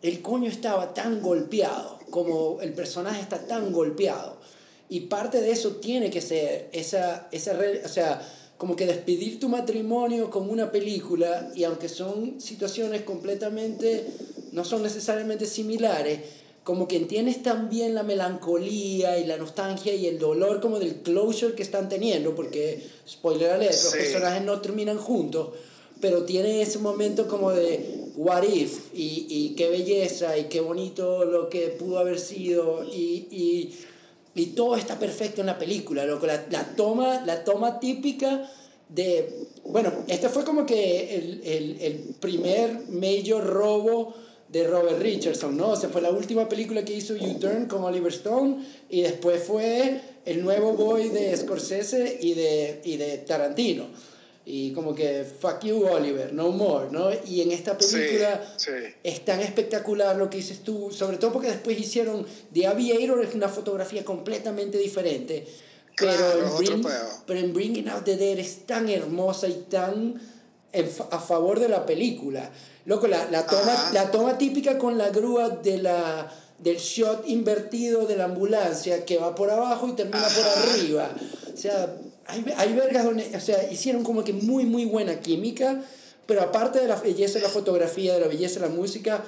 [0.00, 4.38] el coño estaba tan golpeado, como el personaje está tan golpeado.
[4.88, 8.26] Y parte de eso tiene que ser esa, esa o sea,
[8.56, 14.06] como que despedir tu matrimonio con una película, y aunque son situaciones completamente
[14.52, 16.20] no son necesariamente similares,
[16.64, 21.54] como que entiendes también la melancolía y la nostalgia y el dolor como del closure
[21.54, 23.84] que están teniendo, porque, spoiler alert, sí.
[23.84, 25.50] los personajes no terminan juntos,
[26.02, 31.24] pero tiene ese momento como de what if y, y qué belleza y qué bonito
[31.24, 33.78] lo que pudo haber sido y, y,
[34.34, 36.26] y todo está perfecto en la película, loco.
[36.26, 38.50] La, la, toma, la toma típica
[38.88, 44.12] de, bueno, este fue como que el, el, el primer mayor robo
[44.48, 45.68] de Robert Richardson, ¿no?
[45.68, 48.56] O sea, fue la última película que hizo U-Turn con Oliver Stone
[48.90, 53.86] y después fue el nuevo boy de Scorsese y de, y de Tarantino.
[54.44, 57.10] Y como que fuck you Oliver, no more, ¿no?
[57.26, 58.42] Y en esta película
[59.02, 63.34] es tan espectacular lo que dices tú, sobre todo porque después hicieron The Aviator, es
[63.34, 65.46] una fotografía completamente diferente.
[65.96, 66.82] Pero, en,
[67.26, 70.20] pero en Bringing Out the Dead es tan hermosa y tan
[71.10, 72.50] a favor de la película.
[72.86, 78.06] Loco, la, la, toma, la toma típica con la grúa de la, del shot invertido
[78.06, 81.10] de la ambulancia que va por abajo y termina por arriba.
[81.52, 81.94] O sea,
[82.26, 85.82] hay, hay vergas donde, o sea, hicieron como que muy, muy buena química,
[86.26, 89.24] pero aparte de la belleza de la fotografía, de la belleza de la música,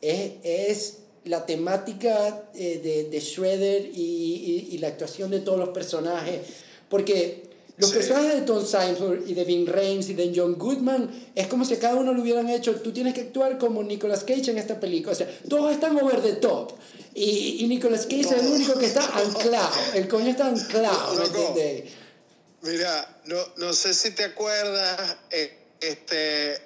[0.00, 5.58] es, es la temática eh, de, de Shredder y, y, y, la actuación de todos
[5.58, 6.40] los personajes.
[6.88, 7.42] Porque
[7.76, 11.64] los personajes de Tom Simon y de Vin Rames y de John Goodman es como
[11.64, 12.74] si cada uno lo hubieran hecho.
[12.76, 15.12] Tú tienes que actuar como Nicolas Cage en esta película.
[15.12, 16.72] O sea, todos están over the top.
[17.14, 19.70] Y, y Nicolas Cage es el único que está anclado.
[19.94, 21.14] El coño está anclado.
[21.14, 21.84] ¿me
[22.62, 26.60] Mira, no, no sé si te acuerdas eh, este,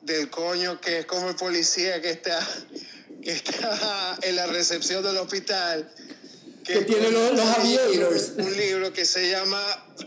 [0.00, 2.38] del coño que es como el policía que está,
[3.22, 5.92] que está en la recepción del hospital
[6.64, 8.32] que, tiene los, los aviators.
[8.36, 9.60] Un libro que se llama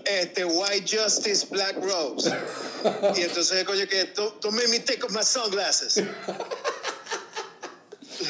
[0.06, 2.32] este, White Justice Black Rose.
[3.15, 4.06] y entonces, coño, que
[4.41, 6.02] tomé mi take of my sunglasses.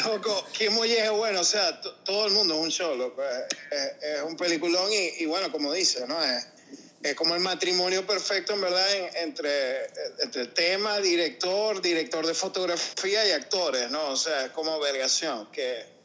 [0.04, 3.22] Loco, qué molleje bueno, o sea, todo el mundo es un show, loco.
[3.24, 6.22] Es, un peliculón y, y, bueno, como dice, ¿no?
[6.24, 6.48] Es,
[7.10, 8.88] es como el matrimonio perfecto, en verdad,
[9.22, 9.88] entre,
[10.22, 14.10] entre tema, director, director de fotografía y actores, ¿no?
[14.10, 15.96] O sea, es como vergación, que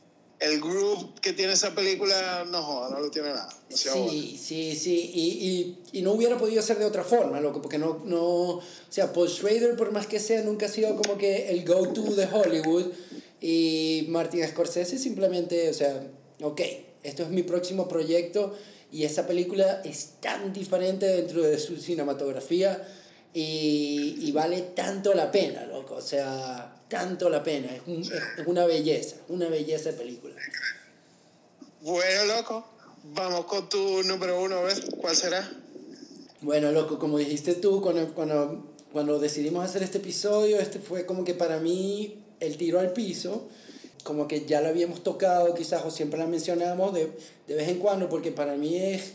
[0.40, 3.48] el grupo que tiene esa película no joda, no lo tiene nada.
[3.68, 7.78] sí, sí, sí, y, y, y, no hubiera podido ser de otra forma, loco, porque
[7.78, 11.50] no, no, o sea, Paul Schrader, por más que sea, nunca ha sido como que
[11.50, 12.86] el go-to de Hollywood,
[13.40, 16.02] y Martin Scorsese simplemente, o sea,
[16.42, 16.60] ok,
[17.02, 18.54] esto es mi próximo proyecto,
[18.92, 22.86] y esa película es tan diferente dentro de su cinematografía,
[23.32, 27.74] y, y vale tanto la pena, loco, o sea tanto la pena.
[27.74, 30.34] Es, un, es, una belleza, una belleza de película.
[31.80, 32.66] Bueno, loco,
[33.14, 35.50] vamos con tu número uno, a ver, ¿cuál será?
[36.42, 41.24] Bueno, loco, como dijiste tú, cuando, cuando, cuando decidimos hacer este episodio, este fue como
[41.24, 43.48] que para mí el tiro al piso,
[44.02, 47.10] como que ya lo habíamos tocado quizás o siempre la mencionamos de,
[47.46, 49.12] de vez en cuando, porque para mí es,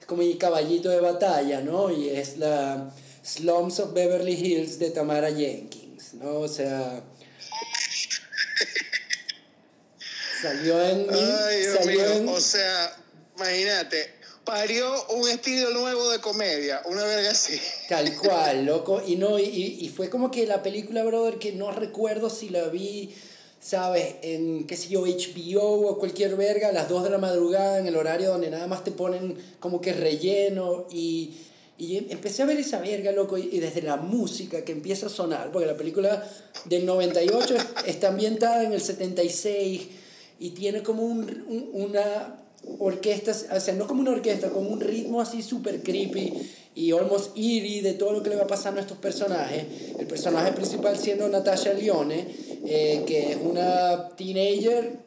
[0.00, 1.90] es como mi caballito de batalla, ¿no?
[1.90, 2.92] Y es la
[3.22, 6.40] Slums of Beverly Hills de Tamara Jenkins, ¿no?
[6.40, 7.02] O sea,
[10.44, 11.06] Salió en.
[11.10, 12.94] Ay, Dios O sea,
[13.36, 14.12] imagínate,
[14.44, 17.58] parió un estilo nuevo de comedia, una verga así.
[17.88, 19.02] Tal cual, loco.
[19.06, 22.64] Y, no, y, y fue como que la película, brother, que no recuerdo si la
[22.68, 23.14] vi,
[23.64, 24.16] ¿sabes?
[24.20, 27.86] En, qué sé yo, HBO o cualquier verga, a las 2 de la madrugada, en
[27.86, 30.84] el horario donde nada más te ponen como que relleno.
[30.92, 31.32] Y,
[31.78, 35.50] y empecé a ver esa verga, loco, y desde la música que empieza a sonar,
[35.50, 36.22] porque la película
[36.66, 39.80] del 98 está ambientada en el 76
[40.40, 42.44] y tiene como un, una
[42.78, 46.34] orquesta, o sea, no como una orquesta, como un ritmo así súper creepy
[46.74, 49.64] y almost eerie de todo lo que le va pasando a estos personajes.
[49.98, 52.26] El personaje principal siendo Natasha Leone,
[52.66, 55.04] eh, que es una teenager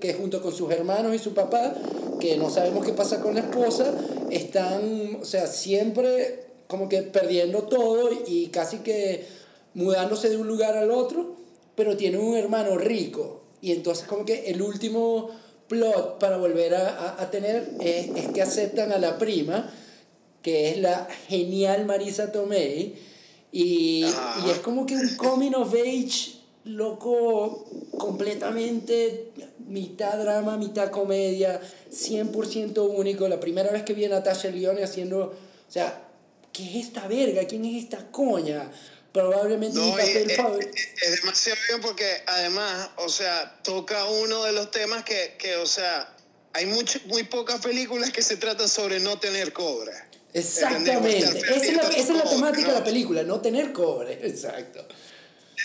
[0.00, 1.74] que junto con sus hermanos y su papá,
[2.20, 3.94] que no sabemos qué pasa con la esposa,
[4.30, 9.26] están, o sea, siempre como que perdiendo todo y casi que
[9.74, 11.36] mudándose de un lugar al otro,
[11.74, 13.42] pero tiene un hermano rico.
[13.60, 15.30] Y entonces como que el último
[15.68, 19.72] plot para volver a, a, tener es, es, que aceptan a la prima,
[20.42, 22.94] que es la genial Marisa Tomei,
[23.50, 27.66] y, y, es como que un coming of age loco
[27.96, 29.32] completamente
[29.66, 31.60] mitad drama, mitad comedia,
[31.90, 33.28] 100% único.
[33.28, 36.08] La primera vez que vi a Natasha Leone haciendo, o sea,
[36.52, 37.44] ¿qué es esta verga?
[37.46, 38.70] ¿Quién es esta coña?
[39.12, 40.72] probablemente mi papel favorito.
[41.02, 45.66] Es, demasiado bien porque además, o sea, toca uno de los temas que, que o
[45.66, 46.14] sea,
[46.52, 49.92] hay mucho, muy pocas películas que se tratan sobre no tener cobre.
[50.34, 51.18] Exactamente.
[51.18, 54.18] Esa es, la, esa es la temática de la película, no tener cobre.
[54.22, 54.86] Exacto.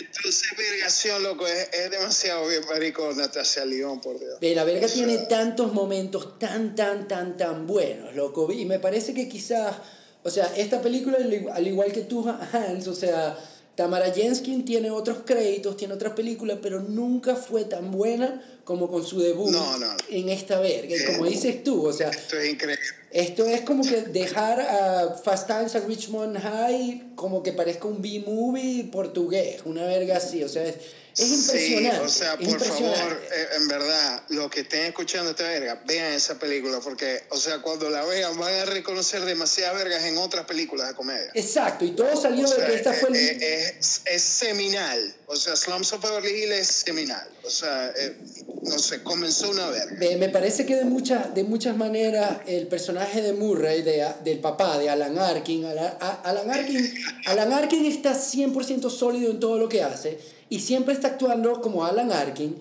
[0.00, 4.38] Entonces, vergación, loco, es, es, demasiado bien, marico, Natalia León, por Dios.
[4.40, 8.50] la verga tiene tantos momentos tan, tan, tan, tan buenos, loco.
[8.52, 9.76] Y me parece que quizás
[10.24, 11.18] o sea, esta película,
[11.52, 13.38] al igual que tú, Hans, o sea,
[13.74, 19.04] Tamara Jenskin tiene otros créditos, tiene otras películas, pero nunca fue tan buena como con
[19.04, 19.86] su debut No, no.
[20.08, 20.94] en esta verga.
[20.96, 22.82] Y como dices tú, o sea, Esto es increíble.
[23.10, 28.00] esto es como que dejar a Fast Times at Richmond High como que parezca un
[28.00, 30.76] B-movie portugués, una verga así, o sea, es,
[31.16, 31.98] es impresionante.
[31.98, 35.82] Sí, o sea, es por favor, eh, en verdad, los que estén escuchando esta verga,
[35.86, 40.18] vean esa película, porque, o sea, cuando la vean van a reconocer demasiadas vergas en
[40.18, 41.30] otras películas de comedia.
[41.34, 43.16] Exacto, y todo salió O sea, de que esta fue el...
[43.16, 45.14] eh, eh, es, es seminal.
[45.26, 47.28] O sea, Slums of Beverly Hills es seminal.
[47.44, 48.16] O sea, eh,
[48.62, 49.96] no sé, comenzó una verga.
[49.98, 54.40] Me, me parece que de, muchas de muchas maneras el personaje de Murray, de, del
[54.40, 56.94] papá, de Alan Arkin, Alan, Alan Arkin,
[57.26, 60.18] Alan Arkin está 100% sólido en todo lo que hace
[60.48, 62.56] y siempre está actuando como Alan Arkin,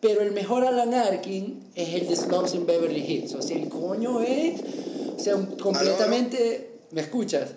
[0.00, 3.34] pero el mejor Alan Arkin es el de Slums in Beverly Hills.
[3.34, 4.60] O sea, el coño es,
[5.16, 6.68] o sea, completamente...
[6.90, 7.50] ¿Me escuchas?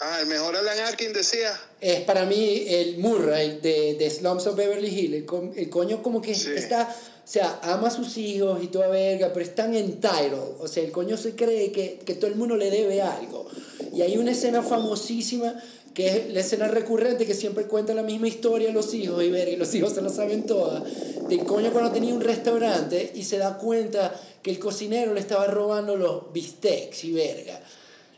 [0.00, 1.52] Ah, el mejor Alan Arkin decía.
[1.80, 5.14] es para mí el Murray de, de Slums of Beverly Hills.
[5.14, 6.50] El, el coño como que Sí.
[6.56, 10.38] está, o sea, ama a sus hijos y toda verga, pero es tan entitled.
[10.58, 13.46] O sea, el coño se cree que, que todo el mundo le debe algo.
[13.92, 15.54] Y hay una escena famosísima
[15.94, 19.30] que es la escena recurrente que siempre cuenta la misma historia a los hijos y
[19.30, 20.84] verga, y los hijos se lo saben todas.
[21.28, 25.46] Del coño cuando tenía un restaurante y se da cuenta que el cocinero le estaba
[25.46, 27.60] robando los bistecs y verga.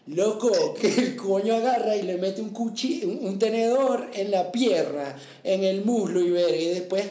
[0.08, 5.16] Loco, que el coño agarra y le mete un, cuchillo, un, tenedor en la pierna,
[5.44, 7.04] en el muslo y verga, y después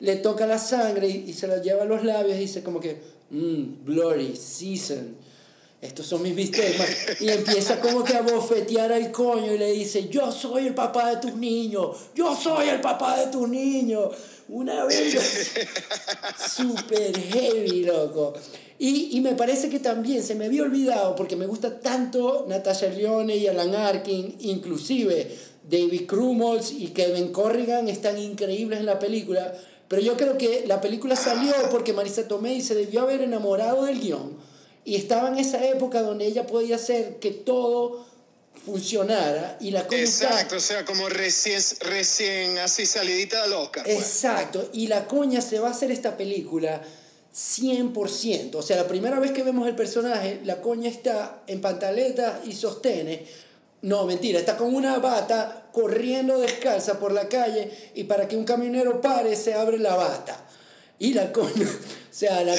[0.00, 3.00] le toca la sangre y, se la lleva a los labios y dice como que,
[3.30, 5.16] mmm, glory, season,
[5.80, 6.88] estos son mis bistecs, man".
[7.20, 11.10] y empieza como que a bofetear al coño y le dice, yo soy el papá
[11.10, 14.12] de tus niños, yo soy el papá de tus niños,
[14.48, 15.20] una verga
[16.54, 18.34] super heavy, loco.
[18.80, 22.88] Y, y me parece que también se me había olvidado, porque me gusta tanto Natasha
[22.88, 25.36] Leone y Alan Arkin, inclusive
[25.68, 29.52] David Krumholtz y Kevin Corrigan están increíbles en la película,
[29.86, 34.00] pero yo creo que la película salió porque Marisa Tomei se debió haber enamorado del
[34.00, 34.47] guion
[34.88, 38.06] y estaba en esa época donde ella podía hacer que todo
[38.64, 43.84] funcionara y la estaba- Exacto, o sea, como recién, recién así salidita del Oscar.
[43.84, 43.98] pues.
[43.98, 46.80] Exacto, y la coña se va a hacer esta película
[47.34, 48.54] 100%.
[48.58, 52.52] O sea, la primera vez que vemos el personaje, la coña está en pantaleta y
[52.52, 53.20] sostenes.
[53.82, 58.44] No, mentira, está con una bata corriendo descalza por la calle y para que un
[58.44, 60.44] camionero pare se abre la bata.
[60.98, 61.68] Y la coña,
[62.18, 62.56] sea, la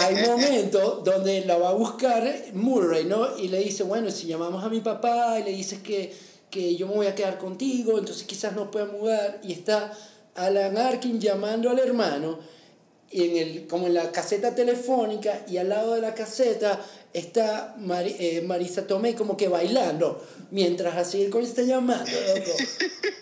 [0.00, 3.38] hay momentos donde la va a buscar Murray, ¿no?
[3.38, 6.12] Y le dice, bueno, si llamamos a mi papá y le dices que,
[6.50, 9.40] que yo me voy a quedar contigo, entonces quizás nos pueda mudar.
[9.44, 9.92] Y está
[10.34, 12.38] Alan Arkin llamando al hermano
[13.10, 16.80] y en el, como en la caseta telefónica y al lado de la caseta
[17.12, 20.22] está Mari- eh, Marisa Tomei como que bailando
[20.52, 22.50] mientras así el coño está llamando, loco.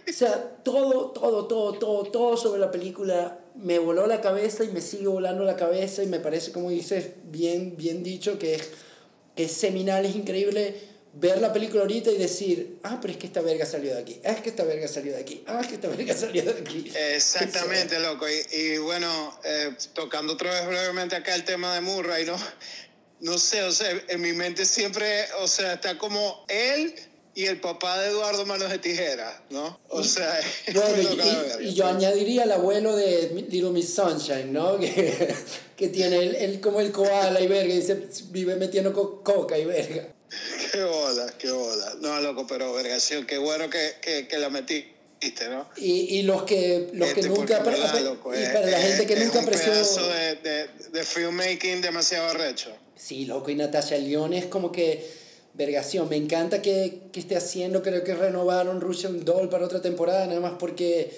[0.09, 4.69] O sea, todo, todo, todo, todo, todo sobre la película me voló la cabeza y
[4.69, 8.71] me sigue volando la cabeza y me parece, como dices, bien, bien dicho, que es,
[9.37, 10.75] que es seminal, es increíble
[11.21, 14.21] ver la película ahorita y decir, ah, pero es que esta verga salió de aquí,
[14.25, 16.51] ah, es que esta verga salió de aquí, ah, es que esta verga salió de
[16.53, 16.93] aquí.
[17.15, 18.27] Exactamente, loco.
[18.29, 22.37] Y, y bueno, eh, tocando otra vez brevemente acá el tema de Murray, ¿no?
[23.21, 26.95] No sé, o sea, en mi mente siempre, o sea, está como él
[27.35, 29.79] y el papá de Eduardo Manos de Tijera, ¿no?
[29.89, 30.41] O sea,
[30.73, 30.97] Bueno,
[31.61, 34.79] y, y- yo añadiría al abuelo de Little Miss Sunshine, ¿no?
[34.81, 35.35] Que,
[35.77, 37.95] que tiene el, el- como el koala y verga y se
[38.31, 40.09] vive metiendo co- coca y verga.
[40.73, 41.95] Qué bola, qué bola.
[42.01, 45.67] No, loco, pero vergación, qué bueno que, que, que la metiste, ¿no?
[45.77, 47.63] Y, y los que, los que Este, nunca...
[47.63, 48.35] porque, apre- ¿verdad, loco?
[48.35, 49.73] y Es- para la es- gente que es nunca un apreció...
[49.73, 52.71] pedazo de, de, de filmmaking demasiado arrecho.
[52.97, 55.09] Sí, loco, y Natasha Leone es como que
[55.55, 56.09] vergación.
[56.09, 60.41] Me encanta que, que esté haciendo, creo que renovaron Russian Doll para otra temporada, nada
[60.41, 61.11] más porque,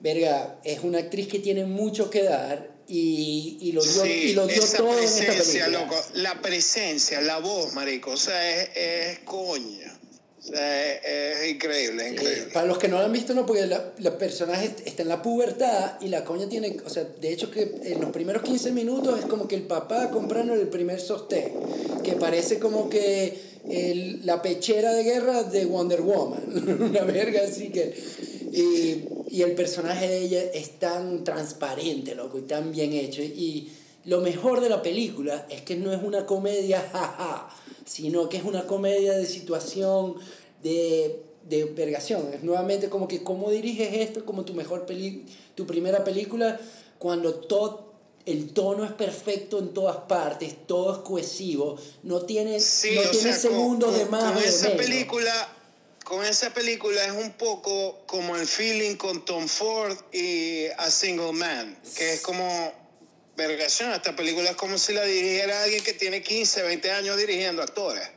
[0.00, 4.32] verga, es una actriz que tiene mucho que dar y, y lo dio, Sí, y
[4.34, 5.68] lo dio esa todo en esta película.
[5.68, 9.96] loco, la presencia, la voz, marico, o sea, es, es coña.
[10.38, 12.50] O sea, es, es increíble, es increíble.
[12.52, 15.20] para los que no lo han visto, no, porque la, la personaje está en la
[15.22, 19.18] pubertad y la coña tiene, o sea, de hecho que en los primeros 15 minutos
[19.18, 21.52] es como que el papá comprando el primer sostén,
[22.02, 23.38] que parece como que
[23.68, 26.42] el- la pechera de guerra de Wonder Woman,
[26.90, 27.94] una verga así que...
[28.52, 33.22] Y, y el personaje de ella es tan transparente, loco, y tan bien hecho.
[33.22, 33.70] Y
[34.04, 37.48] lo mejor de la película es que no es una comedia, jaja,
[37.84, 40.14] sino que es una comedia de situación,
[40.62, 42.30] de, de vergación.
[42.34, 45.24] Es nuevamente como que cómo diriges esto como tu mejor peli
[45.54, 46.58] tu primera película
[46.98, 47.90] cuando todo
[48.26, 53.32] el tono es perfecto en todas partes, todo es cohesivo, no tiene, Sí, no tiene
[53.32, 54.86] sea, segundos con, de más con esa menos.
[54.86, 55.56] película,
[56.10, 61.30] con esa película es un poco como el feeling con Tom Ford y A Single
[61.30, 62.72] Man, que es como,
[63.36, 67.62] vergación, esta película es como si la dirigiera alguien que tiene 15, 20 años dirigiendo
[67.62, 68.10] actores.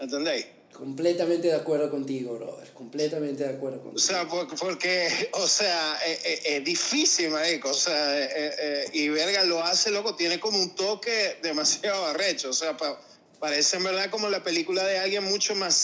[0.00, 0.44] ¿Entendéis?
[0.72, 2.72] Completamente de acuerdo contigo, brother.
[2.72, 3.96] Completamente de acuerdo contigo.
[3.96, 7.68] O sea, porque, o sea, es, es, es difícil, marico.
[7.70, 8.28] O sea, eh,
[8.58, 12.50] eh, y verga lo hace, loco, tiene como un toque demasiado arrecho.
[12.50, 13.00] O sea, pa,
[13.38, 15.76] parece en verdad como la película de alguien mucho más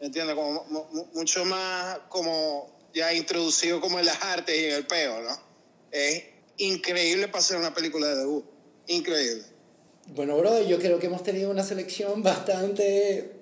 [0.00, 0.06] seasoned.
[0.06, 0.34] ¿Entiendes?
[0.34, 5.38] Como mucho más como ya introducido como en las artes y en el peo, ¿no?
[5.90, 6.24] Es
[6.58, 8.44] increíble para hacer una película de debut.
[8.86, 9.44] Increíble.
[10.08, 13.32] Bueno, brother, yo creo que hemos tenido una selección bastante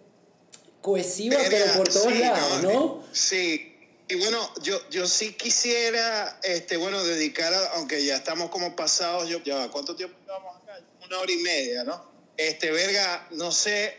[0.81, 2.73] cohesiva, pero por todos sí, lados, ¿no?
[2.73, 3.05] ¿no?
[3.13, 3.71] Sí.
[4.09, 9.29] Y bueno, yo, yo sí quisiera, este, bueno, dedicar, a, aunque ya estamos como pasados,
[9.29, 10.81] yo, ya, ¿cuánto tiempo llevamos acá?
[11.07, 12.05] Una hora y media, ¿no?
[12.37, 13.99] Este, verga, no sé,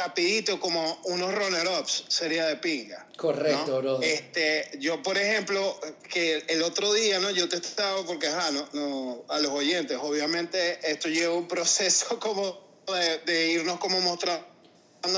[0.00, 3.06] rapidito como unos runner-ups sería de pinga.
[3.16, 3.78] Correcto, ¿no?
[3.78, 4.02] bro.
[4.02, 5.78] Este, yo, por ejemplo,
[6.08, 7.30] que el otro día, ¿no?
[7.30, 12.18] Yo te estaba, porque, ajá, no, no, a los oyentes, obviamente esto lleva un proceso
[12.20, 12.58] como
[12.92, 14.46] de, de irnos como mostrando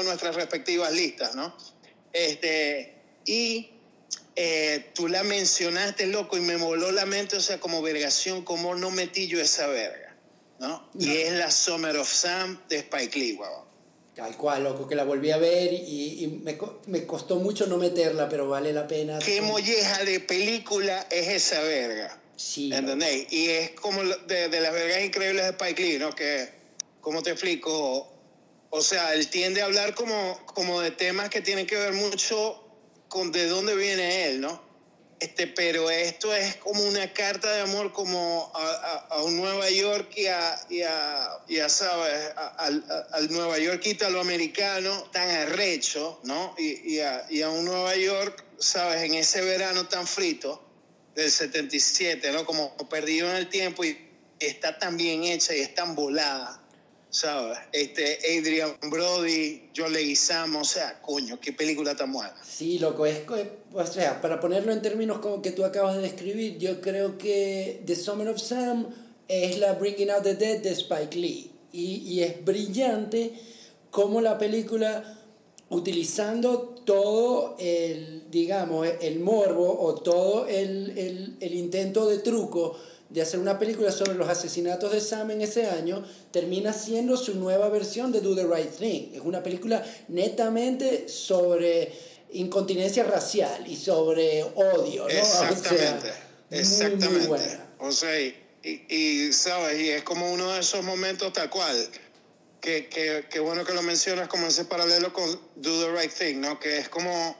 [0.05, 1.57] nuestras respectivas listas, ¿no?
[2.13, 2.95] Este,
[3.25, 3.71] y
[4.35, 8.75] eh, tú la mencionaste, loco, y me voló la mente, o sea, como vergación, cómo
[8.75, 10.17] no metí yo esa verga,
[10.59, 10.89] ¿no?
[10.99, 13.72] Y es la Summer of Sam de Spike Lee, wow.
[14.23, 17.77] Tal cual, loco, que la volví a ver y, y me, me, costó mucho no
[17.77, 19.19] meterla, pero vale la pena.
[19.19, 22.21] ¿Qué molleja de película es esa verga?
[22.37, 22.73] Sí.
[22.73, 23.27] ¿Entendéis?
[23.33, 26.15] Y es como de, de las vergas increíbles de Spike Lee, ¿no?
[26.15, 26.49] Que,
[27.01, 28.13] ¿cómo te explico?
[28.71, 32.63] O sea, él tiende a hablar como, como de temas que tienen que ver mucho
[33.09, 34.63] con de dónde viene él, ¿no?
[35.23, 40.27] Este, pero esto es como una carta de amor como a, un Nueva York y
[40.27, 42.33] a, y a, y a ¿sabes?
[42.57, 46.57] Al, Nueva York italoamericano tan arrecho, ¿no?
[46.59, 47.01] Y, y,
[47.31, 49.03] y a un Nueva York, ¿sabes?
[49.03, 50.61] En ese verano tan frito
[51.15, 52.45] del 77, ¿no?
[52.45, 53.97] Como perdido en el tiempo y
[54.41, 56.62] está tan bien hecha y es tan volada
[57.13, 57.59] ¿sabes?
[57.73, 62.35] Este, Adrian Brody, John Leguizamo, o sea, coño, qué película tan buena.
[62.43, 63.21] Sí, loco, es,
[63.73, 67.83] o sea, para ponerlo en términos como que tú acabas de describir, yo creo que
[67.87, 68.89] The Summer of Sam
[69.29, 71.51] es la Bringing Out the Dead de Spike Lee.
[71.71, 73.33] Y, y es brillante
[73.91, 75.19] como la película,
[75.69, 82.77] utilizando todo el, digamos, el morbo o todo el, el, el intento de truco,
[83.13, 87.35] de hacer una película sobre los asesinatos de Sam en ese año, termina siendo su
[87.35, 89.15] nueva versión de Do the Right Thing.
[89.15, 91.93] Es una película netamente sobre
[92.33, 95.09] incontinencia racial y sobre odio, ¿no?
[95.09, 97.09] Exactamente, o sea, exactamente.
[97.09, 97.67] Muy, muy buena.
[97.81, 98.35] O sea, y,
[98.65, 101.77] y, sabes, y es como uno de esos momentos tal cual,
[102.63, 106.41] que, que, que bueno que lo mencionas como ese paralelo con Do the Right Thing,
[106.41, 106.59] ¿no?
[106.59, 107.37] Que es como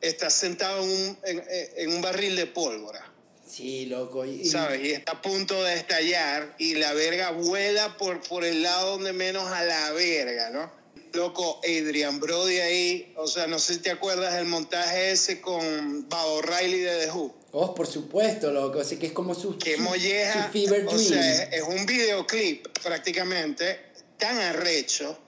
[0.00, 1.44] estás sentado en un, en,
[1.76, 3.11] en un barril de pólvora
[3.52, 4.24] Sí, loco.
[4.24, 4.80] Y, ¿Sabes?
[4.82, 9.12] Y está a punto de estallar y la verga vuela por, por el lado donde
[9.12, 10.72] menos a la verga, ¿no?
[11.12, 16.08] Loco, Adrian Brody ahí, o sea, no sé si te acuerdas del montaje ese con
[16.08, 17.34] Bob O'Reilly de The Who.
[17.50, 20.96] Oh, por supuesto, loco, así que es como su, Qué molleja, su fever dream.
[20.96, 23.80] O sea, es un videoclip prácticamente
[24.16, 25.18] tan arrecho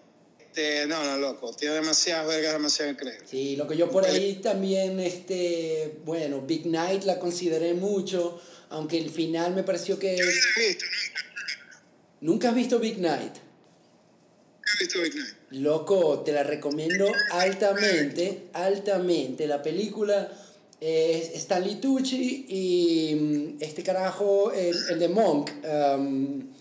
[0.54, 3.20] este, no, no, loco, tiene demasiadas vergas, demasiado increíble.
[3.28, 8.40] Sí, lo que yo por ahí también, este, bueno, Big Night la consideré mucho,
[8.70, 10.16] aunque el final me pareció que...
[10.16, 10.86] Yo no la he visto,
[12.20, 13.32] ¿Nunca has visto Big Night?
[13.32, 15.34] Nunca he visto Big Night.
[15.50, 19.48] Loco, te la recomiendo altamente, altamente.
[19.48, 20.30] La película
[20.80, 25.50] es Stanley Tucci y este carajo, el, el de Monk.
[25.64, 26.53] Um,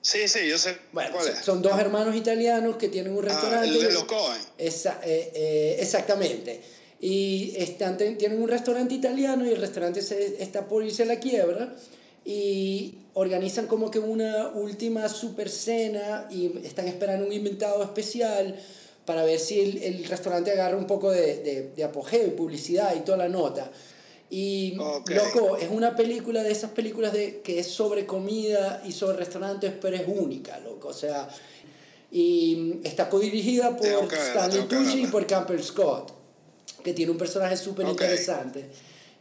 [0.00, 0.76] Sí, sí, yo sé.
[0.92, 1.44] Bueno, ¿Cuál es?
[1.44, 3.68] son dos hermanos italianos que tienen un restaurante.
[3.68, 4.40] Ah, el de los Cohen.
[4.56, 6.60] Esa, eh, eh, exactamente.
[7.00, 11.16] Y están, tienen un restaurante italiano y el restaurante se, está por irse a la
[11.16, 11.74] quiebra.
[12.24, 18.56] Y organizan como que una última super cena y están esperando un inventado especial
[19.04, 22.94] para ver si el, el restaurante agarra un poco de, de, de apogeo y publicidad
[22.94, 23.70] y toda la nota.
[24.30, 25.16] Y, okay.
[25.16, 29.72] loco, es una película de esas películas de, que es sobre comida y sobre restaurantes,
[29.80, 30.88] pero es única, loco.
[30.88, 31.28] O sea,
[32.10, 36.12] y está codirigida por Stanley Tucci y por Campbell Scott,
[36.82, 38.66] que tiene un personaje súper interesante.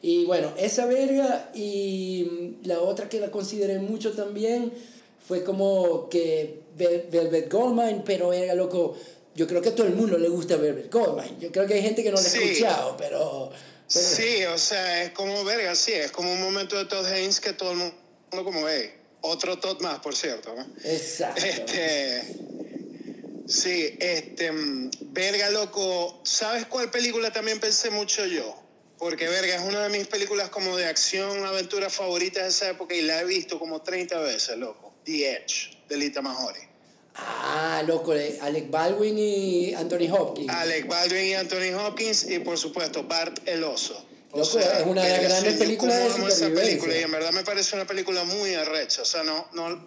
[0.01, 4.71] Y bueno, esa verga y la otra que la consideré mucho también
[5.25, 8.95] fue como que Velvet Goldmine, pero era loco.
[9.35, 11.37] Yo creo que a todo el mundo le gusta Velvet Goldmine.
[11.39, 12.39] Yo creo que hay gente que no la ha Sí.
[12.43, 13.49] escuchado, pero.
[13.87, 17.53] Sí, o sea, es como verga, sí, es como un momento de Todd Haynes que
[17.53, 17.95] todo el mundo
[18.29, 18.95] como ve.
[19.21, 20.65] Otro Todd más, por cierto, ¿no?
[20.83, 21.43] Exacto.
[21.43, 22.21] Este,
[23.47, 28.61] Sí, este, mm, verga, loco, ¿sabes cuál película también pensé mucho yo?
[28.97, 32.93] Porque, verga, es una de mis películas como de acción, aventura favoritas de esa época
[32.93, 34.93] y la he visto como 30 veces, loco.
[35.05, 36.59] The Edge, de Lita Mahori.
[37.19, 40.49] Ah, loco, de Alec Baldwin y Anthony Hopkins.
[40.49, 44.05] Alec Baldwin y Anthony Hopkins y, por supuesto, Bart el Oso.
[44.31, 46.49] O Loco, es una de las grandes películas de esa supervivencia.
[46.63, 49.01] película y en verdad me parece una película muy arrecha.
[49.01, 49.85] O sea, no, no,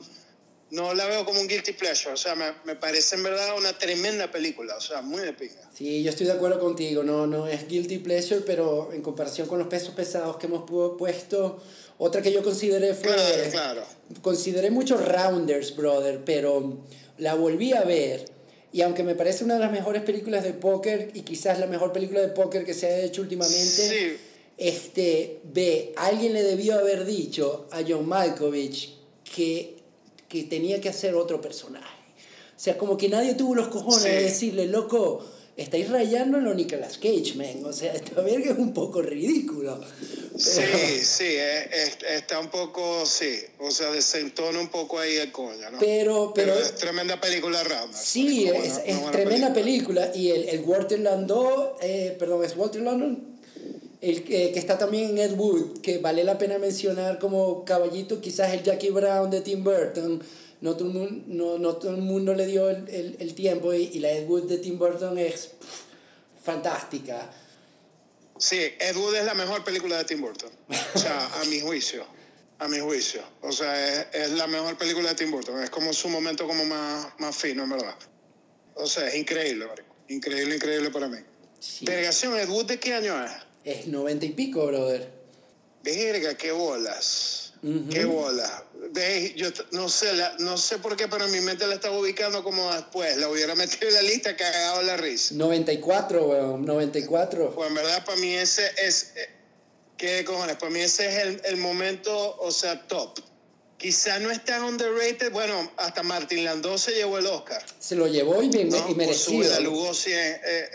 [0.70, 2.14] no la veo como un guilty pleasure.
[2.14, 4.76] O sea, me, me parece en verdad una tremenda película.
[4.76, 5.70] O sea, muy de pinga.
[5.74, 9.58] Sí, yo estoy de acuerdo contigo, no, no es guilty pleasure, pero en comparación con
[9.58, 11.62] los pesos pesados que hemos pu- puesto,
[11.98, 13.12] otra que yo consideré fue...
[13.14, 13.82] Claro, claro.
[14.22, 16.78] Consideré muchos Rounders, brother, pero
[17.20, 18.24] la volví a ver.
[18.72, 21.92] Y aunque me parece una de las mejores películas de póker y quizás la mejor
[21.92, 24.16] película de póker que se ha hecho últimamente, Sí.
[24.56, 28.94] este, ve, alguien le debió haber dicho a John Malkovich
[29.34, 29.76] que,
[30.28, 31.86] que tenía que hacer otro personaje.
[32.56, 34.08] O sea, como que nadie tuvo los cojones Sí.
[34.08, 35.24] de decirle, loco,
[35.62, 37.64] estáis rayando en lo Nicolas Cage, man.
[37.64, 39.80] O sea, esta verga es un poco ridículo.
[40.36, 40.62] Sí,
[41.02, 43.36] sí, es- es- está un poco, sí.
[43.58, 45.78] O sea, desentona un poco ahí el coño, ¿no?
[45.78, 47.98] Pero, pero, es tremenda película Rounders.
[48.02, 50.10] Sí, es, buena- es buena tremenda película.
[50.14, 53.18] Y el, el Walter Landau, eh, perdón, es Walter Landau,
[54.00, 58.20] el que, que está también en Ed Wood, que vale la pena mencionar como caballito,
[58.22, 60.22] quizás el Jackie Brown de Tim Burton.
[60.60, 63.72] No todo el mundo, no, no todo el mundo le dio el, el, el tiempo
[63.72, 67.30] y, y la Ed Wood de Tim Burton es pff, fantástica.
[68.36, 70.50] Sí, Ed Wood es la mejor película de Tim Burton.
[70.94, 72.04] O sea, a mi juicio.
[72.58, 73.22] A mi juicio.
[73.42, 75.62] O sea, es, es la mejor película de Tim Burton.
[75.62, 77.96] Es como su momento como más, más fino, en verdad.
[78.74, 79.66] O sea, es increíble.
[80.08, 81.18] Increíble, increíble para mí.
[81.58, 81.86] Sí.
[81.88, 83.30] Ed Wood, ¿de qué año es?
[83.64, 85.10] Es noventa y pico, brother.
[85.82, 87.49] Verga, qué bolas.
[87.90, 88.50] Qué bolas.
[88.92, 91.98] Ve, yo no sé, la- no sé por qué, pero en mi mente la estaba
[91.98, 93.16] ubicando como después.
[93.18, 95.34] La hubiera metido en la lista, cagado la risa.
[95.34, 97.54] 94, weón, 94.
[97.54, 99.12] Pues en verdad, para mí ese es.
[99.16, 99.28] eh,
[99.98, 100.56] ¿Qué cojones?
[100.56, 103.20] Para mí ese es el, el momento, o sea, top.
[103.76, 105.30] Quizá no es tan underrated.
[105.30, 107.62] Bueno, hasta Martin Landau se llevó el Oscar.
[107.78, 108.76] Se lo llevó y, bien- ¿no?
[108.78, 109.38] y Por su merecido.
[109.40, 110.70] Bela Lugosi en, eh,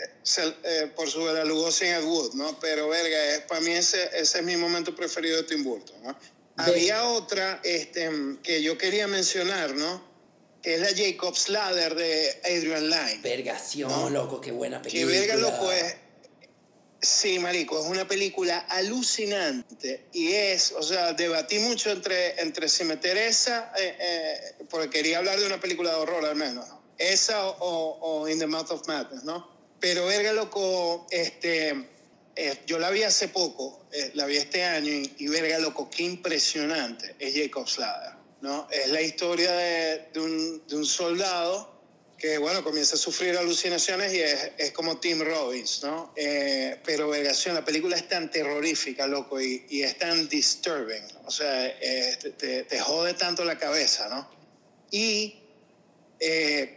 [0.64, 2.58] eh, por su Lugosi en Wood, ¿no?
[2.60, 6.16] Pero, verga, es, para mí ese, ese es mi momento preferido de Tim Burton, ¿no?
[6.56, 8.10] Había otra este,
[8.42, 10.02] que yo quería mencionar, ¿no?
[10.62, 13.20] Que es la Jacob's Ladder de Adrian Lyne.
[13.22, 14.10] Vergación, ¿No?
[14.10, 15.12] loco, qué buena película.
[15.12, 15.96] verga loco es.
[17.02, 22.84] Sí, marico, es una película alucinante y es, o sea, debatí mucho entre, entre si
[22.84, 26.82] meter esa, eh, eh, porque quería hablar de una película de horror al menos, ¿no?
[26.98, 29.46] esa o, o, o In the Mouth of Madness, ¿no?
[29.78, 31.88] Pero verga loco, este,
[32.36, 35.88] eh, yo la vi hace poco, eh, la vi este año y, y verga loco,
[35.90, 38.68] qué impresionante es Jacob's Ladder, ¿no?
[38.70, 41.74] Es la historia de, de un, de un soldado
[42.18, 46.12] que bueno, comienza a sufrir alucinaciones y es, es como Tim Robbins, ¿no?
[46.16, 51.30] Eh, pero vergación, la película es tan terrorífica, loco, y, y es tan disturbing, o
[51.30, 54.30] sea, eh, te, te- jode tanto la cabeza, ¿no?
[54.90, 55.40] Y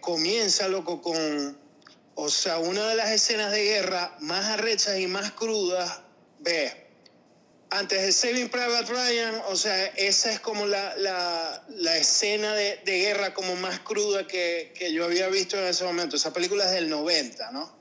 [0.01, 1.57] comienza, loco, con,
[2.21, 6.01] o sea, una de las escenas de guerra más arrechas y más crudas,
[6.39, 6.69] ve,
[7.69, 12.99] antes de Saving Private Ryan, o sea, esa es como la, la, escena de, de
[12.99, 16.17] guerra como más cruda que, que yo había visto en ese momento.
[16.17, 17.73] Esa película es del 90, ¿no?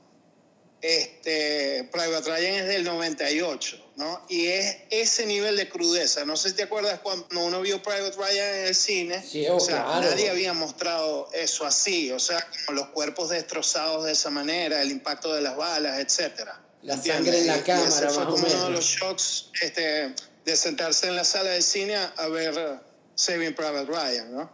[0.81, 4.25] Este, Private Ryan es del 98, ¿no?
[4.29, 6.23] Y es ese nivel de crudeza.
[6.23, 9.21] No sé si te acuerdas cuando uno vio Private Ryan en el cine.
[9.21, 10.09] Sí, o oh, sea, claro.
[10.09, 14.89] nadie había mostrado eso así, o sea, como los cuerpos destrozados de esa manera, el
[14.89, 16.61] impacto de las balas, etcétera.
[16.81, 17.25] La ¿Entiendes?
[17.25, 19.49] sangre en la Y- y cámara, ese fue más o como uno de los shocks
[19.61, 20.15] este,
[20.45, 22.79] de sentarse en la sala de cine a, ver uh,
[23.15, 24.49] Saving Private Ryan, ¿no?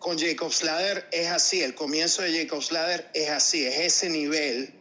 [0.00, 4.74] Con Jacob's Ladder es así, el comienzo de Jacob's Ladder es así, es ese nivel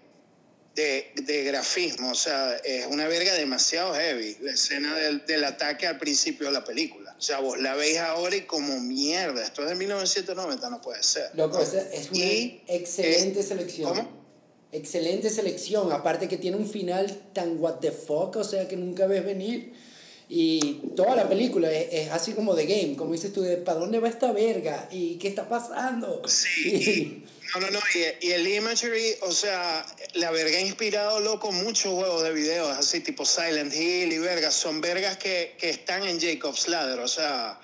[0.78, 5.88] de, de grafismo, o sea, es una verga demasiado heavy, la escena del, del ataque
[5.88, 7.16] al principio de la película.
[7.18, 11.02] O sea, vos la veis ahora y como mierda, esto es de 1990, no puede
[11.02, 11.32] ser.
[11.34, 11.74] Loco, es
[12.12, 13.90] una Y, excelente selección.
[13.90, 14.28] ¿cómo?
[14.72, 15.92] Excelente selección.
[15.92, 19.74] Aparte que tiene un final tan what the fuck, o sea que nunca ves venir.
[20.30, 23.80] Y toda la película es, es así como de game, como dices tú, de ¿para
[23.80, 24.90] dónde va esta verga?
[24.92, 26.22] ¿Y qué está pasando?
[26.28, 27.24] Sí.
[27.56, 27.80] No, no, no.
[27.96, 29.86] Y, y el imagery, o sea,
[30.16, 34.54] la verga ha inspirado, loco, muchos juegos de videos, así tipo Silent Hill y vergas.
[34.54, 37.58] Son vergas que, que están en Jacob's Ladder, o sea,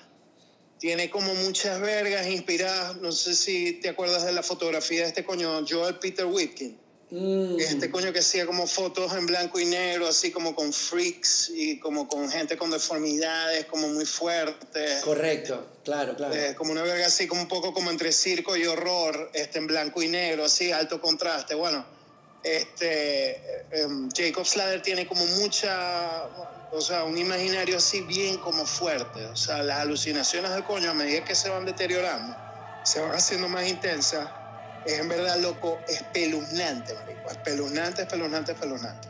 [0.80, 2.96] tiene como muchas vergas inspiradas.
[3.02, 6.78] No sé si te acuerdas de la fotografía de este coño, Joel Peter Whitkin.
[7.14, 7.60] Mm.
[7.60, 11.78] Este coño que hacía como fotos en blanco y negro, así como con freaks y
[11.80, 15.00] como con gente con deformidades, como muy fuerte.
[15.04, 16.34] Correcto, claro, claro.
[16.34, 19.68] Eh, como una verga así, como un poco como entre circo y horror, este, en
[19.68, 21.54] blanco y negro, así, alto contraste.
[21.54, 21.86] Bueno,
[22.42, 26.24] este, em, Jacob Slater tiene como mucha,
[26.72, 29.24] o sea, un imaginario así bien como fuerte.
[29.28, 32.36] O sea, las alucinaciones del coño a medida que se van deteriorando,
[32.84, 34.28] se van haciendo más intensas.
[34.86, 37.30] Es en verdad, loco, espeluznante, marico.
[37.30, 39.08] Espeluznante, espeluznante, espeluznante.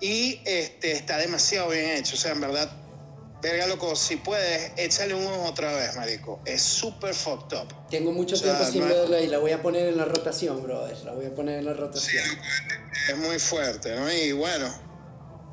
[0.00, 2.14] Y este, está demasiado bien hecho.
[2.14, 2.70] O sea, en verdad,
[3.42, 6.40] verga, loco, si puedes, échale un ojo otra vez, marico.
[6.44, 7.88] Es súper fucked up.
[7.90, 10.04] Tengo mucho o sea, tiempo sin no verla y la voy a poner en la
[10.04, 10.96] rotación, brother.
[11.04, 12.24] La voy a poner en la rotación.
[13.08, 14.12] Es muy fuerte, ¿no?
[14.12, 14.72] Y bueno,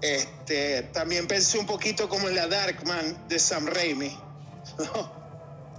[0.02, 4.18] este, también pensé un poquito como en la Darkman de Sam Raimi.
[4.78, 5.23] ¿no?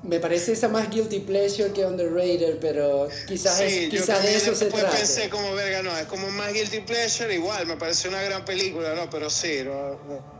[0.05, 4.55] Me parece esa más guilty pleasure que underrated, pero quizás, es- Sí, quizás de eso
[4.55, 4.97] se después trata.
[4.99, 8.95] pensé como verga, no, es como más Guilty Pleasure, igual, me parece una gran película,
[8.95, 9.09] ¿no?
[9.09, 9.73] Pero sí, no,
[10.07, 10.35] no,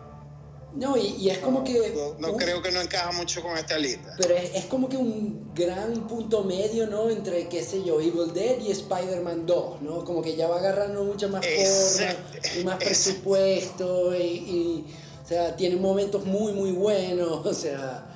[0.77, 1.93] No, y, y es como que...
[1.95, 4.15] no- no un- creo que no encaja mucho con esta lista.
[4.19, 7.09] Pero es, es como que un gran punto medio, ¿no?
[7.11, 10.05] Entre, qué sé yo, Evil Dead y Spider-Man 2, ¿no?
[10.05, 12.15] Como que ya va agarrando mucha más forma
[12.61, 14.85] y más presupuesto y, y,
[15.25, 18.11] o sea, tiene momentos muy, muy buenos, o sea...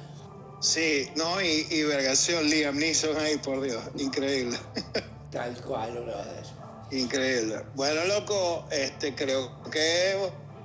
[0.60, 4.56] Sí, no, y, y vergación, Liam Neeson ahí, por Dios, increíble.
[5.30, 6.44] Tal cual, brother.
[6.90, 7.62] Increíble.
[7.74, 10.16] Bueno, loco, este, creo que,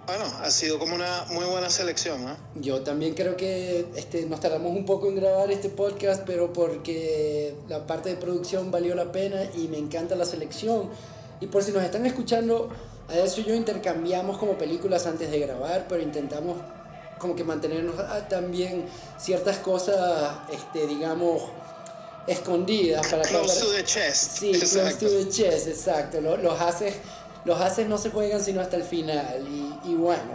[0.07, 2.37] bueno, ha sido como una muy buena selección, ¿no?
[2.55, 7.55] Yo también creo que este, nos tardamos un poco en grabar este podcast, pero porque
[7.67, 10.89] la parte de producción valió la pena y me encanta la selección.
[11.41, 12.69] Y por si nos están escuchando,
[13.09, 16.57] a eso y yo intercambiamos como películas antes de grabar, pero intentamos
[17.19, 18.85] como que mantenernos ah, también
[19.17, 21.41] ciertas cosas, este, digamos,
[22.27, 24.37] escondidas para Close para- to the chest.
[24.39, 25.05] Sí, close Exacto.
[25.07, 26.21] to the chest, exacto.
[26.21, 26.95] Lo- Los haces,
[27.45, 29.45] los haces no se juegan sino hasta el final.
[29.47, 30.31] Y, y bueno,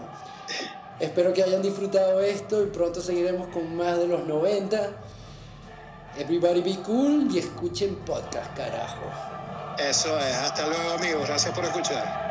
[1.00, 4.90] espero que hayan disfrutado esto y pronto seguiremos con más de los 90.
[6.18, 9.02] Everybody be cool y escuchen podcast, carajo.
[9.78, 10.34] Eso es.
[10.34, 11.26] Hasta luego, amigos.
[11.28, 12.27] Gracias por escuchar.